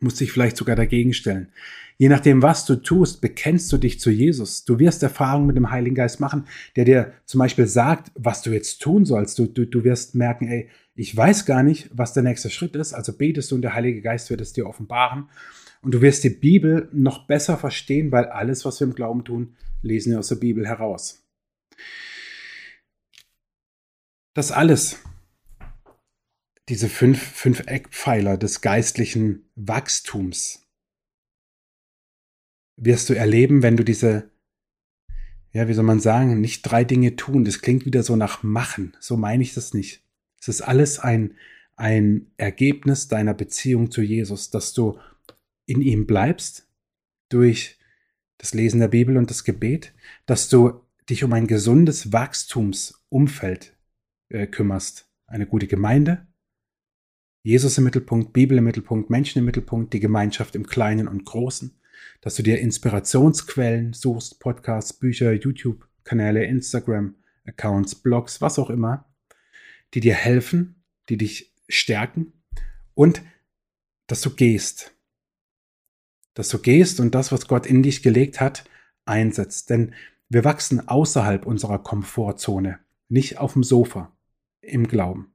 musst 0.00 0.20
dich 0.20 0.32
vielleicht 0.32 0.56
sogar 0.56 0.76
dagegen 0.76 1.12
stellen. 1.12 1.48
Je 1.96 2.08
nachdem, 2.08 2.42
was 2.42 2.66
du 2.66 2.76
tust, 2.76 3.20
bekennst 3.20 3.72
du 3.72 3.78
dich 3.78 4.00
zu 4.00 4.10
Jesus. 4.10 4.64
Du 4.64 4.78
wirst 4.78 5.02
Erfahrungen 5.02 5.46
mit 5.46 5.56
dem 5.56 5.70
Heiligen 5.70 5.94
Geist 5.94 6.18
machen, 6.18 6.46
der 6.74 6.84
dir 6.84 7.12
zum 7.24 7.38
Beispiel 7.38 7.66
sagt, 7.66 8.10
was 8.16 8.42
du 8.42 8.50
jetzt 8.50 8.82
tun 8.82 9.04
sollst. 9.04 9.38
Du, 9.38 9.46
du, 9.46 9.64
du 9.64 9.84
wirst 9.84 10.14
merken, 10.14 10.48
ey, 10.48 10.68
ich 10.96 11.16
weiß 11.16 11.46
gar 11.46 11.62
nicht, 11.62 11.88
was 11.92 12.12
der 12.12 12.24
nächste 12.24 12.50
Schritt 12.50 12.74
ist. 12.74 12.94
Also 12.94 13.16
betest 13.16 13.50
du 13.50 13.54
und 13.54 13.62
der 13.62 13.74
Heilige 13.74 14.02
Geist 14.02 14.30
wird 14.30 14.40
es 14.40 14.52
dir 14.52 14.66
offenbaren. 14.66 15.28
Und 15.82 15.92
du 15.92 16.00
wirst 16.00 16.24
die 16.24 16.30
Bibel 16.30 16.88
noch 16.92 17.26
besser 17.26 17.56
verstehen, 17.56 18.10
weil 18.10 18.24
alles, 18.24 18.64
was 18.64 18.80
wir 18.80 18.86
im 18.86 18.94
Glauben 18.94 19.24
tun, 19.24 19.54
lesen 19.82 20.12
wir 20.12 20.18
aus 20.18 20.28
der 20.28 20.36
Bibel 20.36 20.66
heraus. 20.66 21.24
Das 24.32 24.50
alles, 24.50 24.98
diese 26.68 26.88
fünf, 26.88 27.20
fünf 27.20 27.64
Eckpfeiler 27.66 28.36
des 28.36 28.60
geistlichen 28.60 29.48
Wachstums, 29.54 30.64
wirst 32.76 33.08
du 33.08 33.14
erleben, 33.14 33.62
wenn 33.62 33.76
du 33.76 33.84
diese, 33.84 34.30
ja, 35.52 35.68
wie 35.68 35.74
soll 35.74 35.84
man 35.84 36.00
sagen, 36.00 36.40
nicht 36.40 36.62
drei 36.62 36.84
Dinge 36.84 37.16
tun. 37.16 37.44
Das 37.44 37.60
klingt 37.60 37.86
wieder 37.86 38.02
so 38.02 38.16
nach 38.16 38.42
machen. 38.42 38.96
So 39.00 39.16
meine 39.16 39.42
ich 39.42 39.54
das 39.54 39.74
nicht. 39.74 40.02
Es 40.40 40.48
ist 40.48 40.62
alles 40.62 40.98
ein, 40.98 41.36
ein 41.76 42.30
Ergebnis 42.36 43.08
deiner 43.08 43.34
Beziehung 43.34 43.90
zu 43.90 44.02
Jesus, 44.02 44.50
dass 44.50 44.72
du 44.72 44.98
in 45.66 45.80
ihm 45.80 46.06
bleibst 46.06 46.68
durch 47.28 47.78
das 48.38 48.52
Lesen 48.52 48.80
der 48.80 48.88
Bibel 48.88 49.16
und 49.16 49.30
das 49.30 49.44
Gebet, 49.44 49.94
dass 50.26 50.48
du 50.48 50.80
dich 51.08 51.24
um 51.24 51.32
ein 51.32 51.46
gesundes 51.46 52.12
Wachstumsumfeld 52.12 53.76
äh, 54.30 54.46
kümmerst. 54.46 55.08
Eine 55.26 55.46
gute 55.46 55.66
Gemeinde, 55.66 56.26
Jesus 57.46 57.76
im 57.76 57.84
Mittelpunkt, 57.84 58.32
Bibel 58.32 58.56
im 58.56 58.64
Mittelpunkt, 58.64 59.10
Menschen 59.10 59.40
im 59.40 59.44
Mittelpunkt, 59.44 59.92
die 59.92 60.00
Gemeinschaft 60.00 60.56
im 60.56 60.66
Kleinen 60.66 61.06
und 61.06 61.26
Großen, 61.26 61.78
dass 62.22 62.36
du 62.36 62.42
dir 62.42 62.58
Inspirationsquellen 62.58 63.92
suchst, 63.92 64.40
Podcasts, 64.40 64.94
Bücher, 64.94 65.30
YouTube-Kanäle, 65.34 66.46
Instagram-Accounts, 66.46 67.96
Blogs, 67.96 68.40
was 68.40 68.58
auch 68.58 68.70
immer, 68.70 69.04
die 69.92 70.00
dir 70.00 70.14
helfen, 70.14 70.82
die 71.10 71.18
dich 71.18 71.54
stärken 71.68 72.32
und 72.94 73.20
dass 74.06 74.22
du 74.22 74.30
gehst. 74.30 74.94
Dass 76.32 76.48
du 76.48 76.58
gehst 76.58 76.98
und 76.98 77.14
das, 77.14 77.30
was 77.30 77.46
Gott 77.46 77.66
in 77.66 77.82
dich 77.82 78.02
gelegt 78.02 78.40
hat, 78.40 78.64
einsetzt. 79.04 79.68
Denn 79.68 79.92
wir 80.30 80.44
wachsen 80.44 80.88
außerhalb 80.88 81.44
unserer 81.44 81.78
Komfortzone, 81.78 82.78
nicht 83.10 83.36
auf 83.36 83.52
dem 83.52 83.64
Sofa 83.64 84.16
im 84.62 84.88
Glauben. 84.88 85.33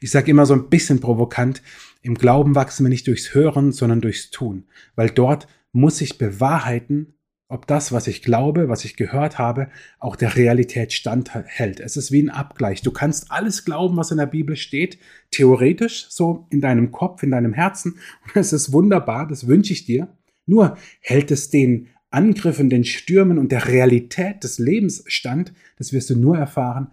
Ich 0.00 0.10
sage 0.10 0.30
immer 0.30 0.46
so 0.46 0.54
ein 0.54 0.68
bisschen 0.68 1.00
provokant, 1.00 1.62
im 2.02 2.14
Glauben 2.14 2.54
wachsen 2.54 2.84
wir 2.84 2.90
nicht 2.90 3.06
durchs 3.06 3.34
Hören, 3.34 3.72
sondern 3.72 4.00
durchs 4.00 4.30
Tun, 4.30 4.64
weil 4.96 5.10
dort 5.10 5.46
muss 5.72 6.00
ich 6.00 6.18
bewahrheiten, 6.18 7.14
ob 7.50 7.66
das, 7.66 7.90
was 7.90 8.06
ich 8.06 8.22
glaube, 8.22 8.68
was 8.68 8.84
ich 8.84 8.96
gehört 8.96 9.38
habe, 9.38 9.68
auch 9.98 10.14
der 10.14 10.36
Realität 10.36 10.92
standhält. 10.92 11.80
Es 11.80 11.96
ist 11.96 12.12
wie 12.12 12.22
ein 12.22 12.30
Abgleich. 12.30 12.80
Du 12.80 12.92
kannst 12.92 13.32
alles 13.32 13.64
glauben, 13.64 13.96
was 13.96 14.12
in 14.12 14.18
der 14.18 14.26
Bibel 14.26 14.54
steht, 14.54 14.98
theoretisch, 15.32 16.06
so 16.10 16.46
in 16.50 16.60
deinem 16.60 16.92
Kopf, 16.92 17.24
in 17.24 17.32
deinem 17.32 17.52
Herzen. 17.52 17.98
Und 18.24 18.36
es 18.36 18.52
ist 18.52 18.72
wunderbar, 18.72 19.26
das 19.26 19.48
wünsche 19.48 19.72
ich 19.72 19.84
dir. 19.84 20.16
Nur 20.46 20.76
hält 21.00 21.32
es 21.32 21.50
den 21.50 21.88
Angriffen, 22.10 22.70
den 22.70 22.84
Stürmen 22.84 23.36
und 23.36 23.50
der 23.50 23.66
Realität 23.66 24.44
des 24.44 24.58
Lebens 24.58 25.02
stand, 25.06 25.52
das 25.76 25.92
wirst 25.92 26.10
du 26.10 26.16
nur 26.16 26.38
erfahren, 26.38 26.92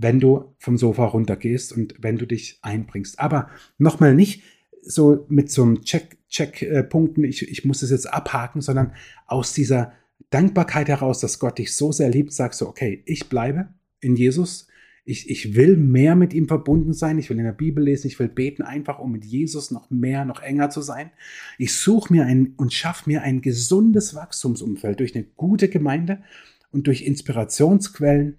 wenn 0.00 0.20
du 0.20 0.54
vom 0.58 0.78
Sofa 0.78 1.04
runtergehst 1.06 1.72
und 1.72 1.94
wenn 1.98 2.16
du 2.16 2.26
dich 2.26 2.60
einbringst. 2.62 3.18
Aber 3.18 3.50
nochmal 3.78 4.14
nicht 4.14 4.42
so 4.80 5.26
mit 5.28 5.50
so 5.50 5.64
einem 5.64 5.82
Check, 5.82 6.18
Check-Punkten, 6.28 7.24
ich, 7.24 7.48
ich 7.48 7.64
muss 7.64 7.82
es 7.82 7.90
jetzt 7.90 8.12
abhaken, 8.12 8.60
sondern 8.60 8.92
aus 9.26 9.54
dieser 9.54 9.92
Dankbarkeit 10.30 10.88
heraus, 10.88 11.20
dass 11.20 11.38
Gott 11.40 11.58
dich 11.58 11.74
so 11.74 11.90
sehr 11.90 12.10
liebt, 12.10 12.32
sagst 12.32 12.60
du, 12.60 12.66
okay, 12.66 13.02
ich 13.06 13.28
bleibe 13.28 13.68
in 14.00 14.14
Jesus. 14.14 14.68
Ich, 15.04 15.30
ich 15.30 15.56
will 15.56 15.76
mehr 15.76 16.14
mit 16.14 16.34
ihm 16.34 16.48
verbunden 16.48 16.92
sein. 16.92 17.18
Ich 17.18 17.30
will 17.30 17.38
in 17.38 17.44
der 17.44 17.52
Bibel 17.52 17.82
lesen. 17.82 18.08
Ich 18.08 18.18
will 18.18 18.28
beten, 18.28 18.62
einfach 18.62 18.98
um 18.98 19.10
mit 19.10 19.24
Jesus 19.24 19.70
noch 19.70 19.90
mehr, 19.90 20.26
noch 20.26 20.42
enger 20.42 20.68
zu 20.68 20.82
sein. 20.82 21.10
Ich 21.56 21.74
suche 21.74 22.12
mir 22.12 22.26
ein 22.26 22.52
und 22.58 22.74
schaffe 22.74 23.08
mir 23.08 23.22
ein 23.22 23.40
gesundes 23.40 24.14
Wachstumsumfeld 24.14 25.00
durch 25.00 25.14
eine 25.16 25.24
gute 25.24 25.68
Gemeinde 25.68 26.22
und 26.70 26.86
durch 26.86 27.02
Inspirationsquellen, 27.02 28.36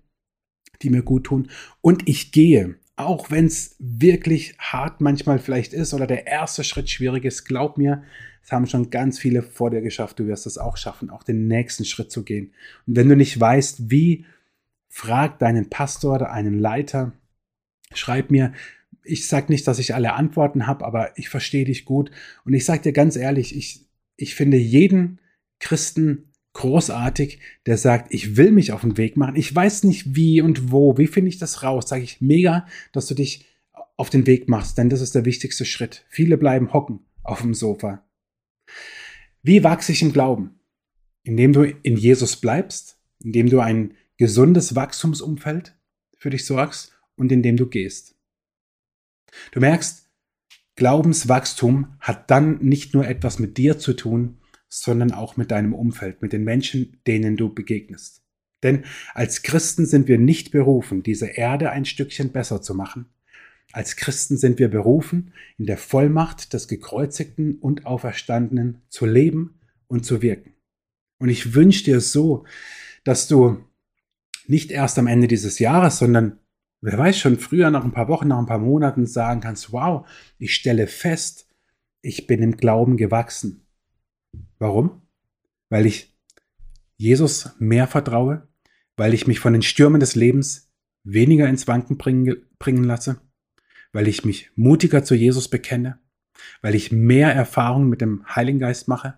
die 0.81 0.89
mir 0.89 1.03
gut 1.03 1.25
tun. 1.25 1.49
Und 1.81 2.07
ich 2.07 2.31
gehe 2.31 2.75
auch 2.95 3.31
wenn 3.31 3.45
es 3.45 3.77
wirklich 3.79 4.57
hart 4.59 4.99
manchmal 4.99 5.39
vielleicht 5.39 5.71
ist 5.71 5.93
oder 5.93 6.05
der 6.05 6.27
erste 6.27 6.65
Schritt 6.65 6.89
schwierig 6.89 7.23
ist, 7.23 7.45
glaub 7.45 7.77
mir, 7.77 8.03
es 8.43 8.51
haben 8.51 8.67
schon 8.67 8.89
ganz 8.89 9.17
viele 9.17 9.41
vor 9.41 9.69
dir 9.69 9.79
geschafft. 9.79 10.19
Du 10.19 10.27
wirst 10.27 10.45
es 10.45 10.57
auch 10.57 10.75
schaffen, 10.75 11.09
auch 11.09 11.23
den 11.23 11.47
nächsten 11.47 11.85
Schritt 11.85 12.11
zu 12.11 12.25
gehen. 12.25 12.53
Und 12.85 12.97
wenn 12.97 13.07
du 13.07 13.15
nicht 13.15 13.39
weißt, 13.39 13.89
wie, 13.89 14.25
frag 14.89 15.39
deinen 15.39 15.69
Pastor 15.69 16.15
oder 16.15 16.31
einen 16.31 16.59
Leiter. 16.59 17.13
Schreib 17.93 18.31
mir. 18.31 18.53
Ich 19.03 19.27
sage 19.27 19.51
nicht, 19.51 19.65
dass 19.67 19.79
ich 19.79 19.95
alle 19.95 20.13
Antworten 20.13 20.67
habe, 20.67 20.83
aber 20.85 21.17
ich 21.17 21.29
verstehe 21.29 21.63
dich 21.63 21.85
gut. 21.85 22.11
Und 22.43 22.53
ich 22.53 22.65
sage 22.65 22.81
dir 22.81 22.91
ganz 22.91 23.15
ehrlich, 23.15 23.55
ich, 23.55 23.85
ich 24.17 24.35
finde 24.35 24.57
jeden 24.57 25.21
Christen 25.59 26.28
großartig, 26.59 27.39
der 27.65 27.77
sagt, 27.77 28.13
ich 28.13 28.35
will 28.35 28.51
mich 28.51 28.73
auf 28.73 28.81
den 28.81 28.97
Weg 28.97 29.15
machen. 29.15 29.37
Ich 29.37 29.55
weiß 29.55 29.85
nicht 29.85 30.15
wie 30.15 30.41
und 30.41 30.73
wo. 30.73 30.97
Wie 30.97 31.07
finde 31.07 31.29
ich 31.29 31.37
das 31.37 31.63
raus? 31.63 31.87
Sage 31.87 32.03
ich 32.03 32.19
mega, 32.19 32.67
dass 32.91 33.07
du 33.07 33.15
dich 33.15 33.45
auf 33.95 34.09
den 34.09 34.27
Weg 34.27 34.49
machst, 34.49 34.77
denn 34.77 34.89
das 34.89 34.99
ist 34.99 35.15
der 35.15 35.23
wichtigste 35.23 35.63
Schritt. 35.63 36.05
Viele 36.09 36.37
bleiben 36.37 36.73
hocken 36.73 36.99
auf 37.23 37.41
dem 37.41 37.53
Sofa. 37.53 38.05
Wie 39.41 39.63
wachse 39.63 39.93
ich 39.93 40.01
im 40.01 40.11
Glauben? 40.11 40.59
Indem 41.23 41.53
du 41.53 41.63
in 41.63 41.95
Jesus 41.95 42.35
bleibst, 42.35 42.99
indem 43.23 43.49
du 43.49 43.61
ein 43.61 43.93
gesundes 44.17 44.75
Wachstumsumfeld 44.75 45.77
für 46.17 46.29
dich 46.29 46.45
sorgst 46.45 46.91
und 47.15 47.31
indem 47.31 47.55
du 47.55 47.67
gehst. 47.67 48.15
Du 49.53 49.61
merkst, 49.61 50.09
Glaubenswachstum 50.75 51.95
hat 52.01 52.29
dann 52.29 52.59
nicht 52.59 52.93
nur 52.93 53.07
etwas 53.07 53.39
mit 53.39 53.57
dir 53.57 53.79
zu 53.79 53.93
tun, 53.93 54.38
sondern 54.69 55.11
auch 55.11 55.35
mit 55.35 55.51
deinem 55.51 55.73
Umfeld, 55.73 56.21
mit 56.21 56.31
den 56.31 56.43
Menschen, 56.43 57.01
denen 57.07 57.35
du 57.35 57.53
begegnest. 57.53 58.23
Denn 58.63 58.83
als 59.13 59.41
Christen 59.41 59.85
sind 59.85 60.07
wir 60.07 60.17
nicht 60.17 60.51
berufen, 60.51 61.03
diese 61.03 61.27
Erde 61.27 61.71
ein 61.71 61.85
Stückchen 61.85 62.31
besser 62.31 62.61
zu 62.61 62.75
machen. 62.75 63.07
Als 63.71 63.95
Christen 63.95 64.37
sind 64.37 64.59
wir 64.59 64.69
berufen, 64.69 65.33
in 65.57 65.65
der 65.65 65.77
Vollmacht 65.77 66.53
des 66.53 66.67
gekreuzigten 66.67 67.59
und 67.59 67.85
auferstandenen 67.85 68.81
zu 68.89 69.05
leben 69.05 69.59
und 69.87 70.05
zu 70.05 70.21
wirken. 70.21 70.53
Und 71.19 71.29
ich 71.29 71.53
wünsche 71.53 71.83
dir 71.83 72.01
so, 72.01 72.45
dass 73.03 73.27
du 73.27 73.63
nicht 74.47 74.71
erst 74.71 74.97
am 74.97 75.07
Ende 75.07 75.27
dieses 75.27 75.59
Jahres, 75.59 75.99
sondern 75.99 76.39
wer 76.81 76.97
weiß 76.97 77.17
schon 77.19 77.37
früher, 77.37 77.69
nach 77.69 77.83
ein 77.83 77.91
paar 77.91 78.07
Wochen, 78.07 78.29
nach 78.29 78.39
ein 78.39 78.47
paar 78.47 78.59
Monaten 78.59 79.05
sagen 79.05 79.41
kannst, 79.41 79.71
wow, 79.71 80.07
ich 80.39 80.55
stelle 80.55 80.87
fest, 80.87 81.47
ich 82.01 82.25
bin 82.25 82.41
im 82.41 82.57
Glauben 82.57 82.97
gewachsen. 82.97 83.67
Warum? 84.59 85.01
Weil 85.69 85.85
ich 85.85 86.15
Jesus 86.97 87.55
mehr 87.59 87.87
vertraue, 87.87 88.47
weil 88.97 89.13
ich 89.13 89.25
mich 89.25 89.39
von 89.39 89.53
den 89.53 89.61
Stürmen 89.61 89.99
des 89.99 90.15
Lebens 90.15 90.69
weniger 91.03 91.47
ins 91.47 91.67
Wanken 91.67 91.97
bringen, 91.97 92.45
bringen 92.59 92.83
lasse, 92.83 93.21
weil 93.93 94.07
ich 94.07 94.25
mich 94.25 94.51
mutiger 94.55 95.03
zu 95.03 95.15
Jesus 95.15 95.47
bekenne, 95.47 95.99
weil 96.61 96.75
ich 96.75 96.91
mehr 96.91 97.33
Erfahrung 97.33 97.87
mit 97.87 98.01
dem 98.01 98.25
Heiligen 98.35 98.59
Geist 98.59 98.87
mache 98.87 99.17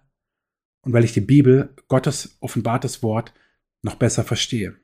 und 0.82 0.94
weil 0.94 1.04
ich 1.04 1.14
die 1.14 1.22
Bibel, 1.22 1.76
Gottes 1.88 2.38
offenbartes 2.40 3.02
Wort, 3.02 3.34
noch 3.82 3.96
besser 3.96 4.24
verstehe. 4.24 4.80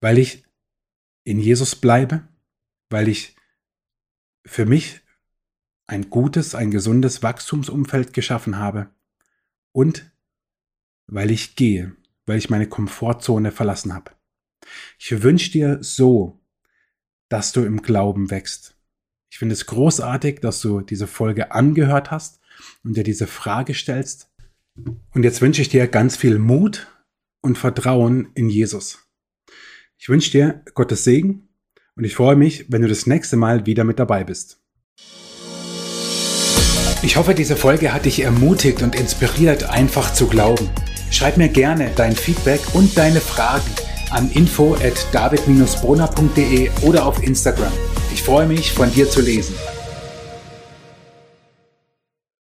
Weil 0.00 0.18
ich 0.18 0.44
in 1.24 1.38
Jesus 1.38 1.76
bleibe, 1.76 2.26
weil 2.88 3.08
ich 3.08 3.36
für 4.46 4.64
mich 4.64 5.02
ein 5.86 6.10
gutes, 6.10 6.54
ein 6.54 6.70
gesundes 6.70 7.22
Wachstumsumfeld 7.22 8.12
geschaffen 8.12 8.58
habe 8.58 8.90
und 9.72 10.10
weil 11.06 11.30
ich 11.30 11.54
gehe, 11.54 11.94
weil 12.26 12.38
ich 12.38 12.50
meine 12.50 12.68
Komfortzone 12.68 13.52
verlassen 13.52 13.94
habe. 13.94 14.12
Ich 14.98 15.22
wünsche 15.22 15.52
dir 15.52 15.78
so, 15.80 16.40
dass 17.28 17.52
du 17.52 17.62
im 17.62 17.82
Glauben 17.82 18.30
wächst. 18.30 18.76
Ich 19.30 19.38
finde 19.38 19.52
es 19.52 19.66
großartig, 19.66 20.40
dass 20.40 20.60
du 20.60 20.80
diese 20.80 21.06
Folge 21.06 21.52
angehört 21.52 22.10
hast 22.10 22.40
und 22.84 22.96
dir 22.96 23.04
diese 23.04 23.26
Frage 23.26 23.74
stellst. 23.74 24.32
Und 25.14 25.22
jetzt 25.22 25.40
wünsche 25.40 25.62
ich 25.62 25.68
dir 25.68 25.86
ganz 25.88 26.16
viel 26.16 26.38
Mut 26.38 26.88
und 27.40 27.58
Vertrauen 27.58 28.30
in 28.34 28.48
Jesus. 28.48 29.06
Ich 29.98 30.08
wünsche 30.08 30.30
dir 30.30 30.62
Gottes 30.74 31.04
Segen 31.04 31.48
und 31.94 32.04
ich 32.04 32.14
freue 32.14 32.36
mich, 32.36 32.70
wenn 32.70 32.82
du 32.82 32.88
das 32.88 33.06
nächste 33.06 33.36
Mal 33.36 33.66
wieder 33.66 33.84
mit 33.84 33.98
dabei 33.98 34.24
bist. 34.24 34.60
Ich 37.02 37.16
hoffe, 37.16 37.34
diese 37.34 37.56
Folge 37.56 37.92
hat 37.92 38.04
dich 38.04 38.22
ermutigt 38.22 38.82
und 38.82 38.94
inspiriert, 38.94 39.70
einfach 39.70 40.12
zu 40.12 40.26
glauben. 40.26 40.68
Schreib 41.10 41.36
mir 41.36 41.48
gerne 41.48 41.90
dein 41.94 42.16
Feedback 42.16 42.60
und 42.72 42.96
deine 42.96 43.20
Fragen 43.20 43.70
an 44.10 44.30
info 44.32 44.74
at 44.74 45.06
david-brunner.de 45.12 46.70
oder 46.82 47.06
auf 47.06 47.22
Instagram. 47.22 47.72
Ich 48.12 48.22
freue 48.22 48.46
mich, 48.46 48.72
von 48.72 48.92
dir 48.92 49.08
zu 49.08 49.20
lesen. 49.20 49.54